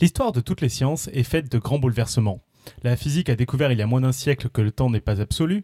[0.00, 2.40] L'histoire de toutes les sciences est faite de grands bouleversements.
[2.82, 5.20] La physique a découvert il y a moins d'un siècle que le temps n'est pas
[5.20, 5.62] absolu,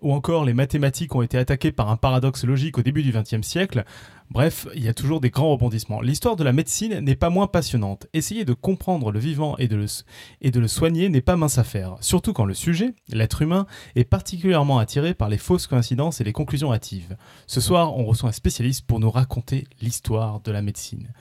[0.00, 3.46] ou encore les mathématiques ont été attaquées par un paradoxe logique au début du XXe
[3.46, 3.84] siècle.
[4.30, 6.00] Bref, il y a toujours des grands rebondissements.
[6.00, 8.06] L'histoire de la médecine n'est pas moins passionnante.
[8.14, 12.46] Essayer de comprendre le vivant et de le, soigner n'est pas mince affaire, surtout quand
[12.46, 17.16] le sujet, l'être humain, est particulièrement attiré par les fausses coïncidences et les conclusions hâtives.
[17.46, 21.12] Ce soir, on reçoit un spécialiste pour nous raconter l'histoire de la médecine.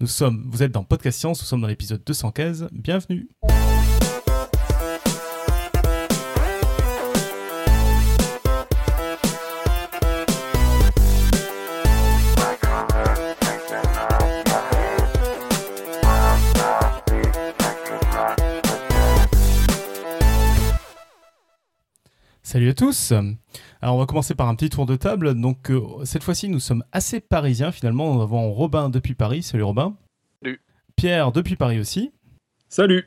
[0.00, 3.28] Nous sommes, vous êtes dans Podcast Science, nous sommes dans l'épisode 215, bienvenue.
[22.42, 23.12] Salut à tous.
[23.84, 25.38] Alors on va commencer par un petit tour de table.
[25.38, 28.14] Donc euh, cette fois-ci nous sommes assez parisiens finalement.
[28.14, 29.42] Nous avons Robin depuis Paris.
[29.42, 29.94] Salut Robin.
[30.42, 30.58] Salut.
[30.96, 32.10] Pierre depuis Paris aussi.
[32.70, 33.04] Salut.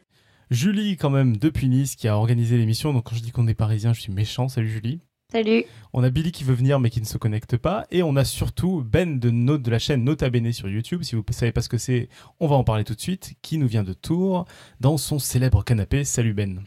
[0.52, 2.94] Julie quand même depuis Nice qui a organisé l'émission.
[2.94, 4.50] Donc quand je dis qu'on est parisien, je suis méchant.
[4.50, 5.00] Salut Julie.
[5.32, 5.64] Salut.
[5.94, 7.88] On a Billy qui veut venir mais qui ne se connecte pas.
[7.90, 11.02] Et on a surtout Ben de, de la chaîne Nota Bene sur YouTube.
[11.02, 12.08] Si vous ne savez pas ce que c'est,
[12.40, 13.34] on va en parler tout de suite.
[13.42, 14.46] Qui nous vient de Tours
[14.80, 16.04] dans son célèbre canapé.
[16.04, 16.62] Salut Ben.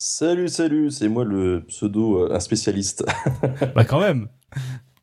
[0.00, 3.04] Salut, salut, c'est moi le pseudo, euh, un spécialiste.
[3.74, 4.28] bah quand même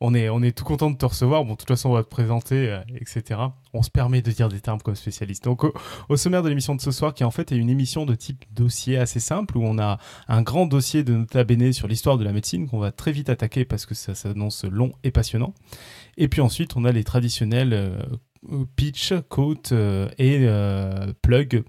[0.00, 1.44] on est, on tout content de te recevoir.
[1.44, 3.40] Bon, de toute façon, on va te présenter, euh, etc.
[3.74, 5.44] On se permet de dire des termes comme spécialiste.
[5.44, 5.64] Donc,
[6.08, 8.44] au, sommaire de l'émission de ce soir, qui en fait est une émission de type
[8.52, 12.24] dossier assez simple, où on a un grand dossier de Nota Bene sur l'histoire de
[12.24, 15.52] la médecine qu'on va très vite attaquer parce que ça s'annonce long et passionnant.
[16.16, 19.72] Et puis ensuite, on a les traditionnels euh, pitch, quote
[20.18, 20.46] et
[21.20, 21.64] plug.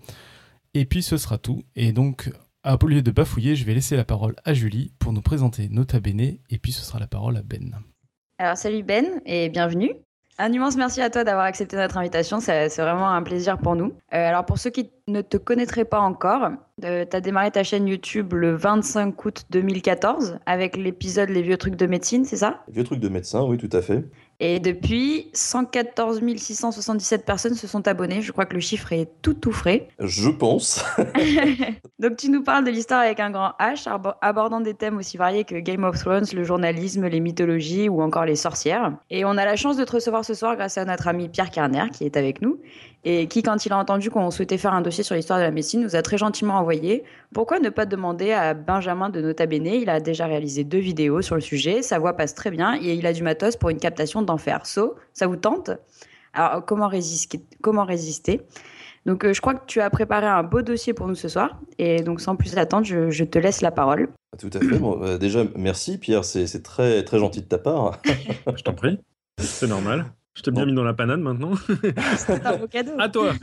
[0.74, 1.64] Et puis, ce sera tout.
[1.76, 2.30] Et donc,
[2.64, 5.70] ah, au lieu de bafouiller, je vais laisser la parole à Julie pour nous présenter
[5.70, 7.80] Nota Bene et puis ce sera la parole à Ben.
[8.40, 9.92] Alors salut Ben et bienvenue.
[10.40, 13.94] Un immense merci à toi d'avoir accepté notre invitation, c'est vraiment un plaisir pour nous.
[14.14, 16.52] Euh, alors pour ceux qui ne te connaîtraient pas encore,
[16.84, 21.58] euh, tu as démarré ta chaîne YouTube le 25 août 2014 avec l'épisode Les vieux
[21.58, 22.62] trucs de médecine, c'est ça?
[22.68, 24.06] Les vieux trucs de médecin, oui tout à fait.
[24.40, 28.22] Et depuis, 114 677 personnes se sont abonnées.
[28.22, 29.88] Je crois que le chiffre est tout tout frais.
[30.00, 30.86] Je pense.
[32.00, 33.88] Donc tu nous parles de l'histoire avec un grand H,
[34.22, 38.26] abordant des thèmes aussi variés que Game of Thrones, le journalisme, les mythologies ou encore
[38.26, 38.94] les sorcières.
[39.10, 41.50] Et on a la chance de te recevoir ce soir grâce à notre ami Pierre
[41.50, 42.60] Carner qui est avec nous
[43.10, 45.52] et qui, quand il a entendu qu'on souhaitait faire un dossier sur l'histoire de la
[45.52, 47.06] médecine, nous a très gentiment envoyé.
[47.34, 49.68] Pourquoi ne pas demander à Benjamin de Nota Bene?
[49.68, 52.96] Il a déjà réalisé deux vidéos sur le sujet, sa voix passe très bien et
[52.96, 54.66] il a du matos pour une captation d'enfer.
[54.66, 55.72] So, ça vous tente?
[56.34, 58.42] Alors, comment résister, comment résister?
[59.06, 61.62] Donc, euh, je crois que tu as préparé un beau dossier pour nous ce soir.
[61.78, 64.10] Et donc, sans plus attendre, je, te laisse la parole.
[64.38, 64.84] Tout à fait.
[64.84, 68.02] Euh, déjà, merci Pierre, c'est très, très gentil de ta part.
[68.54, 69.00] je t'en prie.
[69.40, 70.08] C'est normal.
[70.38, 71.54] Je t'ai bien mis dans la panade maintenant.
[72.18, 72.92] C'est un beau cadeau.
[73.00, 73.34] À toi.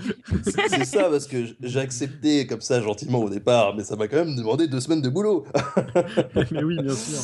[0.44, 4.18] C'est ça, parce que j'ai accepté comme ça gentiment au départ, mais ça m'a quand
[4.18, 5.44] même demandé deux semaines de boulot.
[6.52, 7.18] mais oui, bien sûr.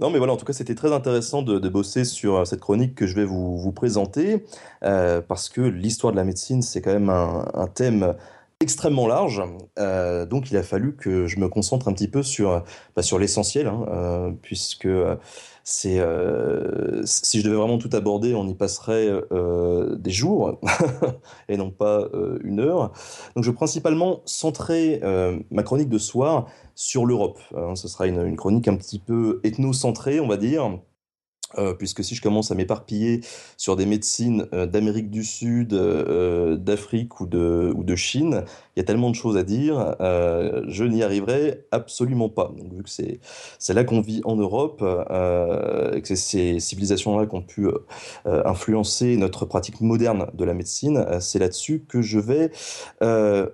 [0.00, 2.94] Non, mais voilà, en tout cas, c'était très intéressant de, bosser sur euh, cette chronique
[2.94, 4.46] que je vais vous, vous présenter,
[4.84, 8.14] euh, parce que l'histoire de la médecine, c'est quand même un, thème
[8.60, 9.42] extrêmement large,
[9.78, 12.64] euh, donc il a fallu que je me concentre un petit peu sur,
[12.96, 14.88] bah, sur l'essentiel, hein, puisque
[15.70, 20.58] c'est euh, si je devais vraiment tout aborder, on y passerait euh, des jours
[21.50, 22.90] et non pas euh, une heure.
[23.36, 25.02] Donc je vais principalement centrer
[25.50, 27.38] ma chronique de soir sur l'Europe.
[27.54, 27.74] Hein.
[27.74, 30.78] ce sera une, une, chronique un petit peu ethnocentrée, on va dire.
[31.56, 33.22] Euh, puisque si je commence à m'éparpiller
[33.56, 38.44] sur des médecines euh, d'Amérique du Sud, euh, d'Afrique ou de, ou de Chine,
[38.76, 42.52] il y a tellement de choses à dire, je n'y arriverai absolument pas.
[42.56, 47.42] Donc, vu que c'est, là qu'on vit en Europe, que c'est ces civilisations-là qui ont
[47.42, 47.66] pu
[48.24, 52.52] influencer notre pratique moderne de la médecine, c'est là-dessus que je vais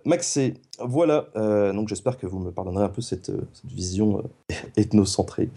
[0.04, 0.54] m'axer.
[0.78, 1.28] Voilà,
[1.72, 3.32] donc j'espère que vous me pardonnerez un peu cette
[3.64, 4.24] vision
[4.76, 5.48] ethnocentrée.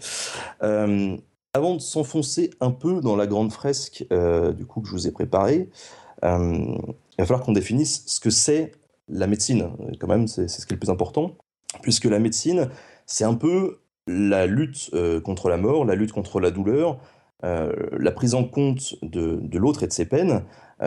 [1.54, 5.08] Avant de s'enfoncer un peu dans la grande fresque euh, du coup que je vous
[5.08, 5.70] ai préparée,
[6.22, 8.72] euh, il va falloir qu'on définisse ce que c'est
[9.08, 9.70] la médecine.
[9.98, 11.36] Quand même, c'est ce qui est le plus important,
[11.80, 12.68] puisque la médecine,
[13.06, 16.98] c'est un peu la lutte euh, contre la mort, la lutte contre la douleur,
[17.42, 20.42] la prise en compte de, l'autre et de ses peines,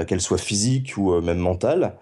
[0.06, 1.96] qu'elles soient physiques ou même mentales.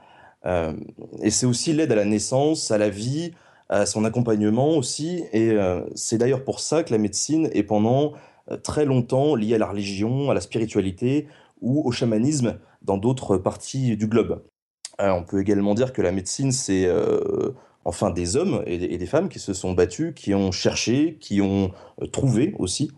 [1.22, 3.31] et c'est aussi l'aide à la naissance, à la vie,
[3.69, 5.24] à son accompagnement aussi.
[5.34, 5.56] Et
[5.94, 8.13] c'est d'ailleurs pour ça que la médecine est pendant
[8.57, 11.28] très longtemps lié à la religion, à la spiritualité
[11.62, 14.44] ou au chamanisme dans d'autres parties du globe.
[15.01, 17.51] Euh, on peut également dire que la médecine, c'est euh,
[17.86, 21.72] enfin des hommes et des, femmes qui se sont battus, qui ont cherché, qui ont
[22.12, 22.92] trouvé aussi,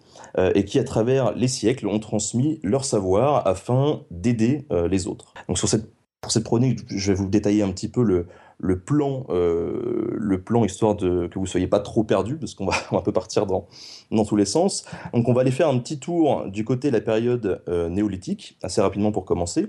[0.56, 5.34] et qui à travers les siècles ont transmis leur savoir afin d'aider les autres.
[5.48, 8.28] Donc sur cette, pour cette chronique, je vais vous détailler un petit peu le,
[8.64, 12.74] le plan, le plan histoire de que vous soyez pas trop perdu, parce qu'on va,
[12.92, 13.68] un peu partir dans,
[14.12, 14.86] dans tous les sens.
[15.14, 18.82] Donc on va aller faire un petit tour du côté de la période néolithique, assez
[18.82, 19.68] rapidement pour commencer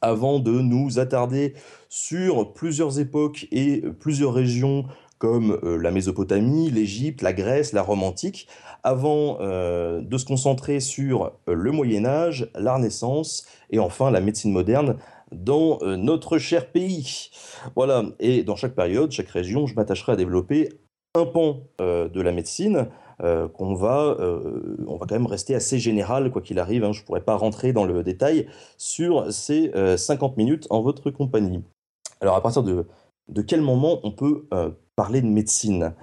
[0.00, 1.54] avant de nous attarder
[1.88, 4.84] sur plusieurs époques et plusieurs régions
[5.18, 8.46] comme euh, la Mésopotamie, l'Égypte, la Grèce, la Rome antique,
[8.84, 14.20] avant euh, de se concentrer sur euh, le Moyen Âge, la Renaissance et enfin la
[14.20, 14.96] médecine moderne
[15.32, 17.30] dans notre cher pays.
[17.76, 20.70] Voilà, et dans chaque période, chaque région, je m'attacherai à développer
[21.14, 22.88] un pan de la médecine
[23.18, 24.16] qu'on va,
[24.86, 26.84] on va quand même rester assez général quoi qu'il arrive.
[26.84, 26.92] Hein.
[26.92, 28.46] je ne pourrais pas rentrer dans le détail
[28.76, 31.62] sur ces 50 minutes en votre compagnie.
[32.20, 32.86] Alors à partir de,
[33.46, 34.46] quel moment on peut
[34.96, 35.94] parler de médecine?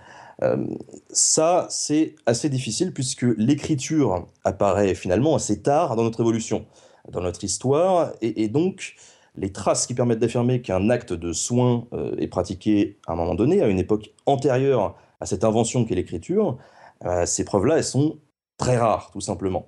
[0.44, 0.66] Euh,
[1.10, 6.66] ça, c'est assez difficile puisque l'écriture apparaît finalement assez tard dans notre évolution,
[7.10, 8.96] dans notre histoire, et, donc
[9.38, 13.36] les traces qui permettent d'affirmer qu'un acte de soin euh, est pratiqué à un moment
[13.36, 16.58] donné, à une époque antérieure à cette invention qu'est l'écriture,
[17.06, 18.20] euh, ces preuves-là, elles sont
[18.58, 19.68] très rares, tout simplement.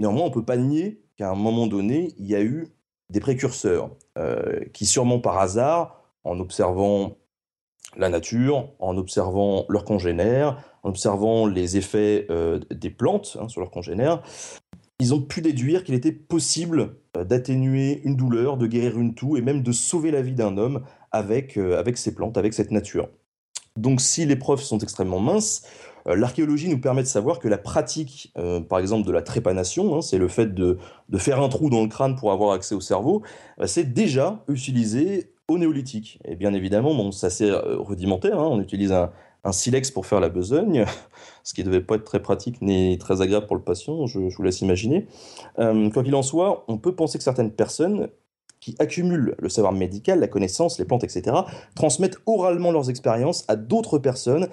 [0.00, 2.68] Néanmoins, on ne peut pas nier qu'à un moment donné, il y a eu
[3.10, 3.90] des précurseurs
[4.72, 7.16] qui, sûrement par hasard, en observant
[7.96, 13.60] la nature, en observant leurs congénères, en observant les effets euh, des plantes hein, sur
[13.60, 14.22] leurs congénères,
[14.98, 19.36] ils ont pu déduire qu'il était possible euh, d'atténuer une douleur, de guérir une toux
[19.36, 22.70] et même de sauver la vie d'un homme avec, euh, avec ces plantes, avec cette
[22.70, 23.08] nature.
[23.76, 25.62] Donc si les preuves sont extrêmement minces,
[26.04, 28.34] l'archéologie nous permet de savoir que la pratique,
[28.68, 30.76] par exemple, de la trépanation, hein, c'est le fait de,
[31.16, 33.22] faire un trou dans le crâne pour avoir accès au cerveau,
[33.64, 36.18] c'est déjà utilisé au néolithique.
[36.24, 38.48] Et bien évidemment, bon, c'est euh, rudimentaire, hein.
[38.50, 39.10] on utilise un,
[39.50, 40.84] silex pour faire la besogne,
[41.42, 44.20] ce qui ne devait pas être très pratique ni très agréable pour le patient, je,
[44.20, 45.08] vous laisse imaginer.
[45.58, 48.08] Euh, quoi qu'il en soit, on peut penser que certaines personnes
[48.60, 51.36] qui accumulent le savoir médical, la connaissance, les plantes, etc.,
[51.74, 54.46] transmettent oralement leurs expériences à d'autres personnes,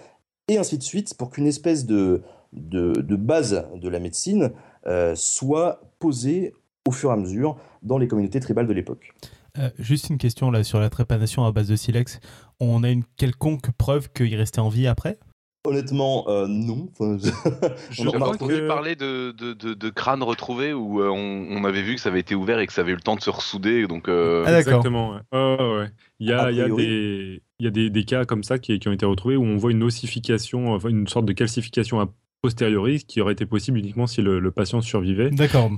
[0.47, 4.51] et ainsi de suite, pour qu'une espèce de, de, base de la médecine
[4.87, 6.53] euh, soit posée
[6.87, 9.13] au fur et à mesure dans les communautés tribales de l'époque.
[9.59, 12.19] Euh, juste une question là sur la trépanation à base de silex.
[12.59, 15.19] On a une quelconque preuve qu'il restait en vie après?
[15.67, 16.87] Honnêtement, euh, non.
[16.99, 22.01] je crois entendu parler de, de, de, crânes retrouvés où euh, on, avait vu que
[22.01, 23.85] ça avait été ouvert et que ça avait eu le temps de se ressouder.
[23.85, 25.19] Donc, ah, Exactement.
[25.33, 25.91] Ouais.
[26.19, 28.57] Il y a, il y a, des, il y a des, des, cas comme ça
[28.57, 31.99] qui, qui, ont été retrouvés où on voit une ossification, enfin, une sorte de calcification
[31.99, 32.07] a
[32.41, 35.29] posteriori qui aurait été possible uniquement si le, le patient survivait.
[35.29, 35.69] D'accord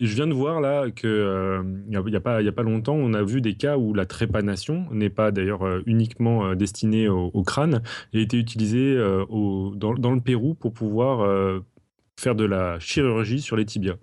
[0.00, 3.14] je viens de voir là que euh, il n'y a, pas, a pas longtemps, on
[3.14, 7.42] a vu des cas où la trépanation n'est pas d'ailleurs euh, uniquement euh, destinée au,
[7.42, 7.82] crâne,
[8.12, 11.62] et a été utilisée dans, le Pérou pour pouvoir
[12.18, 13.96] faire de la chirurgie sur les tibias.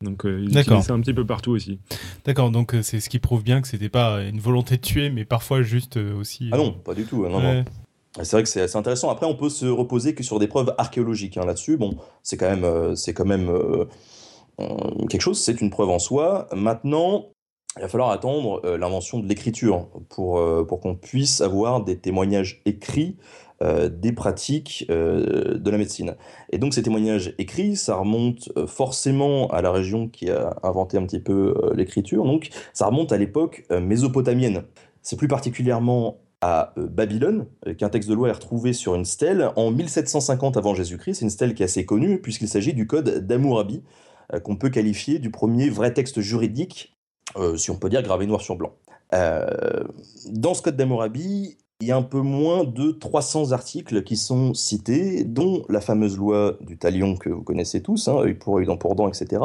[0.00, 1.80] Donc ils ça un petit peu partout aussi.
[2.24, 5.24] D'accord, donc c'est ce qui prouve bien que c'était pas une volonté de tuer, mais
[5.24, 6.48] parfois juste aussi.
[6.52, 7.26] Ah non, pas du tout.
[7.26, 7.64] Non, non.
[8.22, 9.10] C'est vrai que c'est assez intéressant.
[9.10, 11.76] Après, on peut se reposer que sur des preuves archéologiques hein, là-dessus.
[11.76, 13.84] Bon, c'est quand même, c'est quand même euh,
[15.08, 16.48] quelque chose, c'est une preuve en soi.
[16.54, 17.26] Maintenant,
[17.76, 21.98] il va falloir attendre euh, l'invention de l'écriture pour, euh, pour qu'on puisse avoir des
[21.98, 23.16] témoignages écrits
[23.90, 26.14] des pratiques de la médecine.
[26.52, 31.02] Et donc ces témoignages écrits, ça remonte forcément à la région qui a inventé un
[31.02, 34.62] petit peu l'écriture, donc ça remonte à l'époque mésopotamienne.
[35.02, 37.46] C'est plus particulièrement à Babylone
[37.78, 41.14] qu'un texte de loi est retrouvé sur une stèle en 1750 avant Jésus-Christ.
[41.14, 43.80] C'est une stèle qui est assez connue puisqu'il s'agit du code d'Amourabi, euh,
[44.44, 46.94] qu'on peut qualifier du premier vrai texte juridique,
[47.36, 48.72] euh, si on peut dire gravé noir sur blanc.
[49.14, 49.84] Euh,
[50.30, 54.52] dans ce code d'Hammurabi, il y a un peu moins de 300 articles qui sont
[54.54, 58.66] cités, dont la fameuse loi du talion que vous connaissez tous, hein, œil pour œil,
[58.66, 59.42] dent pour dent, etc.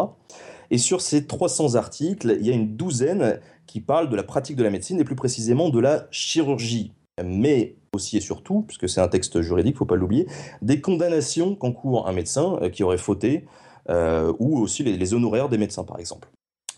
[0.71, 4.55] Et sur ces 300 articles, il y a une douzaine qui parlent de la pratique
[4.55, 6.91] de la médecine et plus précisément de la chirurgie.
[7.23, 10.27] Mais aussi et surtout, puisque c'est un texte juridique, il faut pas l'oublier,
[10.63, 15.83] des condamnations qu'encourt un médecin qui aurait fauté euh, ou aussi les, honoraires des médecins,
[15.83, 16.29] par exemple.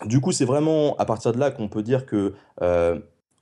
[0.04, 2.98] Du coup, c'est vraiment à partir de là qu'on peut dire que, euh,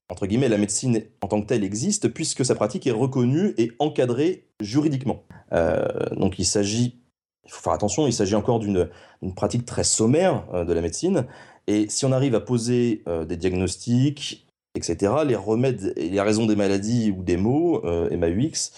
[0.08, 3.72] entre guillemets, la médecine en tant que telle existe, puisque sa pratique est reconnue et
[3.78, 5.24] encadrée juridiquement.
[5.52, 7.00] Euh, donc il s'agit,
[7.44, 8.88] il faut faire attention, il s'agit encore d'une
[9.34, 11.26] pratique très sommaire de la médecine,
[11.66, 14.43] et si on arrive à poser des diagnostics,
[14.74, 18.72] etc., les remèdes et les raisons des maladies ou des maux, MAUX,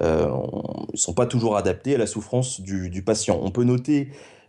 [0.00, 0.30] euh,
[0.92, 3.38] ne sont pas toujours adaptés à la souffrance du, du patient.
[3.42, 4.08] On peut noter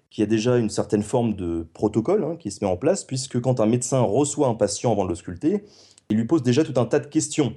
[0.09, 3.03] qu'il y a déjà une certaine forme de protocole hein, qui se met en place,
[3.03, 5.63] puisque quand un médecin reçoit un patient avant de l'ausculter,
[6.09, 7.55] il lui pose déjà tout un tas de questions,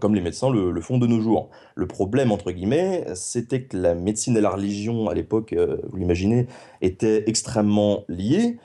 [0.00, 1.50] comme les médecins le, font de nos jours.
[1.74, 5.96] Le problème, entre guillemets, c'était que la médecine et la religion, à l'époque, euh, vous
[5.96, 6.46] l'imaginez,
[6.82, 8.58] étaient extrêmement liées,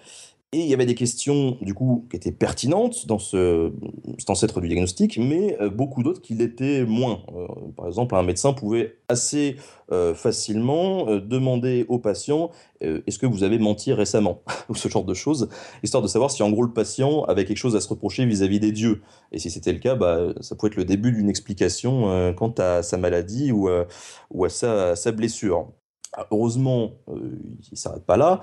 [0.53, 3.71] Et il y avait des questions, du coup, qui étaient pertinentes dans ce,
[4.17, 7.21] cet ancêtre du diagnostic, mais euh, beaucoup d'autres qui l'étaient moins.
[7.33, 9.55] Euh, par exemple, un médecin pouvait assez
[9.93, 15.13] euh, facilement demander au patient est-ce que vous avez menti récemment Ou ce genre de
[15.13, 15.47] choses,
[15.83, 18.59] histoire de savoir si en gros le patient avait quelque chose à se reprocher vis-à-vis
[18.59, 19.03] des dieux.
[19.31, 22.81] Et si c'était le cas, bah, ça pouvait être le début d'une explication quant à
[22.81, 25.71] sa maladie ou, à sa, sa blessure.
[26.17, 28.41] Ah, heureusement, il ne s'arrête pas là.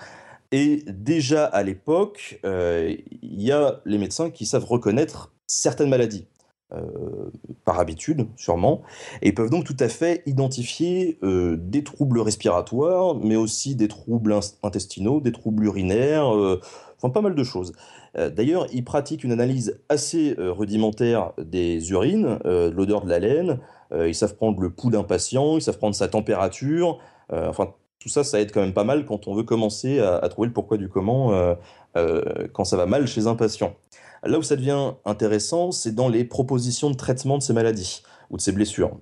[0.50, 6.26] Et déjà à l'époque, euh, il y a les médecins qui savent reconnaître certaines maladies.
[6.74, 7.30] Euh,
[7.64, 8.82] par habitude, sûrement,
[9.22, 14.38] et peuvent donc tout à fait identifier euh, des troubles respiratoires, mais aussi des troubles
[14.62, 17.72] intestinaux, des troubles urinaires, enfin pas mal de choses.
[18.14, 23.60] D'ailleurs, ils pratiquent une analyse assez rudimentaire des urines, de l'odeur de la laine,
[23.98, 26.98] ils savent prendre le pouls d'un patient, ils savent prendre sa température,
[27.30, 30.48] enfin tout ça, ça aide quand même pas mal quand on veut commencer à, trouver
[30.48, 31.54] le pourquoi du comment euh,
[31.96, 33.74] euh, quand ça va mal chez un patient.
[34.22, 38.36] Là où ça devient intéressant, c'est dans les propositions de traitement de ces maladies ou
[38.36, 38.96] de ces blessures.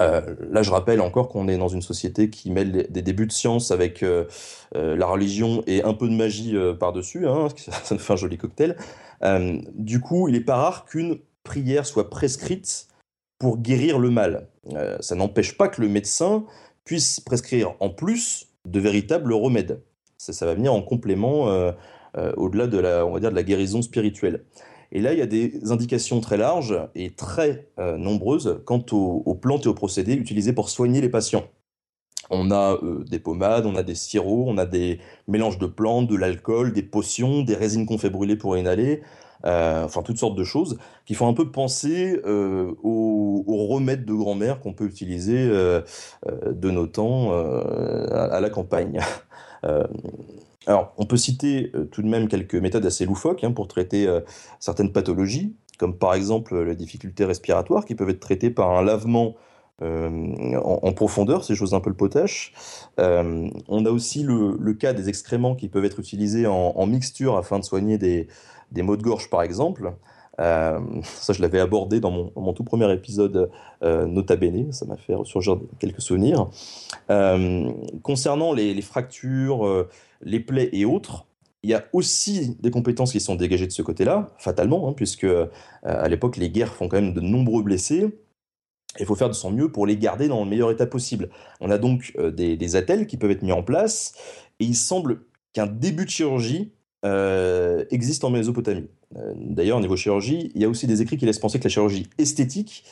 [0.00, 3.32] Euh, là, je rappelle encore qu'on est dans une société qui mêle des débuts de
[3.32, 4.04] science avec
[4.74, 8.76] la religion et un peu de magie par-dessus, hein, ça nous fait un joli cocktail.
[9.74, 12.88] du coup, il n'est pas rare qu'une prière soit prescrite
[13.38, 14.48] pour guérir le mal.
[15.00, 16.46] ça n'empêche pas que le médecin
[16.84, 19.82] puisse prescrire en plus de véritables remèdes.
[20.18, 21.72] Ça, va venir en complément euh,
[22.16, 24.44] euh, au-delà de la, guérison spirituelle.
[24.92, 29.34] Et là, il y a des indications très larges et très euh, nombreuses quant aux,
[29.34, 31.44] plantes et aux procédés utilisés pour soigner les patients.
[32.30, 32.78] On a
[33.10, 36.82] des pommades, on a des sirops, on a des mélanges de plantes, de l'alcool, des
[36.82, 39.02] potions, des résines qu'on fait brûler pour inhaler,
[39.44, 44.12] euh, enfin toutes sortes de choses qui font un peu penser euh, aux, remèdes de
[44.12, 45.80] grand-mère qu'on peut utiliser euh,
[46.46, 49.00] de nos temps à, la campagne.
[50.66, 54.08] alors, on peut citer tout de même quelques méthodes assez loufoques hein, pour traiter
[54.58, 59.36] certaines pathologies, comme par exemple les difficultés respiratoires qui peuvent être traitées par un lavement
[59.80, 62.52] en, profondeur, ces choses un peu le potache.
[62.98, 67.64] on a aussi le, cas des excréments qui peuvent être utilisés en mixture afin de
[67.64, 68.28] soigner des,
[68.72, 69.94] des maux de gorge par exemple.
[70.40, 73.50] Euh, ça, je l'avais abordé dans mon, tout premier épisode
[73.82, 76.48] euh, Nota Bene, ça m'a fait ressurgir quelques souvenirs.
[77.10, 77.70] Euh,
[78.02, 79.86] concernant les, fractures,
[80.22, 81.26] les plaies et autres,
[81.62, 85.26] il y a aussi des compétences qui sont dégagées de ce côté-là, fatalement, hein, puisque
[85.84, 88.18] à l'époque, les guerres font quand même de nombreux blessés.
[88.98, 91.30] Il faut faire de son mieux pour les garder dans le meilleur état possible.
[91.60, 94.14] On a donc des, des attelles qui peuvent être mis en place,
[94.58, 96.72] et il semble qu'un début de chirurgie
[97.04, 98.88] euh, existe en Mésopotamie.
[99.16, 101.64] Euh, d'ailleurs, au niveau chirurgie, il y a aussi des écrits qui laissent penser que
[101.64, 102.84] la chirurgie esthétique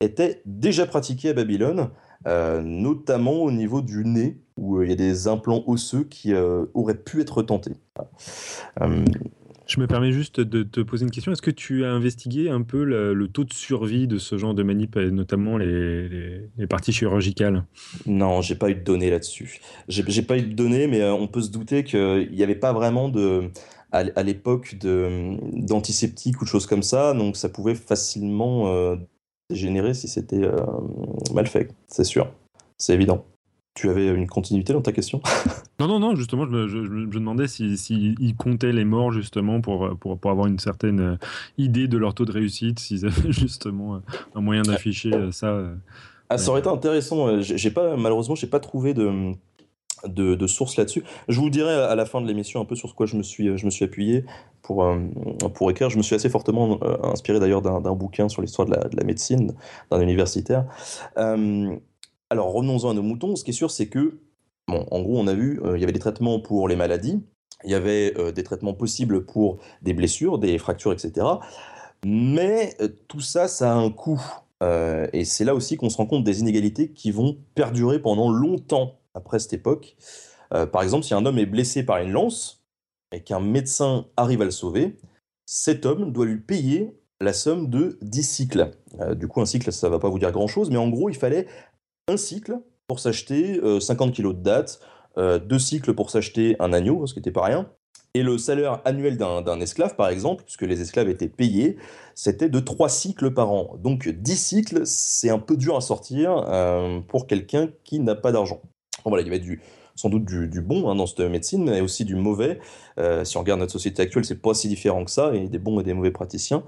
[0.00, 1.90] était déjà pratiquée à Babylone,
[2.26, 6.32] euh, notamment au niveau du nez, où il y a des implants osseux qui
[6.74, 7.74] auraient pu être tentés.
[9.66, 11.32] Je me permets juste de te poser une question.
[11.32, 14.62] Est-ce que tu as investigué un peu le, taux de survie de ce genre de
[14.62, 17.64] manip, notamment les, parties chirurgicales?
[18.06, 19.60] Non, j'ai pas eu de données là-dessus.
[19.88, 22.72] J'ai pas eu de données, mais euh, on peut se douter qu'il n'y avait pas
[22.72, 23.50] vraiment de
[23.92, 28.96] à, l'époque d'antiseptiques ou de choses comme ça, donc ça pouvait facilement euh,
[29.48, 30.56] dégénérer si c'était euh,
[31.32, 32.30] mal fait, c'est sûr,
[32.78, 33.24] c'est évident.
[33.76, 35.20] Tu avais une continuité dans ta question?
[35.78, 40.18] Non, non, non, justement, je, me demandais s'ils si, comptaient les morts, justement, pour, pour,
[40.18, 41.16] pour, avoir une certaine euh,
[41.58, 43.98] idée de leur taux de réussite, s'ils avaient justement euh,
[44.34, 45.54] un moyen d'afficher euh, ça.
[46.30, 47.42] Ah, ça aurait été intéressant.
[47.42, 49.32] J'ai pas, malheureusement, j'ai pas trouvé de,
[50.06, 51.04] de, de source là-dessus.
[51.28, 53.58] Je vous dirai à la fin de l'émission un peu sur quoi je me suis,
[53.58, 54.24] je me suis appuyé
[54.62, 54.82] pour,
[55.52, 55.90] pour écrire.
[55.90, 59.04] Je me suis assez fortement inspiré d'ailleurs d'un bouquin sur l'histoire de la, de la,
[59.04, 59.52] médecine
[59.90, 60.64] d'un universitaire.
[62.30, 63.36] Alors revenons-en à nos moutons.
[63.36, 64.18] Ce qui est sûr, c'est que,
[64.66, 67.22] bon, en gros, on a vu, euh, il y avait des traitements pour les maladies,
[67.64, 71.26] il y avait euh, des traitements possibles pour des blessures, des fractures, etc.
[72.04, 74.22] Mais euh, tout ça, ça a un coût.
[75.12, 78.98] et c'est là aussi qu'on se rend compte des inégalités qui vont perdurer pendant longtemps
[79.14, 79.96] après cette époque.
[80.50, 82.64] par exemple, si un homme est blessé par une lance
[83.12, 84.96] et qu'un médecin arrive à le sauver,
[85.44, 88.70] cet homme doit lui payer la somme de 10 cycles.
[89.14, 91.16] du coup, un cycle, ça ne va pas vous dire grand-chose, mais en gros, il
[91.16, 91.46] fallait
[92.08, 94.80] un cycle pour s'acheter 50 euh, kilos de dattes,
[95.18, 97.68] euh, deux cycles pour s'acheter un agneau, ce qui n'était pas rien.
[98.14, 101.76] Et le salaire annuel d'un esclave, par exemple, puisque les esclaves étaient payés,
[102.14, 103.76] c'était de 3 cycles par an.
[103.82, 108.32] Donc 10 cycles, c'est un peu dur à sortir euh, pour quelqu'un qui n'a pas
[108.32, 108.62] d'argent.
[109.04, 109.60] Bon, voilà, il y avait du,
[109.96, 112.60] sans doute du, bon hein, dans cette médecine, mais aussi du mauvais.
[112.98, 115.58] Euh, si on regarde notre société actuelle, c'est pas si différent que ça, et des
[115.58, 116.62] bons et des mauvais praticiens.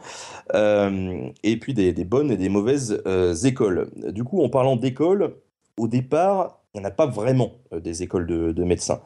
[0.55, 3.91] Euh, et puis des, bonnes et des mauvaises euh, écoles.
[4.13, 5.37] Du coup, en parlant d'école,
[5.77, 9.01] au départ, il n'y en a pas vraiment des écoles de, médecins.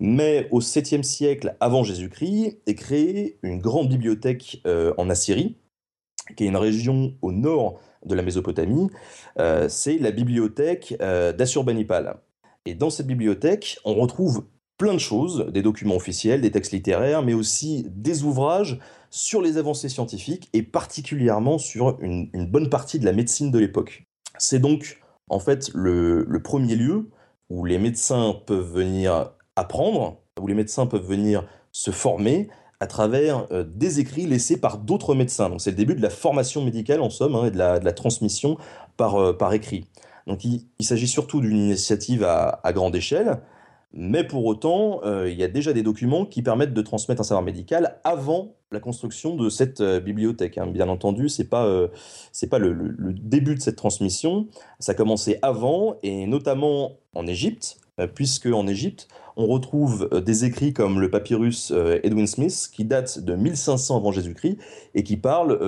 [0.00, 4.62] Mais au 7e siècle avant Jésus-Christ est créée une grande bibliothèque
[4.96, 5.56] en Assyrie,
[6.36, 8.88] qui est une région au nord de la Mésopotamie.
[9.68, 12.18] C'est la bibliothèque d'Assurbanipal.
[12.68, 14.44] Et dans cette bibliothèque, on retrouve
[14.76, 19.56] plein de choses, des documents officiels, des textes littéraires, mais aussi des ouvrages sur les
[19.56, 24.04] avancées scientifiques et particulièrement sur une, bonne partie de la médecine de l'époque.
[24.36, 27.08] C'est donc en fait le, premier lieu
[27.48, 33.46] où les médecins peuvent venir apprendre, où les médecins peuvent venir se former à travers
[33.50, 35.48] euh, des écrits laissés par d'autres médecins.
[35.48, 38.58] Donc c'est le début de la formation médicale en somme hein, et de la, transmission
[38.98, 39.86] par, euh, par écrit.
[40.28, 43.40] Donc il, s'agit surtout d'une initiative à, grande échelle,
[43.94, 47.24] mais pour autant, euh, il y a déjà des documents qui permettent de transmettre un
[47.24, 50.58] savoir médical avant la construction de cette euh, bibliothèque.
[50.58, 50.66] Hein.
[50.66, 51.88] Bien entendu, c'est pas euh,
[52.50, 54.48] pas le, début de cette transmission.
[54.80, 57.78] Ça a commencé avant et notamment en Égypte,
[58.14, 61.72] puisque en Égypte, on retrouve des écrits comme le papyrus
[62.04, 64.58] Edwin Smith qui date de 1500 avant Jésus-Christ
[64.94, 65.58] et qui parle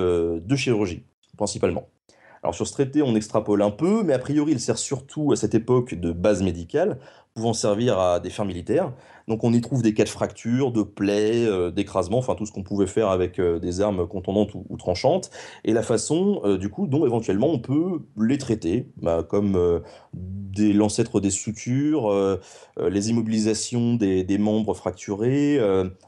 [0.40, 1.02] de chirurgie
[1.36, 1.88] principalement.
[2.42, 5.36] Alors sur ce traité, on extrapole un peu, mais a priori, il sert surtout à
[5.36, 6.98] cette époque de base médicale,
[7.34, 8.92] pouvant servir à des fins militaires.
[9.28, 12.52] Donc on y trouve des cas de fractures, de plaies, euh, d'écrasements, enfin tout ce
[12.52, 15.30] qu'on pouvait faire avec euh, des armes contondantes ou, tranchantes,
[15.64, 19.82] et la façon euh, du coup dont éventuellement on peut les traiter, bah, comme
[20.56, 22.38] l'ancêtre des sutures,
[22.80, 25.60] les immobilisations des membres fracturés,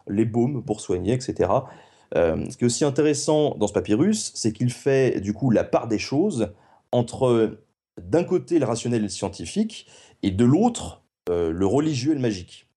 [0.09, 1.51] les baumes pour soigner, etc.
[2.16, 5.64] Euh, ce qui est aussi intéressant dans ce papyrus, c'est qu'il fait du coup la
[5.64, 6.52] part des choses
[6.90, 7.59] entre
[8.00, 9.87] d'un côté le rationnel scientifique
[10.23, 12.69] et de l'autre euh, le religieux et le magique.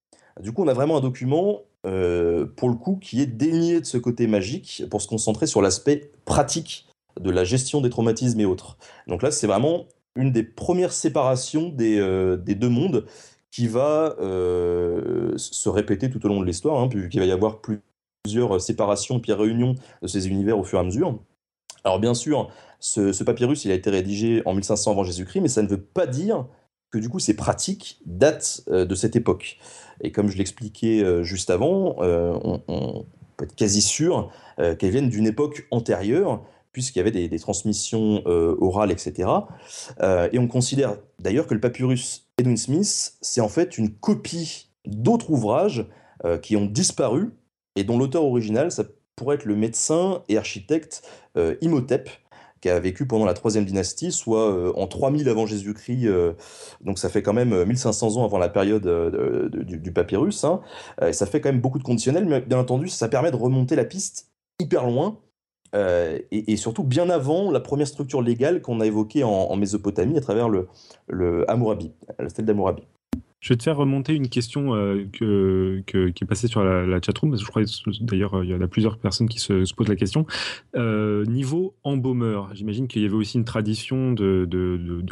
[0.42, 3.86] Du coup, on a vraiment un document euh, pour le coup qui est dénié de
[3.86, 6.88] ce côté magique pour se concentrer sur l'aspect pratique
[7.20, 8.78] de la gestion des traumatismes et autres.
[9.08, 11.98] Donc là, c'est vraiment une des premières séparations des,
[12.38, 13.06] deux mondes
[13.52, 17.82] qui va se répéter tout au long de l'histoire, hein, puisqu'il va y avoir plus
[18.26, 21.20] plusieurs séparations puis réunions de ces univers au fur et à mesure.
[21.84, 25.62] Alors bien sûr, ce, papyrus, il a été rédigé en 1500 avant Jésus-Christ, mais ça
[25.62, 26.48] ne veut pas dire
[26.90, 29.60] que du coup ces pratiques datent euh, de cette époque.
[30.02, 33.06] Et comme je l'expliquais euh, juste avant, euh, on,
[33.38, 38.94] peut être quasi sûr qu'elles viennent d'une époque antérieure, puisqu'il y avait des transmissions orales,
[38.94, 39.28] etc.
[40.32, 45.32] et on considère d'ailleurs que le papyrus Edwin Smith, c'est en fait une copie d'autres
[45.32, 45.86] ouvrages
[46.42, 47.34] qui ont disparu
[47.76, 48.84] et dont l'auteur original, ça
[49.16, 51.04] pourrait être le médecin et architecte
[51.38, 52.10] euh, Imhotep,
[52.62, 56.34] qui a vécu pendant la troisième dynastie, soit euh, en 3000 avant Jésus-Christ, euh,
[56.82, 58.88] donc ça fait quand même 1500 ans avant la période
[59.52, 60.62] du, papyrus, hein.
[61.02, 63.76] et ça fait quand même beaucoup de conditionnels, mais bien entendu, ça permet de remonter
[63.76, 65.20] la piste hyper loin,
[65.74, 70.48] et, surtout bien avant la première structure légale qu'on a évoquée en, Mésopotamie à travers
[70.48, 70.70] le,
[71.08, 72.84] le Hammurabi, la stèle d'Hammurabi.
[73.46, 77.38] Je vais te faire remonter une question euh, qui est passée sur la, la chatroom,
[77.38, 77.62] je crois
[78.02, 80.26] d'ailleurs il y en a plusieurs personnes qui se, posent la question.
[80.76, 84.48] Euh, niveau embaumeur, j'imagine qu'il y avait aussi une tradition de,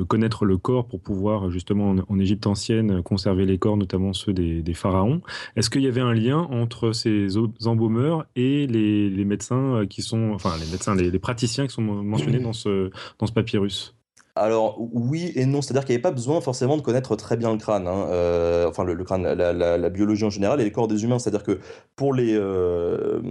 [0.08, 4.74] connaître le corps pour pouvoir justement en, Égypte ancienne conserver les corps, notamment ceux des,
[4.74, 5.22] pharaons.
[5.56, 10.56] Est-ce qu'il y avait un lien entre ces embaumeurs et les, médecins qui sont, enfin
[10.60, 13.93] les médecins, les praticiens qui sont mentionnés dans ce, dans ce papyrus?
[14.36, 17.52] Alors oui et non, c'est-à-dire qu'il n'y avait pas besoin forcément de connaître très bien
[17.52, 21.04] le crâne, hein, euh, enfin le, crâne, la, biologie en général et les corps des
[21.04, 21.19] humains.
[21.19, 21.60] C'est-à-dire que
[21.96, 23.22] pour euh,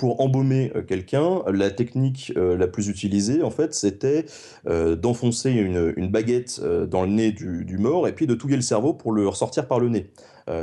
[0.00, 4.26] embaumer euh, quelqu'un, la technique la plus utilisée en fait, c'était
[4.66, 9.12] d'enfoncer une, baguette dans le nez du, mort et puis de touiller le cerveau pour
[9.12, 10.10] le ressortir par le nez.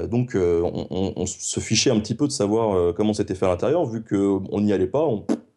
[0.10, 4.04] donc on, se fichait un petit peu de savoir comment c'était fait à l'intérieur, vu
[4.04, 5.06] qu'on n'y allait pas,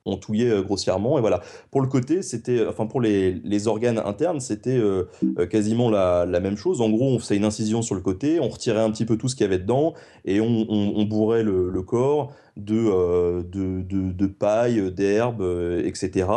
[0.09, 1.19] on touillait euh, grossièrement.
[1.19, 1.41] Et voilà.
[1.71, 5.05] Pour le côté, c'était, enfin pour les, organes internes, c'était euh,
[5.39, 6.81] euh, quasiment la, même chose.
[6.81, 9.29] En gros, on faisait une incision sur le côté, on retirait un petit peu tout
[9.29, 9.95] ce qu'il y avait dedans
[10.25, 15.43] et on, bourrait le, corps de, de, paille, d'herbes,
[15.85, 16.29] etc.,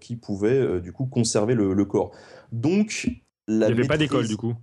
[0.00, 2.12] qui pouvaient du coup conserver le, corps.
[2.52, 3.10] Donc,
[3.48, 4.54] il n'y avait pas d'école du coup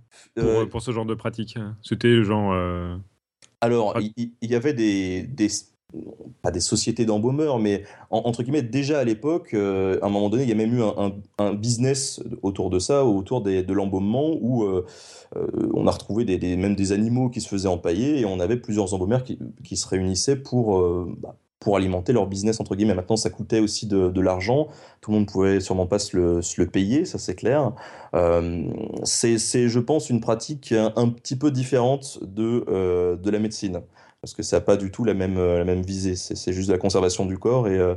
[0.70, 1.58] pour, ce genre de pratique.
[1.82, 2.54] C'était genre.
[3.60, 5.48] Alors, il, y, avait des, des,
[6.42, 10.42] pas des sociétés d'embaumeurs, mais entre guillemets, déjà à l'époque, euh, à un moment donné,
[10.42, 10.82] il y a même eu
[11.38, 14.84] un, business autour de ça, autour de l'embaumement, où euh,
[15.36, 16.24] euh, on a retrouvé
[16.56, 20.36] même des animaux qui se faisaient empailler, et on avait plusieurs embaumeurs qui, se réunissaient
[20.36, 20.78] pour,
[21.20, 22.94] bah, pour alimenter leur business, entre guillemets.
[22.94, 24.68] Maintenant, ça coûtait aussi de, l'argent,
[25.00, 27.72] tout le monde pouvait sûrement pas se le, payer, ça c'est clair.
[29.04, 33.80] c'est, je pense, une pratique un, petit peu différente de, de la médecine
[34.20, 36.16] parce que ça n'a pas du tout la même, euh, la même visée.
[36.16, 37.94] C'est juste la conservation du corps et, euh,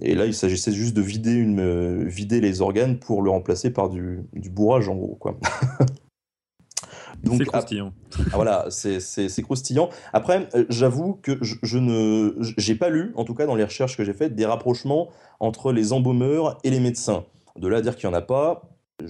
[0.00, 3.70] et là, il s'agissait juste de vider, une, euh, vider les organes pour le remplacer
[3.70, 5.16] par du, du bourrage, en gros.
[5.16, 5.38] Quoi.
[7.38, 7.92] c'est croustillant.
[8.18, 9.90] Ah, voilà, c'est croustillant.
[10.12, 13.96] Après, j'avoue que je, je ne, j'ai pas lu, en tout cas dans les recherches
[13.96, 15.08] que j'ai faites, des rapprochements
[15.40, 17.24] entre les embaumeurs et les médecins.
[17.56, 18.62] De là à dire qu'il n'y en a pas,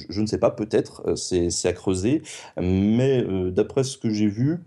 [0.08, 2.22] je, ne sais pas, peut-être, c'est à creuser.
[2.60, 4.60] Mais euh, d'après ce que j'ai vu,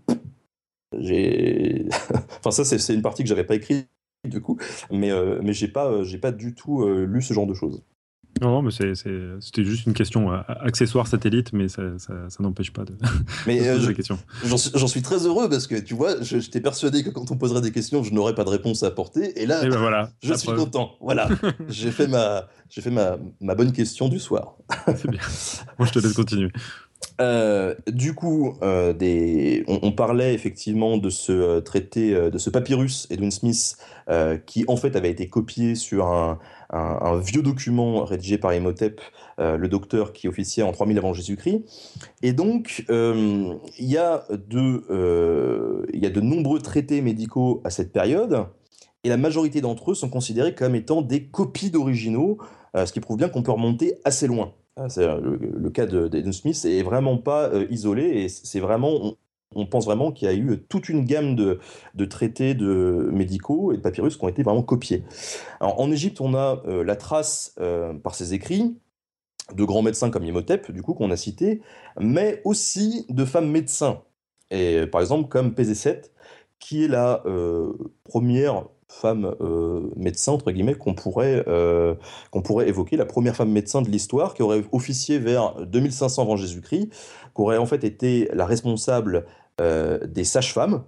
[0.92, 1.86] j'ai.
[2.38, 3.88] enfin, ça, c'est une partie que j'avais pas écrite
[4.24, 4.58] du coup,
[4.90, 7.84] mais, mais j'ai pas, j'ai pas du tout lu ce genre de choses.
[8.40, 11.82] Non, mais c'était juste une question euh, accessoire satellite, mais ça,
[12.38, 12.94] n'empêche pas de,
[13.46, 14.18] mais, poser euh, des questions.
[14.44, 17.72] J'en suis très heureux parce que tu vois, j'étais persuadé que quand on poserait des
[17.72, 19.40] questions, je n'aurais pas de réponse à apporter.
[19.40, 20.96] Et là, ben voilà, je suis content.
[21.00, 21.28] Voilà,
[21.68, 24.56] j'ai fait, ma, fait ma, ma bonne question du soir.
[24.86, 25.20] C'est bien.
[25.78, 26.50] Moi, je te laisse continuer.
[27.20, 28.58] Euh, du coup,
[28.98, 29.64] des...
[29.68, 33.76] on, parlait effectivement de ce traité, de ce papyrus Edwin Smith,
[34.46, 36.38] qui en fait avait été copié sur un,
[37.20, 39.00] vieux document rédigé par Imhotep,
[39.38, 41.62] euh, le docteur qui officiait en 3000 avant Jésus-Christ.
[42.22, 48.46] Et donc, euh, il euh, y a de nombreux traités médicaux à cette période,
[49.04, 52.38] et la majorité d'entre eux sont considérés comme étant des copies d'originaux,
[52.74, 54.52] ce qui prouve bien qu'on peut remonter assez loin.
[54.76, 59.16] Le, le, cas d'Eden Smith est vraiment pas isolé, et c'est vraiment,
[59.54, 61.58] on pense vraiment qu'il y a eu toute une gamme de,
[62.04, 65.04] traités de médicaux et de papyrus qui ont été vraiment copiés.
[65.60, 68.76] en Égypte, on a euh, la trace euh, par ses écrits
[69.54, 71.62] de grands médecins comme Imhotep, du coup, qu'on a cité,
[72.00, 74.02] mais aussi de femmes médecins.
[74.50, 76.02] Et par exemple, comme Pézécet,
[76.58, 77.72] qui est la euh,
[78.04, 79.34] première femme
[79.96, 81.44] médecin, entre guillemets, qu'on pourrait,
[82.30, 86.36] qu'on pourrait évoquer, la première femme médecin de l'histoire, qui aurait officié vers 2500 avant
[86.36, 89.26] Jésus-Christ, qui aurait en fait été la responsable
[89.60, 90.84] euh, des sages-femmes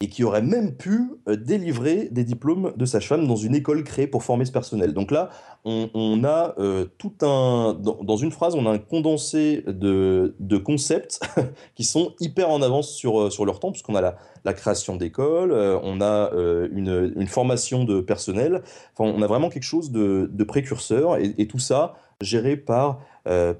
[0.00, 4.06] et qui aurait même pu euh, délivrer des diplômes de sage-femme dans une école créée
[4.06, 4.94] pour former ce personnel.
[4.94, 5.30] Donc là,
[5.64, 7.74] on, a euh, tout un...
[7.74, 11.20] Dans, une phrase, on a un condensé de, concepts
[11.74, 14.00] qui sont hyper en avance sur, sur leur temps, puisqu'on a
[14.44, 16.30] la, création d'écoles, on a
[16.72, 18.62] une, formation de personnel,
[18.96, 23.54] enfin, on a vraiment quelque chose de, précurseur, et, tout ça géré par euh,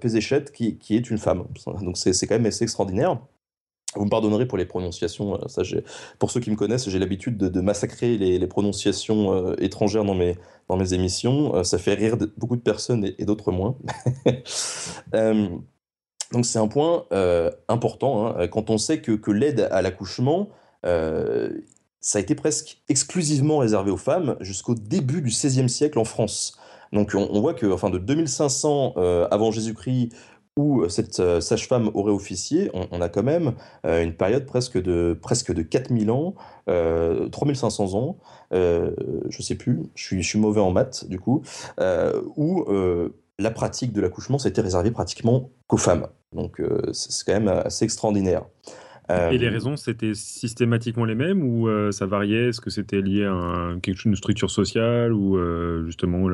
[0.54, 1.44] qui, qui, est une femme.
[1.82, 3.18] Donc c'est quand même assez extraordinaire.
[3.96, 5.34] Vous me pardonnerez pour les prononciations.
[5.34, 5.80] Euh,
[6.18, 10.36] pour ceux qui me connaissent, j'ai l'habitude de, massacrer les, prononciations euh, étrangères dans mes,
[10.68, 11.56] dans mes émissions.
[11.56, 13.76] Euh, ça fait rire beaucoup de personnes et, d'autres moins.
[16.32, 17.06] donc c'est un point
[17.68, 18.46] important hein.
[18.48, 20.50] quand on sait que, que l'aide à l'accouchement,
[20.82, 26.58] ça a été presque exclusivement réservé aux femmes jusqu'au début du XVIe siècle en France.
[26.92, 28.94] Donc on, voit que enfin, de 2500
[29.30, 30.10] avant Jésus-Christ
[30.58, 33.54] où euh, cette euh, sage-femme aurait officié, on, a quand même
[33.86, 36.34] euh, une période presque de, presque de 4000 ans,
[36.66, 38.18] 3500 ans,
[38.52, 41.42] je sais plus, je suis, je suis mauvais en maths du coup,
[42.36, 42.66] où
[43.38, 46.08] la pratique de l'accouchement s'était réservée pratiquement qu'aux femmes.
[46.34, 46.60] Donc
[46.92, 48.44] c'est quand même assez extraordinaire.
[49.10, 52.48] Et les euh, raisons, c'était systématiquement les mêmes ou euh, ça variait?
[52.48, 56.28] Est-ce que c'était lié à quelque chose, une structure sociale ou euh, justement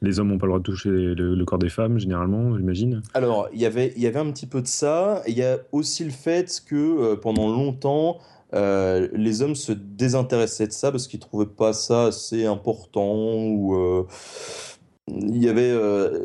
[0.00, 3.02] les hommes n'ont pas le droit de toucher le, corps des femmes généralement, j'imagine?
[3.14, 5.22] Alors, y il y avait un petit peu de ça.
[5.26, 8.18] Il y a aussi le fait que pendant longtemps,
[8.52, 14.06] les hommes se désintéressaient de ça parce qu'ils trouvaient pas ça assez important ou
[15.10, 15.74] il y avait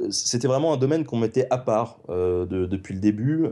[0.09, 3.49] c'était vraiment un domaine qu'on mettait à part depuis le début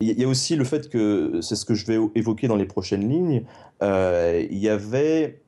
[0.00, 2.66] il y a aussi le fait que, c'est ce que je vais évoquer dans les
[2.66, 3.44] prochaines lignes,
[3.82, 5.42] euh, il y avait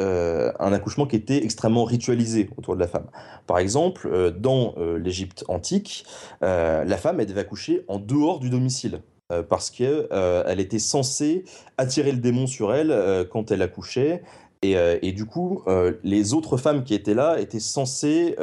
[0.00, 3.06] euh, un accouchement qui était extrêmement ritualisé autour de la femme.
[3.46, 6.06] Par exemple, euh, dans l'Égypte antique,
[6.40, 9.02] la femme, elle devait accoucher en dehors du domicile
[9.48, 11.44] parce qu'elle était censée
[11.78, 14.22] attirer le démon sur elle quand elle accouchait.
[14.60, 15.62] Et, du coup,
[16.04, 18.36] les autres femmes qui étaient là étaient censées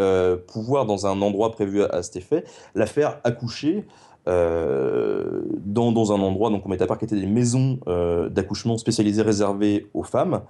[0.47, 2.43] pouvoir, dans un endroit prévu à cet effet,
[2.73, 3.85] la faire accoucher
[4.27, 8.77] euh, dans, un endroit, donc on met à part qui étaient des maisons euh, d'accouchement
[8.77, 10.41] spécialisées réservées aux femmes,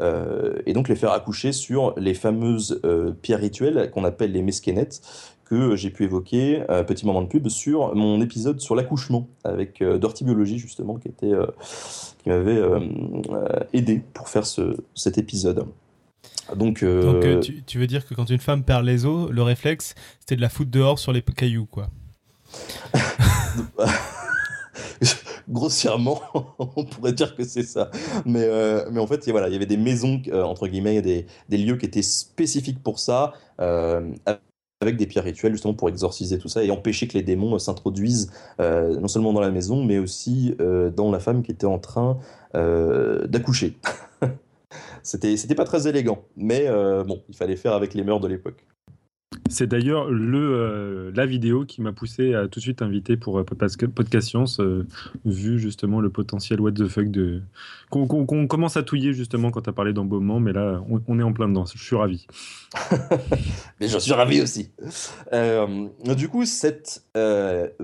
[0.00, 2.80] euh, et donc les faire accoucher sur les fameuses
[3.22, 5.00] pierres rituelles qu'on appelle les mesquenettes,
[5.44, 10.24] que j'ai pu évoquer, petit moment de pub, sur mon épisode sur l'accouchement, avec Dirty
[10.24, 11.32] Biologie justement, qui, était,
[12.22, 12.62] qui m'avait
[13.72, 15.64] aidé pour faire ce, cet épisode.
[16.56, 19.94] Donc, Donc tu, tu, veux dire que quand une femme perd les os, le réflexe,
[20.20, 21.88] c'était de la foutre dehors sur les cailloux, quoi
[25.48, 26.20] Grossièrement,
[26.58, 27.90] on pourrait dire que c'est ça.
[28.24, 31.26] Mais, euh, mais en fait, voilà, il y avait des maisons, euh, entre guillemets, des,
[31.48, 34.12] des, lieux qui étaient spécifiques pour ça, euh,
[34.80, 38.30] avec des pierres rituelles, justement pour exorciser tout ça et empêcher que les démons s'introduisent
[38.58, 40.54] non seulement dans la maison, mais aussi
[40.96, 42.18] dans la femme qui était en train
[42.54, 43.76] d'accoucher.
[45.02, 46.66] c'était, c'était pas très élégant, mais
[47.04, 48.64] bon, il fallait faire avec les mœurs de l'époque.
[49.50, 53.38] C'est d'ailleurs le euh, la vidéo qui m'a poussé à tout de suite inviter pour
[53.40, 54.86] euh, Podcast Science, euh,
[55.24, 57.42] vu justement le potentiel what the fuck de
[57.90, 61.32] qu'on commence à touiller justement quand tu as parlé d'embaumement, mais là on, est en
[61.32, 61.64] plein dedans.
[61.66, 62.28] Je suis ravi.
[63.80, 64.70] mais je suis ravi aussi.
[66.16, 67.04] du coup, cette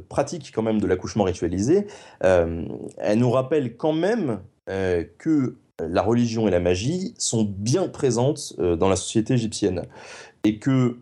[0.09, 1.89] pratique quand même de l'accouchement ritualisé,
[2.21, 8.89] elle nous rappelle quand même que la religion et la magie sont bien présentes dans
[8.89, 9.83] la société égyptienne
[10.45, 10.97] et que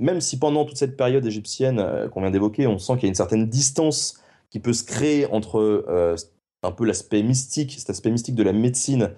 [0.00, 3.06] même si pendant toute cette période égyptienne euh, qu'on vient d'évoquer, on sent qu'il y
[3.06, 6.16] a une certaine distance qui peut se créer entre euh,
[6.62, 9.10] un peu l'aspect mystique, cet aspect mystique de la médecine,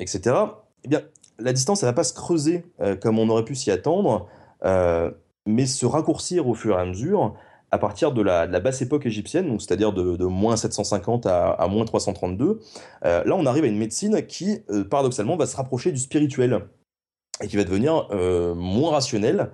[0.00, 0.36] etc.,
[0.84, 1.02] eh bien,
[1.38, 4.28] la distance, elle va pas se creuser euh, comme on aurait pu s'y attendre,
[5.46, 7.34] mais se raccourcir au fur et à mesure
[7.70, 12.60] à partir de la, basse époque égyptienne, c'est-à-dire de, moins 750 à, à moins 332.
[13.02, 14.58] là, on arrive à une médecine qui,
[14.90, 16.66] paradoxalement, va se rapprocher du spirituel
[17.40, 19.50] et qui va devenir euh, moins rationnel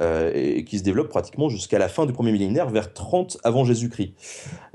[0.00, 3.64] euh, et qui se développe pratiquement jusqu'à la fin du premier millénaire, vers 30 avant
[3.64, 4.14] Jésus-Christ.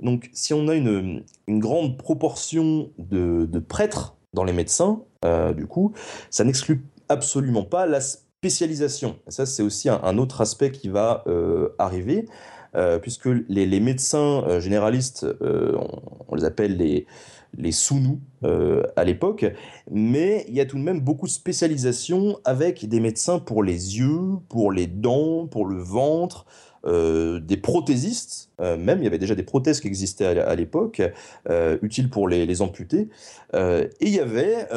[0.02, 5.94] Donc si on a une, grande proportion de, prêtres dans les médecins, euh, du coup,
[6.30, 9.18] ça n'exclut absolument pas la spécialisation.
[9.28, 11.24] Et ça, c'est aussi un, autre aspect qui va
[11.78, 12.26] arriver.
[13.02, 17.08] Puisque les, médecins généralistes, on, les appelle les,
[17.58, 19.46] les sous-nous euh, à l'époque,
[19.92, 23.98] mais il y a tout de même beaucoup de spécialisation avec des médecins pour les
[23.98, 26.46] yeux, pour les dents, pour le ventre,
[26.86, 31.02] euh, des prothésistes, euh, même il y avait déjà des prothèses qui existaient à, l'époque,
[31.82, 33.10] utiles pour les, amputés,
[33.54, 34.68] et il y avait,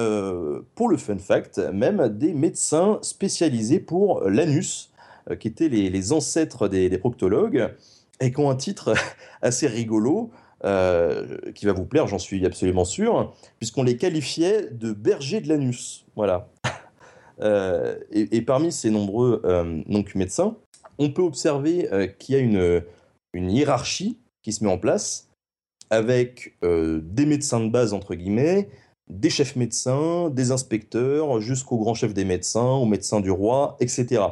[0.74, 4.90] pour le fun fact, même des médecins spécialisés pour l'anus,
[5.38, 7.70] qui étaient les, ancêtres des, des proctologues,
[8.20, 8.94] et qui ont un titre
[9.42, 10.30] assez rigolo,
[10.64, 15.48] euh, qui va vous plaire, j'en suis absolument sûr, puisqu'on les qualifiait de bergers de
[15.48, 16.06] l'anus.
[16.16, 16.48] Voilà.
[17.40, 20.54] Euh, et, parmi ces nombreux euh, donc, médecins,
[20.98, 22.84] on peut observer qu'il y a une,
[23.32, 25.28] une hiérarchie qui se met en place
[25.90, 28.68] avec des médecins de base, entre guillemets,
[29.08, 34.22] des chefs médecins, des inspecteurs, jusqu'au grand chef des médecins, au médecin du roi, etc.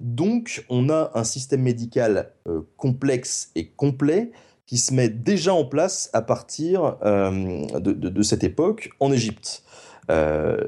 [0.00, 2.32] Donc, on a un système médical
[2.78, 4.30] complexe et complet
[4.66, 9.62] qui se met déjà en place à partir euh, de, cette époque en Égypte.
[10.10, 10.58] Euh,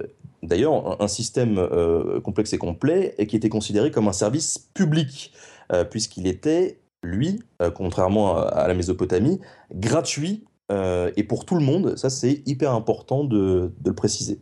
[0.43, 5.33] d'ailleurs, un, système euh, complexe et complet et qui était considéré comme un service public,
[5.91, 7.43] puisqu'il était, lui,
[7.75, 9.39] contrairement à, la Mésopotamie,
[9.75, 11.95] gratuit et pour tout le monde.
[11.99, 14.41] Ça, c'est hyper important de, le préciser.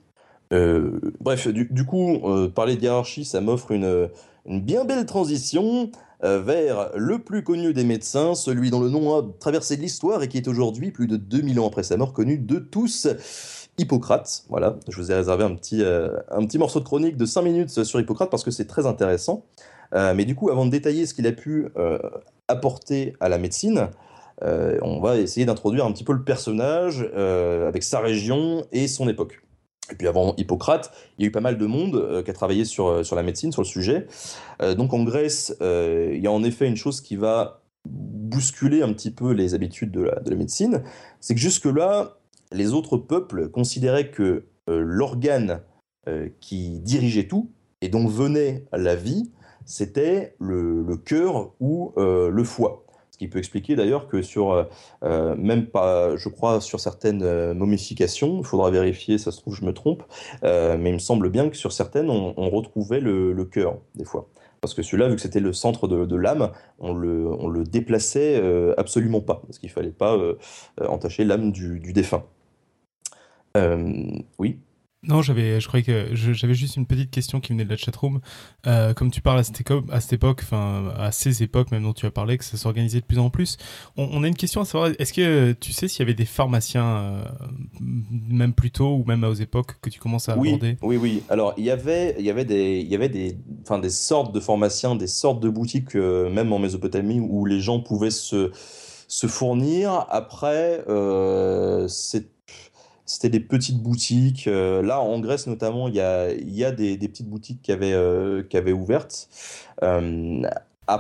[0.53, 2.21] bref, du, coup,
[2.55, 4.09] parler d'hierarchie, ça m'offre une,
[4.47, 5.91] bien belle transition
[6.23, 10.39] vers le plus connu des médecins, celui dont le nom a traversé l'histoire et qui
[10.39, 13.09] est aujourd'hui, plus de 2000 ans après sa mort, connu de tous.
[13.79, 17.27] Hippocrate, voilà, je vous ai réservé un petit, euh, un petit morceau de chronique de
[17.27, 19.45] 5 minutes sur Hippocrate parce que c'est très intéressant.
[19.95, 21.69] Euh, mais du coup, avant de détailler ce qu'il a pu
[22.49, 23.89] apporter à la médecine,
[24.43, 29.41] on va essayer d'introduire un petit peu le personnage avec sa région et son époque.
[29.91, 32.35] Et puis avant Hippocrate, il y a eu pas mal de monde euh, qui a
[32.35, 34.07] travaillé sur, euh, sur la médecine, sur le sujet.
[34.63, 38.93] Euh, donc en Grèce, il y a en effet une chose qui va bousculer un
[38.93, 40.83] petit peu les habitudes de la, de la médecine,
[41.21, 42.19] c'est que jusque-là,
[42.53, 45.61] les autres peuples considéraient que l'organe
[46.41, 49.31] qui dirigeait tout, et dont venait la vie,
[49.65, 52.86] c'était le, le cœur ou le foie.
[53.17, 54.65] Ce qui peut expliquer d'ailleurs que sur, euh,
[55.03, 59.55] euh, même pas, je crois, sur certaines euh, momifications, il faudra vérifier, ça se trouve,
[59.55, 60.03] je me trompe,
[60.43, 64.29] mais il me semble bien que sur certaines, on, retrouvait le, cœur, des fois.
[64.61, 68.39] Parce que celui-là, vu que c'était le centre de, l'âme, on le, le déplaçait
[68.77, 70.19] absolument pas, parce qu'il fallait pas
[70.87, 72.25] entacher l'âme du défunt.
[74.39, 74.59] oui
[75.09, 78.21] non, j'avais, je croyais que j'avais juste une petite question qui venait de la chatroom.
[78.67, 81.85] Euh, comme tu parles à cette, époque, à cette époque, enfin à ces époques même
[81.85, 83.57] dont tu as parlé, que ça s'organisait de plus en plus.
[83.97, 84.91] On, a une question à savoir.
[84.99, 87.25] Est-ce que tu sais s'il y avait des pharmaciens, euh,
[87.81, 90.77] même plus tôt ou même aux époques que tu commences à aborder?
[90.83, 91.23] Oui, oui.
[91.29, 94.35] Alors il y avait, il y avait des, il y avait des, enfin des sortes
[94.35, 98.51] de pharmaciens, des sortes de boutiques, euh, même en Mésopotamie, où les gens pouvaient se
[99.09, 100.05] se fournir.
[100.11, 100.85] Après,
[101.87, 102.36] c'est
[103.07, 104.49] c'était des petites boutiques.
[104.49, 107.73] Euh, là, en Grèce notamment, il y a, y a des, des, petites boutiques qui
[107.73, 109.29] avaient, euh, qui avaient ouvertes.
[109.83, 110.43] Euh,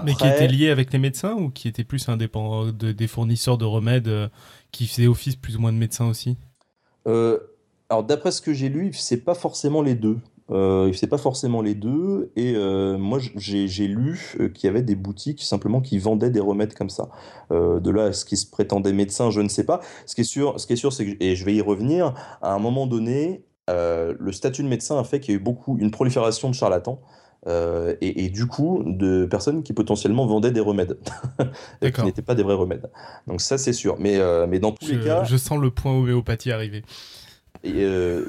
[0.04, 3.58] Mais qui étaient liées avec les médecins ou qui étaient plus indépendants de, des fournisseurs
[3.58, 4.30] de remèdes
[4.70, 6.38] qui faisaient office plus ou moins de médecins aussi?
[7.04, 10.18] Alors, d'après ce que j'ai lu, c'est pas forcément les deux.
[10.52, 12.30] Euh, il ne faisait pas forcément les deux.
[12.36, 16.40] Et euh, moi, j'ai lu euh, qu'il y avait des boutiques simplement qui vendaient des
[16.40, 17.08] remèdes comme ça.
[17.50, 19.80] de là à ce qui se prétendait médecin, je ne sais pas.
[20.06, 22.14] Ce qui est sûr, ce qui est sûr, c'est que, et je vais y revenir,
[22.42, 25.76] à un moment donné, le statut de médecin a fait qu'il y a eu beaucoup,
[25.78, 27.00] une prolifération de charlatans.
[28.00, 30.98] et, du coup de personnes qui potentiellement vendaient des remèdes,
[31.82, 32.90] qui n'étaient pas des vrais remèdes.
[33.26, 33.96] Donc ça c'est sûr.
[33.98, 35.24] Mais, mais dans tous les cas...
[35.24, 36.82] Je sens le point homéopathie arriver.
[37.66, 37.86] Et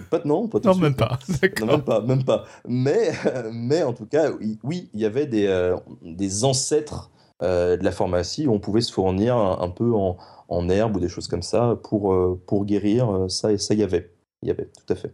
[0.09, 1.19] pas, non, pas non, même pas.
[1.61, 2.45] Non, même pas, même pas.
[2.67, 3.11] Mais,
[3.51, 4.31] mais en tout cas,
[4.63, 9.35] oui, il y avait des, des ancêtres de la pharmacie où on pouvait se fournir
[9.37, 10.17] un, peu en,
[10.49, 13.25] en, herbe ou des choses comme ça pour, pour guérir.
[13.27, 14.11] Ça, et ça, y avait.
[14.43, 15.13] Il y avait, tout à fait.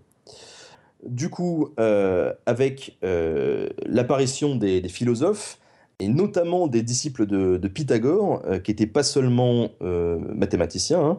[1.05, 5.59] Du coup, euh, avec euh, l'apparition des, philosophes,
[5.99, 11.17] et notamment des disciples de, Pythagore, euh, qui n'étaient pas seulement mathématiciens, hein,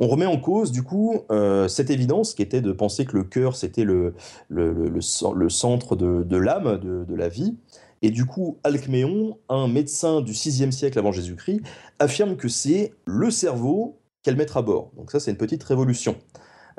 [0.00, 1.22] on remet en cause, du coup,
[1.68, 4.14] cette évidence qui était de penser que le cœur, c'était le,
[4.48, 5.00] le,
[5.48, 7.56] centre de, l'âme, de, la vie.
[8.02, 11.62] Et du coup, Alcméon, un médecin du 6e siècle avant Jésus-Christ,
[11.98, 14.90] affirme que c'est le cerveau qu'elle mettra à bord.
[14.96, 16.16] Donc ça, c'est une petite révolution.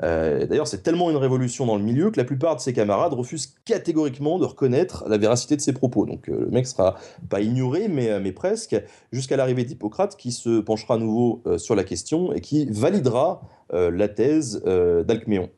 [0.02, 3.12] Euh, d'ailleurs, c'est tellement une révolution dans le milieu que la plupart de ses camarades
[3.14, 6.06] refusent catégoriquement de reconnaître la véracité de ses propos.
[6.06, 6.96] Donc euh, le mec sera
[7.28, 8.76] pas ignoré, mais, euh, mais presque,
[9.12, 14.08] jusqu'à l'arrivée d'Hippocrate, qui se penchera à nouveau sur la question et qui validera la
[14.08, 15.50] thèse d'Alcméon.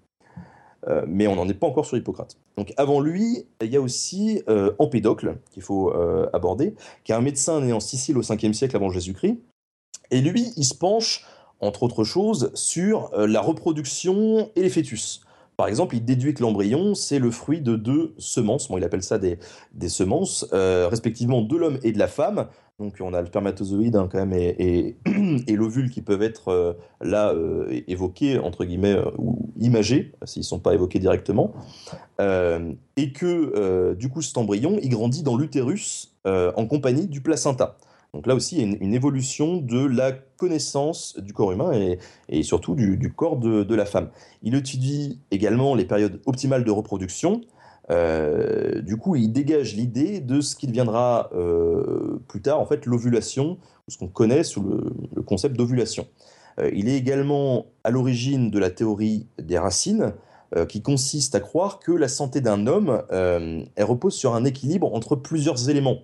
[1.07, 2.37] mais on n'en est pas encore sur Hippocrate.
[2.57, 4.43] Donc avant lui, il y a aussi
[4.79, 5.93] Empédocle, qu'il faut
[6.33, 6.75] aborder,
[7.05, 9.39] qui est un médecin né en Sicile au 5e siècle avant Jésus-Christ.
[10.11, 11.27] Et lui, il se penche
[11.61, 15.23] entre autres choses, sur euh, la reproduction et les fœtus.
[15.57, 19.03] Par exemple, il déduit que l'embryon, c'est le fruit de deux semences, bon, il appelle
[19.03, 19.39] ça des,
[19.75, 22.47] des semences, euh, respectivement de l'homme et de la femme.
[22.79, 24.97] Donc on a le spermatozoïde hein, quand même et,
[25.49, 27.35] l'ovule qui peuvent être euh, là
[27.89, 31.53] évoqués, entre guillemets, ou imagés, s'ils ne sont pas évoqués directement.
[32.21, 37.77] et que du coup cet embryon, il grandit dans l'utérus en compagnie du placenta.
[38.15, 41.73] Donc là aussi, il y a une, évolution de la connaissance du corps humain
[42.29, 44.11] et, surtout du, corps de, la femme.
[44.43, 47.43] Il étudie également les périodes optimales de reproduction.
[47.91, 52.87] Euh, du coup, il dégage l'idée de ce qui deviendra euh, plus tard en fait
[52.87, 56.07] l'ovulation, ce qu'on connaît sous le, concept d'ovulation.
[56.59, 60.15] Euh, il est également à l'origine de la théorie des racines,
[60.71, 63.03] qui consiste à croire que la santé d'un homme
[63.79, 65.99] repose sur un équilibre entre plusieurs éléments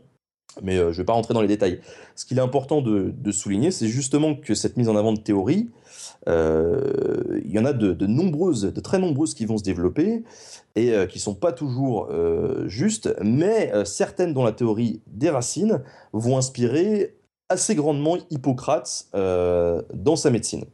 [0.63, 1.81] mais euh, je ne vais pas rentrer dans les détails.
[2.15, 5.71] Ce qu'il est important de, souligner, c'est justement que cette mise en avant de théorie,
[6.29, 10.23] euh, il y en a de, nombreuses, de très nombreuses qui vont se développer
[10.77, 12.09] et euh, qui ne sont pas toujours
[12.67, 17.17] justes, mais certaines dont la théorie des racines vont inspirer
[17.49, 20.65] assez grandement Hippocrate dans sa médecine.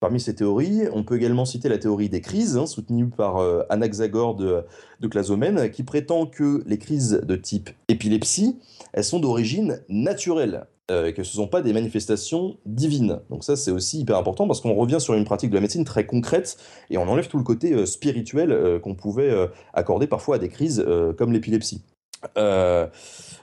[0.00, 3.38] Parmi ces théories, on peut également citer la théorie des crises, hein, soutenue par
[3.70, 4.62] Anaxagore de,
[5.00, 8.58] de Clazomène, qui prétend que les crises de type épilepsie
[8.94, 10.66] elles sont d'origine naturelle.
[10.90, 13.20] Euh, que ce ne sont pas des manifestations divines.
[13.30, 15.86] Donc ça, c'est aussi hyper important parce qu'on revient sur une pratique de la médecine
[15.86, 16.58] très concrète
[16.90, 19.34] et on enlève tout le côté euh, spirituel euh, qu'on pouvait
[19.72, 20.84] accorder parfois à des crises
[21.16, 21.82] comme l'épilepsie.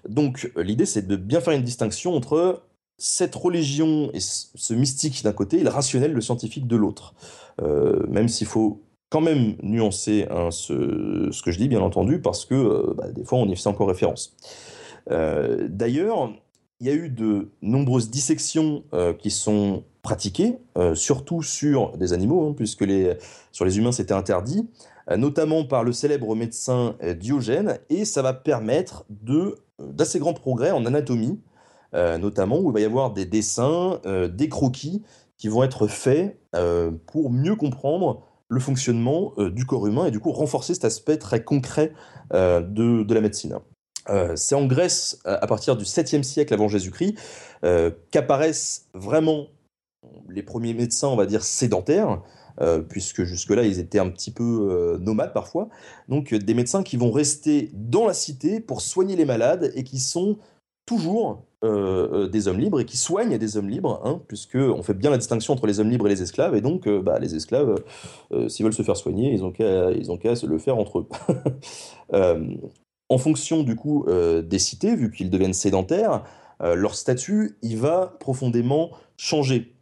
[0.08, 2.62] donc l'idée, c'est de bien faire une distinction entre
[3.00, 7.16] cette religion et ce mystique d'un côté et le rationnel, le scientifique de l'autre.
[8.08, 12.94] même s'il faut quand même nuancer hein, ce, que je dis, bien entendu, parce que
[12.96, 14.36] bah, des fois, on y fait encore référence.
[15.10, 16.34] Euh, d'ailleurs,
[16.80, 22.14] il y a eu de nombreuses dissections euh, qui sont pratiquées, euh, surtout sur des
[22.14, 22.86] animaux, hein, puisque
[23.52, 24.68] sur les humains c'était interdit,
[25.18, 29.06] notamment par le célèbre médecin Diogène, et ça va permettre
[29.80, 31.40] d'assez grands progrès en anatomie,
[31.94, 34.00] notamment où il va y avoir des dessins,
[34.32, 35.04] des croquis
[35.38, 36.40] qui vont être faits
[37.08, 41.44] pour mieux comprendre le fonctionnement du corps humain et du coup renforcer cet aspect très
[41.44, 41.92] concret
[42.32, 43.60] de la médecine.
[44.10, 47.16] Euh, c'est en Grèce, euh, à partir du 7e siècle avant Jésus-Christ,
[47.64, 49.48] euh, qu'apparaissent vraiment
[50.30, 52.22] les premiers médecins, on va dire, sédentaires,
[52.90, 55.70] puisque jusque-là, ils étaient un petit peu nomades parfois.
[56.10, 59.98] Donc, des médecins qui vont rester dans la cité pour soigner les malades et qui
[60.00, 60.38] sont
[60.86, 65.18] toujours des hommes libres et qui soignent des hommes libres, hein, puisqu'on fait bien la
[65.18, 67.76] distinction entre les hommes libres et les esclaves, et donc bah, les esclaves,
[68.48, 69.52] s'ils veulent se faire soigner, ils ont
[70.18, 71.08] qu'à se le faire entre eux.
[73.12, 76.24] en fonction du coup euh, des cités, vu qu'ils deviennent sédentaires,
[76.63, 79.76] euh, leur statut il va profondément changer.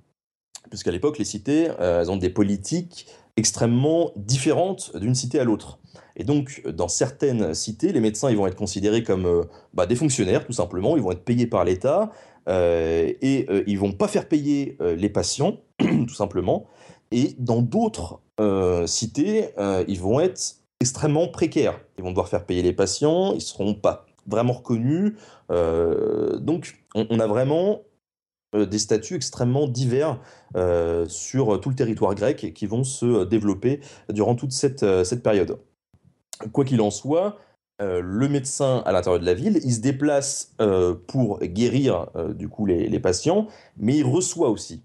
[0.70, 3.06] Puisqu'à l'époque, les cités, euh, ont des politiques
[3.38, 5.78] extrêmement différentes d'une cité à l'autre.
[6.16, 10.46] Et donc, dans certaines cités, les médecins ils vont être considérés comme bah, des fonctionnaires,
[10.46, 10.98] tout simplement.
[10.98, 12.12] Ils vont être payés par l'État
[12.48, 16.66] et ils vont pas faire payer les patients, tout simplement.
[17.12, 18.20] Et dans d'autres
[18.86, 19.52] cités,
[19.88, 21.80] ils vont être extrêmement précaires.
[21.98, 25.14] Ils vont devoir faire payer les patients, ils ne seront pas vraiment reconnus.
[25.52, 27.82] Euh, donc, on, a vraiment
[28.56, 30.20] euh, des statuts extrêmement divers
[30.56, 35.60] euh, sur tout le territoire grec qui vont se développer durant toute cette, cette période.
[36.54, 37.38] Quoi qu'il en soit,
[37.82, 40.54] le médecin à l'intérieur de la ville, il se déplace
[41.08, 44.84] pour guérir du coup les, patients, mais il reçoit aussi.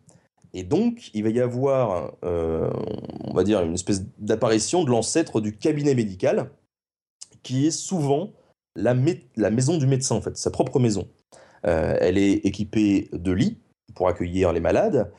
[0.55, 5.57] Et donc, il va y avoir, on va dire, une espèce d'apparition de l'ancêtre du
[5.57, 6.51] cabinet médical,
[7.43, 8.31] qui est souvent
[8.77, 11.09] la, maison du médecin, en fait, sa propre maison.
[11.65, 13.59] elle est équipée de lits
[13.97, 15.13] pour accueillir les malades,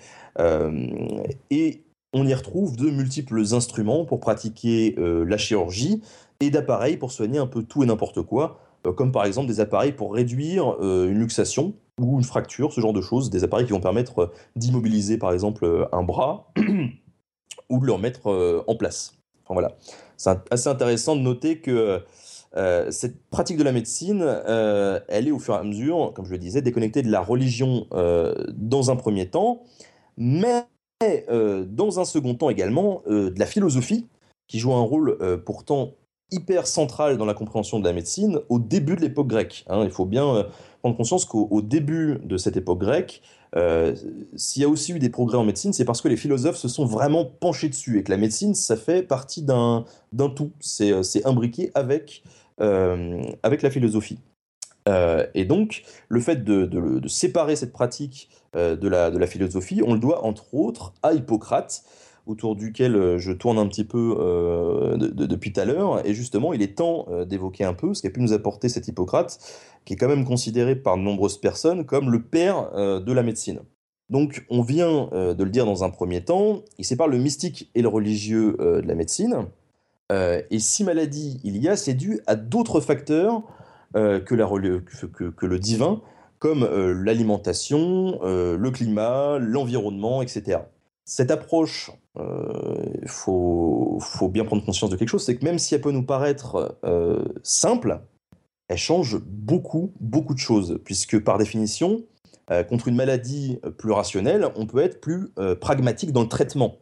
[1.50, 6.02] et on y retrouve de multiples instruments pour pratiquer euh, la chirurgie
[6.40, 9.60] et d'appareils pour soigner un peu tout et n'importe quoi, euh, comme par exemple des
[9.60, 13.66] appareils pour réduire euh, une luxation ou une fracture, ce genre de choses, des appareils
[13.66, 16.52] qui vont permettre d'immobiliser par exemple un bras
[17.70, 19.14] ou de le remettre en place.
[19.44, 19.76] Enfin, voilà.
[20.18, 22.04] C'est assez intéressant de noter que
[22.90, 24.22] cette pratique de la médecine,
[25.08, 27.88] elle est au fur et à mesure, comme je le disais, déconnectée de la religion
[27.92, 29.64] dans un premier temps,
[30.18, 30.66] mais
[31.04, 34.08] euh, dans un second temps également, euh, de la philosophie,
[34.48, 35.92] qui joue un rôle euh, pourtant
[36.32, 39.66] hyper central dans la compréhension de la médecine au début de l'époque grecque.
[39.68, 39.84] Hein.
[39.84, 40.48] Il faut bien
[40.94, 43.22] conscience qu'au début de cette époque grecque,
[44.36, 46.68] s'il y a aussi eu des progrès en médecine, c'est parce que les philosophes se
[46.68, 49.86] sont vraiment penchés dessus et que la médecine, ça fait partie d'un
[50.36, 50.52] tout.
[50.60, 52.24] C'est imbriqué avec,
[52.60, 54.20] avec la philosophie.
[55.34, 59.82] et donc, le fait de séparer cette pratique euh, de, la, de la philosophie.
[59.86, 61.84] On le doit entre autres à Hippocrate,
[62.26, 66.06] autour duquel euh, je tourne un petit peu euh, depuis tout à l'heure.
[66.06, 69.38] Et justement, il est temps d'évoquer un peu ce qu'a pu nous apporter cet Hippocrate,
[69.86, 73.60] qui est quand même considéré par de nombreuses personnes comme le père de la médecine.
[74.10, 77.82] Donc, on vient de le dire dans un premier temps, il sépare le mystique et
[77.82, 79.48] le religieux de la médecine.
[80.12, 83.44] et si maladie il y a, c'est dû à d'autres facteurs
[83.94, 86.02] que, la, que, le divin,
[86.40, 90.60] comme euh, l'alimentation, euh, le climat, l'environnement, etc.
[91.04, 94.00] Cette approche, il euh, faut,
[94.30, 96.78] bien prendre conscience de quelque chose, c'est que même si elle peut nous paraître
[97.44, 98.02] simple,
[98.68, 102.04] elle change beaucoup, beaucoup de choses, puisque par définition,
[102.70, 106.78] contre une maladie plus rationnelle, on peut être plus pragmatique dans le traitement.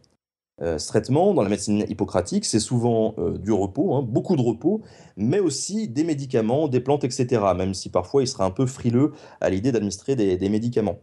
[0.62, 4.42] Euh, ce traitement, dans la médecine hippocratique, c'est souvent euh, du repos, hein, beaucoup de
[4.42, 4.82] repos,
[5.18, 7.42] mais aussi des médicaments, des plantes, etc.
[7.56, 11.00] Même si parfois il serait un peu frileux à l'idée d'administrer des, médicaments.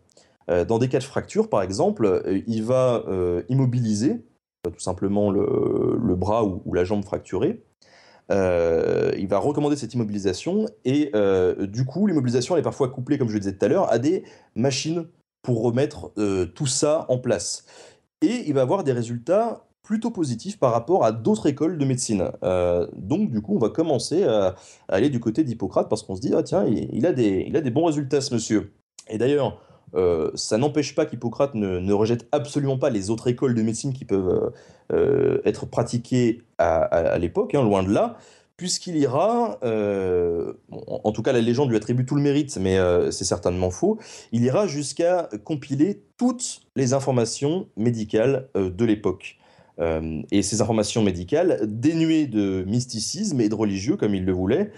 [0.48, 3.04] Euh, dans des cas de fracture, par exemple, il va
[3.48, 4.24] immobiliser
[4.62, 7.62] tout simplement le, bras ou, la jambe fracturée.
[8.30, 11.12] il va recommander cette immobilisation et
[11.60, 14.24] du coup, l'immobilisation est parfois couplée, comme je le disais tout à l'heure, à des
[14.54, 15.06] machines
[15.42, 16.12] pour remettre
[16.54, 17.64] tout ça en place
[18.22, 22.30] et il va avoir des résultats plutôt positifs par rapport à d'autres écoles de médecine.
[22.44, 24.54] Euh, donc du coup, on va commencer à,
[24.88, 27.60] aller du côté d'Hippocrate parce qu'on se dit, ah tiens, il, a des, il a
[27.60, 28.72] des bons résultats ce monsieur.
[29.08, 29.60] Et d'ailleurs,
[29.94, 34.04] euh, ça n'empêche pas qu'Hippocrate ne, rejette absolument pas les autres écoles de médecine qui
[34.04, 34.52] peuvent
[34.92, 38.18] euh, être pratiquées à, l'époque, hein, loin de là
[38.60, 40.52] puisqu'il ira, euh,
[40.86, 43.98] en tout cas la légende lui attribue tout le mérite, mais euh, c'est certainement faux,
[44.32, 49.38] il ira jusqu'à compiler toutes les informations médicales euh, de l'époque.
[50.30, 54.72] et ces informations médicales, dénuées de mysticisme et de religieux, comme il le voulait,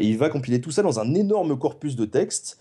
[0.00, 2.58] il va compiler tout ça dans un énorme corpus de textes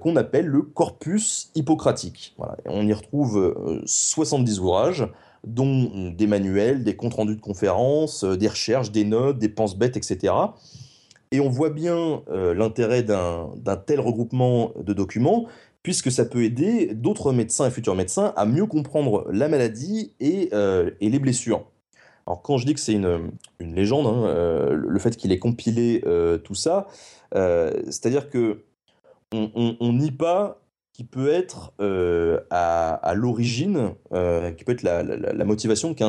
[0.00, 2.36] qu'on appelle le corpus hippocratique.
[2.66, 5.08] On y retrouve 70 ouvrages,
[5.44, 9.96] dont des manuels, des comptes rendus de conférences, euh, des recherches, des notes, des penses-bêtes,
[9.96, 10.34] etc.
[11.30, 13.50] Et on voit bien euh, l'intérêt d'un
[13.86, 15.46] tel regroupement de documents,
[15.82, 20.50] puisque ça peut aider d'autres médecins et futurs médecins à mieux comprendre la maladie et,
[20.52, 21.64] euh, les blessures.
[22.26, 26.04] Alors quand je dis que c'est une, légende, hein, le fait qu'il ait compilé
[26.44, 26.86] tout ça,
[27.32, 28.62] c'est-à-dire que
[29.32, 30.62] on nie pas
[30.92, 36.04] qui peut être euh, à, l'origine, euh, qui peut être la, motivation qui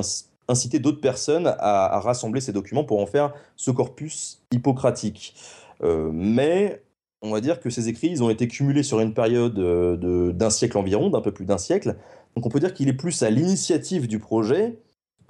[0.80, 5.36] d'autres personnes à, rassembler ces documents pour en faire ce corpus hippocratique.
[5.84, 6.84] Euh, mais
[7.22, 10.78] on va dire que ces écrits, ils ont été cumulés sur une période d'un siècle
[10.78, 11.96] environ, d'un peu plus d'un siècle.
[12.36, 14.78] Donc on peut dire qu'il est plus à l'initiative du projet,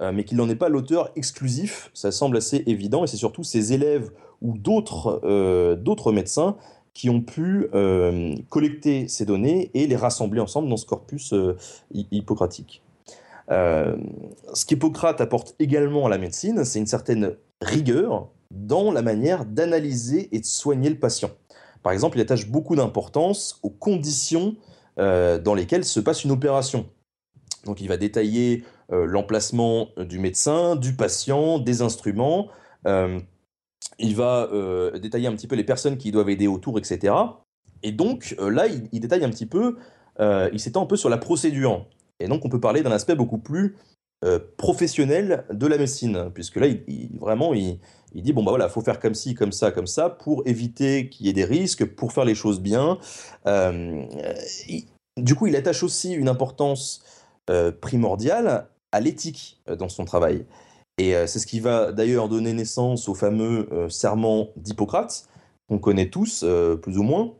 [0.00, 1.90] mais qu'il n'en est pas l'auteur exclusif.
[1.94, 4.10] Ça semble assez évident, et c'est surtout ses élèves
[4.42, 6.56] ou d'autres médecins
[6.94, 11.56] qui ont pu euh, collecter ces données et les rassembler ensemble dans ce corpus euh,
[11.92, 12.82] hippocratique.
[13.50, 13.96] Euh,
[14.54, 20.34] ce qu'Hippocrate apporte également à la médecine, c'est une certaine rigueur dans la manière d'analyser
[20.34, 21.30] et de soigner le patient.
[21.82, 24.54] Par exemple, il attache beaucoup d'importance aux conditions
[24.96, 26.86] dans lesquelles se passe une opération.
[27.64, 32.48] Donc il va détailler l'emplacement du médecin, du patient, des instruments,
[33.98, 37.14] il va euh, détailler un petit peu les personnes qui doivent aider autour, etc.
[37.82, 39.76] Et donc euh, là, il, détaille un petit peu,
[40.20, 41.86] euh, il s'étend un peu sur la procédure.
[42.20, 43.76] Et donc on peut parler d'un aspect beaucoup plus
[44.56, 47.78] professionnel de la médecine, puisque là, il, vraiment, il,
[48.14, 51.26] dit bon bah voilà, faut faire comme ci, comme ça, comme ça, pour éviter qu'il
[51.26, 52.96] y ait des risques, pour faire les choses bien.
[55.18, 57.04] du coup, il attache aussi une importance
[57.82, 60.46] primordiale à l'éthique dans son travail.
[60.98, 65.28] Et c'est ce qui va d'ailleurs donner naissance au fameux serment d'Hippocrate,
[65.68, 66.44] qu'on connaît tous,
[66.82, 67.34] plus ou moins,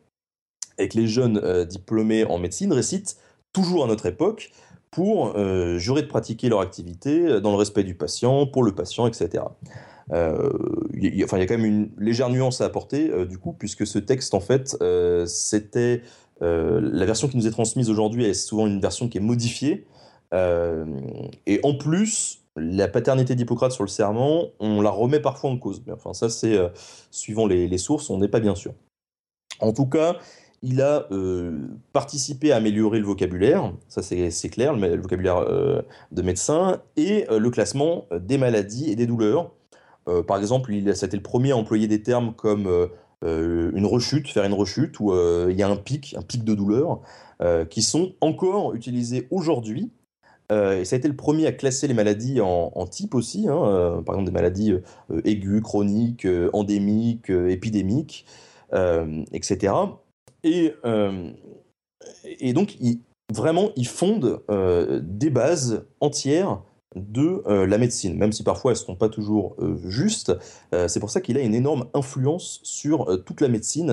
[0.79, 3.17] et que les jeunes diplômés en médecine récitent
[3.53, 4.51] toujours à notre époque
[4.95, 8.73] pour euh, jurer de pratiquer leur activité euh, dans le respect du patient, pour le
[8.73, 9.43] patient, etc.
[10.13, 10.51] Euh,
[11.25, 13.99] enfin, il y a quand même une légère nuance à apporter, du coup, puisque ce
[13.99, 14.77] texte, en fait,
[15.27, 16.03] c'était
[16.41, 19.87] la version qui nous est transmise aujourd'hui est souvent une version qui est modifiée.
[20.33, 25.83] et en plus, la paternité d'Hippocrate sur le serment, on la remet parfois en cause.
[25.87, 26.57] Mais enfin, ça, c'est
[27.11, 28.75] suivant les, sources, on n'est pas bien sûr.
[29.61, 30.17] En tout cas,
[30.65, 36.23] il a euh, participé à améliorer le vocabulaire, ça c'est clair, le, vocabulaire euh, de
[36.23, 39.53] médecin, et euh, le classement des maladies et des douleurs.
[40.27, 42.69] par exemple, c'était le premier à employer des termes comme
[43.23, 45.15] une rechute, faire une rechute, où
[45.49, 47.01] il y a un pic, un pic de douleur,
[47.71, 49.93] qui sont encore utilisés aujourd'hui.
[50.51, 54.15] Et ça a été le premier à classer les maladies en, types aussi, hein, par
[54.15, 54.75] exemple des maladies
[55.25, 58.27] aiguës, chroniques, endémiques, épidémiques,
[59.33, 59.73] etc.
[60.45, 61.31] Et, euh,
[62.53, 62.77] donc,
[63.33, 66.63] vraiment, il fonde euh, des bases entières
[66.95, 70.33] de euh, la médecine, même si parfois elles ne sont pas toujours justes.
[70.87, 73.91] c'est pour ça qu'il a une énorme influence sur toute la médecine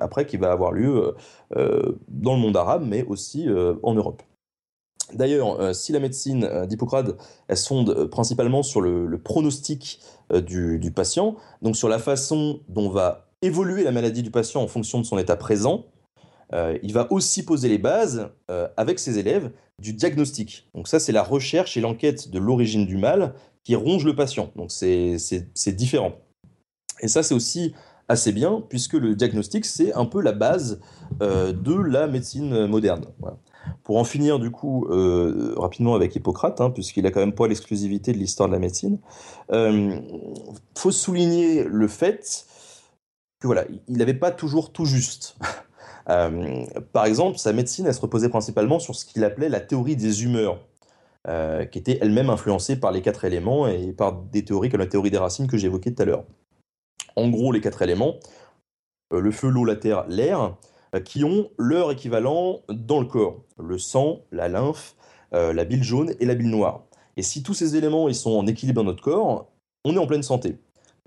[0.00, 1.14] après qui va avoir lieu
[1.54, 3.46] dans le monde arabe, mais aussi
[3.82, 4.22] en Europe.
[5.14, 7.16] D'ailleurs, si la médecine d'Hippocrate,
[7.48, 10.00] elle se fonde principalement sur le, pronostic
[10.30, 15.00] du, patient, donc sur la façon dont va évoluer la maladie du patient en fonction
[15.00, 15.86] de son état présent.
[16.54, 20.68] Euh, il va aussi poser les bases euh, avec ses élèves du diagnostic.
[20.74, 23.34] Donc ça, c'est la recherche et l'enquête de l'origine du mal
[23.64, 24.50] qui ronge le patient.
[24.56, 25.16] Donc c'est
[25.76, 26.12] différent.
[27.00, 27.74] Et ça, c'est aussi
[28.08, 30.80] assez bien, puisque le diagnostic, c'est un peu la base
[31.20, 33.04] euh, de la médecine moderne.
[33.84, 34.86] Pour en finir, du coup,
[35.56, 38.98] rapidement avec Hippocrate, hein, puisqu'il a quand même pas l'exclusivité de l'histoire de la médecine,
[39.50, 40.02] il
[40.74, 42.46] faut souligner le fait
[43.46, 45.36] voilà, il n'avait pas toujours tout juste.
[46.10, 46.64] Euh,
[46.94, 50.24] par exemple, sa médecine, elle se reposait principalement sur ce qu'il appelait la théorie des
[50.24, 50.58] humeurs,
[51.26, 54.86] euh, qui était elle-même influencée par les quatre éléments et par des théories comme la
[54.86, 56.24] théorie des racines que j'évoquais tout à l'heure.
[57.14, 58.14] En gros, les quatre éléments,
[59.12, 60.56] euh, le feu, l'eau, la terre, l'air,
[61.04, 64.96] qui ont leur équivalent dans le corps, le sang, la lymphe,
[65.32, 66.84] la bile jaune et la bile noire.
[67.16, 69.50] Et si tous ces éléments ils sont en équilibre dans notre corps,
[69.84, 70.56] on est en pleine santé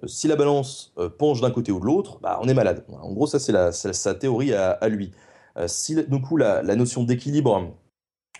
[0.05, 2.83] si la balance euh, penche d'un côté ou de l'autre, bah, on est malade.
[3.01, 5.11] En gros, ça, c'est sa théorie à, lui.
[5.57, 7.73] Euh, si, du coup, la, notion d'équilibre,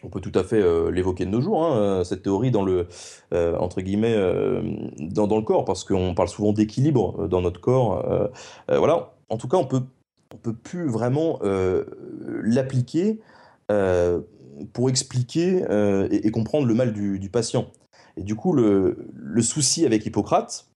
[0.04, 2.88] on peut tout à fait euh, l'évoquer de nos jours, hein, cette théorie dans le,
[3.32, 4.16] entre guillemets,
[5.00, 8.04] dans, le corps, parce qu'on parle souvent d'équilibre dans notre corps.
[8.68, 9.14] voilà.
[9.30, 9.84] En tout cas, on peut,
[10.34, 13.20] on peut plus vraiment l'appliquer
[14.74, 15.64] pour expliquer
[16.12, 17.72] et, comprendre le mal du, patient.
[18.18, 20.68] Et du coup, le, souci avec Hippocrate,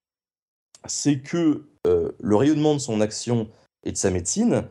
[0.88, 3.50] c'est que euh, le rayonnement de son action
[3.84, 4.64] et de sa médecine,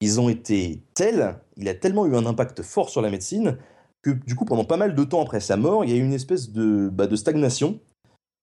[0.00, 3.58] ils ont été tels, il a tellement eu un impact fort sur la médecine,
[4.02, 6.04] que du coup, pendant pas mal de temps après sa mort, il y a eu
[6.04, 7.80] une espèce de, bah, stagnation.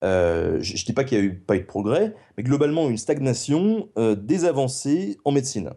[0.03, 2.89] Euh, je ne dis pas qu'il n'y a eu pas eu de progrès, mais globalement
[2.89, 5.71] une stagnation euh, des avancées en médecine,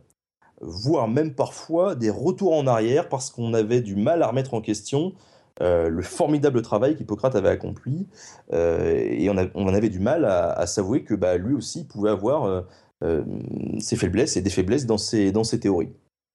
[0.61, 4.61] voire même parfois des retours en arrière parce qu'on avait du mal à remettre en
[4.61, 5.15] question
[5.63, 8.09] euh, le formidable travail qu'Hippocrate avait accompli,
[8.53, 12.65] et on, on, en avait du mal à, s'avouer que bah, lui aussi pouvait avoir
[13.79, 15.93] ses faiblesses et des faiblesses dans ses, dans ses théories.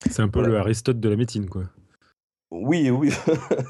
[0.10, 1.64] C'est un peu le Aristote de la médecine, quoi.
[2.52, 3.12] Oui, oui.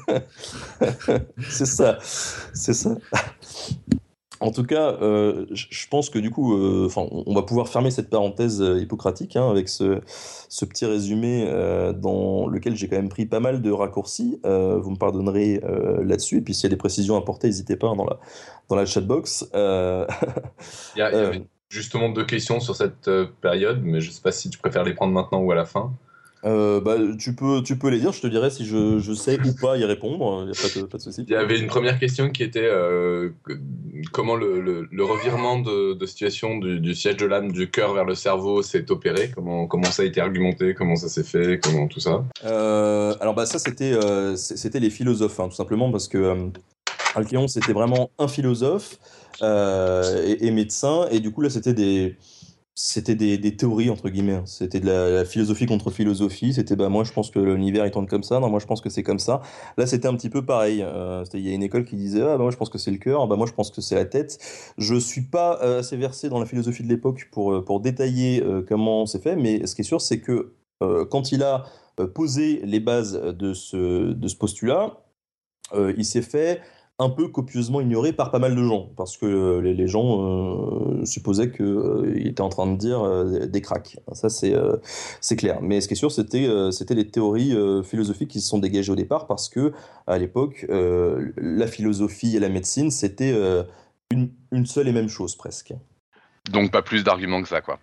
[1.38, 1.98] c'est ça.
[2.02, 2.96] C'est ça.
[4.42, 8.10] En tout cas, euh, je pense que du coup, euh, on va pouvoir fermer cette
[8.10, 10.00] parenthèse euh, hippocratique hein, avec ce,
[10.64, 11.46] petit résumé
[11.96, 14.40] dans lequel j'ai quand même pris pas mal de raccourcis.
[14.44, 15.60] vous me pardonnerez
[16.02, 16.38] là-dessus.
[16.38, 18.18] Et puis s'il y a des précisions à apporter, n'hésitez pas hein, dans la
[18.68, 19.46] dans la chatbox.
[19.52, 19.58] il,
[20.96, 21.32] y a,
[21.68, 24.94] justement deux questions sur cette période, mais je ne sais pas si tu préfères les
[24.94, 25.92] prendre maintenant ou à la fin.
[26.44, 29.38] Euh, bah, tu, peux, tu peux les dire, je te dirais si je, je sais
[29.46, 31.24] ou pas y répondre, il n'y a pas de, pas de souci.
[31.28, 33.30] Il y avait une première question qui était euh,
[34.10, 38.04] comment le, le, revirement de, de situation du, du, siège de l'âme du cœur vers
[38.04, 41.86] le cerveau s'est opéré, comment, comment ça a été argumenté, comment ça s'est fait, comment
[41.86, 42.24] tout ça?
[42.44, 43.94] Euh, Alors bah, ça c'était
[44.36, 46.50] c'était les philosophes, hein, tout simplement parce que
[47.14, 48.98] Alchéon c'était vraiment un philosophe
[49.40, 52.16] et, et, médecin, et du coup là c'était des
[52.74, 54.34] c'était des, théories entre guillemets.
[54.34, 54.46] Hein.
[54.46, 56.54] C'était de la, philosophie contre philosophie.
[56.54, 58.40] C'était bah moi je pense que l'univers il tourne comme ça.
[58.40, 59.42] Non moi je pense que c'est comme ça.
[59.76, 60.82] Là c'était un petit peu pareil.
[60.82, 62.90] Euh, il y a une école qui disait ah bah moi je pense que c'est
[62.90, 63.26] le cœur.
[63.26, 64.38] Bah moi je pense que c'est la tête.
[64.78, 68.42] Je suis pas euh, assez versé dans la philosophie de l'époque pour euh, pour détailler
[68.68, 69.36] comment c'est fait.
[69.36, 70.54] Mais ce qui est sûr c'est que
[71.10, 71.64] quand il a
[72.14, 74.96] posé les bases de ce de ce postulat,
[75.74, 76.60] il s'est fait
[77.02, 81.04] un peu copieusement ignoré par pas mal de gens, parce que euh, les, gens euh,
[81.04, 83.98] supposaient qu'il euh, était en train de dire des cracks.
[84.12, 84.54] Ça, c'est
[85.20, 85.58] c'est clair.
[85.60, 88.96] Mais ce qui est sûr, c'était c'était les théories philosophiques qui se sont dégagées au
[88.96, 89.72] départ, parce que
[90.06, 93.34] à l'époque, la philosophie et la médecine, c'était
[94.10, 95.74] une, une seule et même chose presque.
[96.50, 97.78] Donc pas plus d'arguments que ça, quoi.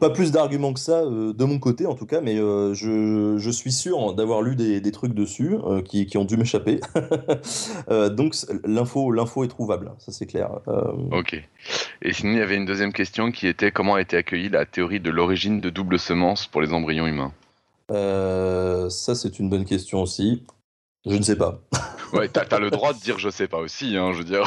[0.00, 3.50] Pas plus d'arguments que ça euh, de mon côté en tout cas, mais euh, je,
[3.50, 6.80] suis sûr d'avoir lu des, trucs dessus euh, qui, ont dû m'échapper.
[8.10, 8.34] donc
[8.64, 10.50] l'info, l'info est trouvable, ça c'est clair.
[11.10, 11.40] Ok.
[12.02, 14.66] Et sinon il y avait une deuxième question qui était comment a été accueillie la
[14.66, 17.32] théorie de l'origine de double semence pour les embryons humains?
[17.88, 20.42] Ça c'est une bonne question aussi.
[21.04, 21.60] Je ne sais pas.
[22.12, 24.46] Ouais, t'as as le droit de dire je sais pas aussi, hein, je veux dire.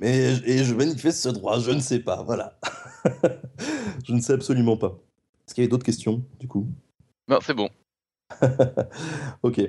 [0.00, 2.58] Mais et je manifeste ce droit, je ne sais pas, voilà.
[4.04, 4.98] je ne sais absolument pas.
[5.46, 6.68] Est-ce qu'il y avait d'autres questions, du coup?
[7.28, 7.68] Non, c'est bon.
[9.42, 9.60] ok.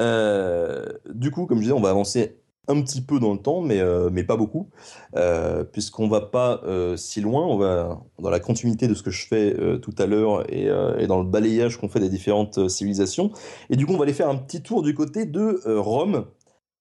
[0.00, 3.60] Euh, du coup, comme je disais, on va avancer un petit peu dans le temps,
[3.60, 4.68] mais, euh, mais pas beaucoup,
[5.16, 9.10] euh, puisqu'on va pas euh, si loin, on va dans la continuité de ce que
[9.10, 10.64] je fais tout à l'heure et,
[10.98, 13.30] et, dans le balayage qu'on fait des différentes civilisations.
[13.70, 16.26] Et du coup, on va aller faire un petit tour du côté de Rome,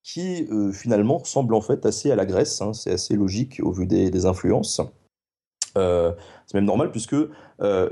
[0.04, 2.74] qui finalement ressemble en fait assez à la Grèce, hein.
[2.74, 4.82] c'est assez logique au vu des, des influences.
[5.76, 7.16] C'est même normal puisque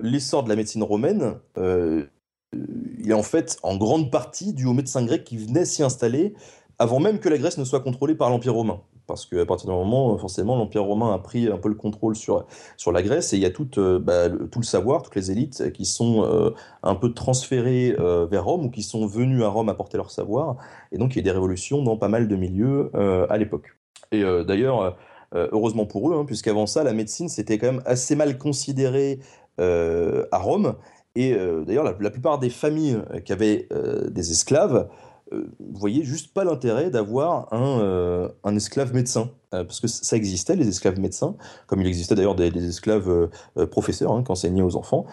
[0.01, 5.03] l'essor de la médecine romaine, il est en fait en grande partie dû aux médecins
[5.03, 6.33] grecs qui venaient s'y installer
[6.81, 8.81] avant même que la Grèce ne soit contrôlée par l'Empire romain.
[9.05, 12.45] Parce qu'à partir d'un moment, forcément, l'Empire romain a pris un peu le contrôle sur,
[12.75, 15.15] sur la Grèce et il y a tout, euh, bah, le, tout le savoir, toutes
[15.15, 16.51] les élites qui sont euh,
[16.81, 20.57] un peu transférées euh, vers Rome ou qui sont venues à Rome apporter leur savoir.
[20.91, 22.89] Et donc, il y a des révolutions dans pas mal de milieux
[23.29, 23.75] à l'époque.
[24.11, 24.97] Et d'ailleurs,
[25.33, 29.19] heureusement pour eux, hein, puisqu'avant ça, la médecine, c'était quand même assez mal considéré
[29.57, 30.75] à Rome.
[31.15, 33.67] Et d'ailleurs, la, plupart des familles qui avaient
[34.09, 34.87] des esclaves
[35.33, 39.31] euh, voyez juste pas l'intérêt d'avoir euh, un, esclave médecin.
[39.53, 41.35] Euh, parce que ça existait, les esclaves médecins,
[41.67, 43.29] comme il existait d'ailleurs des, esclaves
[43.69, 45.05] professeurs hein, qui enseignaient aux enfants.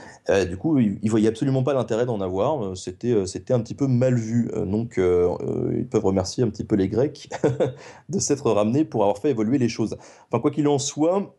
[0.48, 2.76] du coup, ils, ne voyaient absolument pas l'intérêt d'en avoir.
[2.76, 4.50] C'était, un petit peu mal vu.
[4.66, 7.28] donc, ils peuvent remercier un petit peu les Grecs
[8.08, 9.96] de s'être ramenés pour avoir fait évoluer les choses.
[10.30, 11.36] Enfin, quoi qu'il en soit,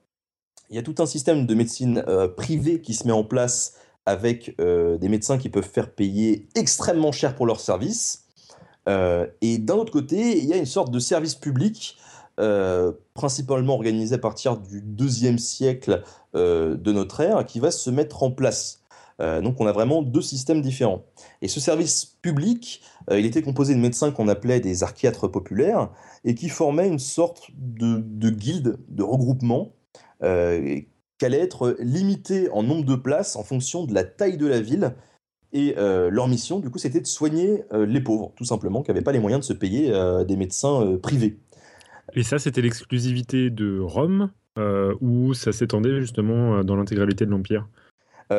[0.69, 2.03] il y a tout un système de médecine
[2.35, 3.75] privée qui se met en place
[4.05, 8.25] avec des médecins qui peuvent faire payer extrêmement cher pour leurs services.
[8.89, 11.97] Euh, et d'un autre côté, il y a une sorte de service public,
[12.39, 16.03] euh, principalement organisé à partir du deuxième siècle
[16.35, 18.81] euh, de notre ère, qui va se mettre en place.
[19.19, 21.03] donc on a vraiment deux systèmes différents.
[21.41, 22.81] Et ce service public,
[23.11, 25.89] il était composé de médecins qu'on appelait des archiatres populaires,
[26.23, 29.73] et qui formaient une sorte de, de guilde, de regroupement,
[30.21, 34.61] qui allait être limité en nombre de places en fonction de la taille de la
[34.61, 34.95] ville
[35.51, 38.91] et euh, leur mission, du coup, c'était de soigner euh, les pauvres, tout simplement, qui
[38.91, 41.39] n'avaient pas les moyens de se payer euh, des médecins privés.
[42.13, 44.31] Et ça, c'était l'exclusivité de Rome,
[45.01, 47.67] ou ça s'étendait justement dans l'intégralité de l'Empire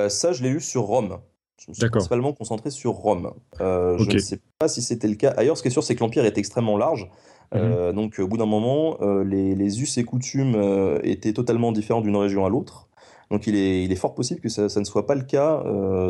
[0.08, 1.18] Ça, je l'ai eu sur Rome.
[1.58, 3.32] Je me suis principalement concentré sur Rome.
[3.58, 5.30] Je ne sais pas si c'était le cas.
[5.36, 7.10] Ailleurs, ce qui est sûr, c'est que l'Empire est extrêmement large.
[7.52, 7.92] Mhm.
[7.92, 10.56] donc, au bout d'un moment, les, les, us et coutumes
[11.02, 12.88] étaient totalement différents d'une région à l'autre.
[13.30, 15.62] Donc, il est, il est, fort possible que ça, ça ne soit pas le cas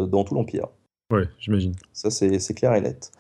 [0.07, 0.69] dans tout l'Empire.
[1.11, 1.75] Ouais, j'imagine.
[1.93, 3.11] Ça, c'est clair et net.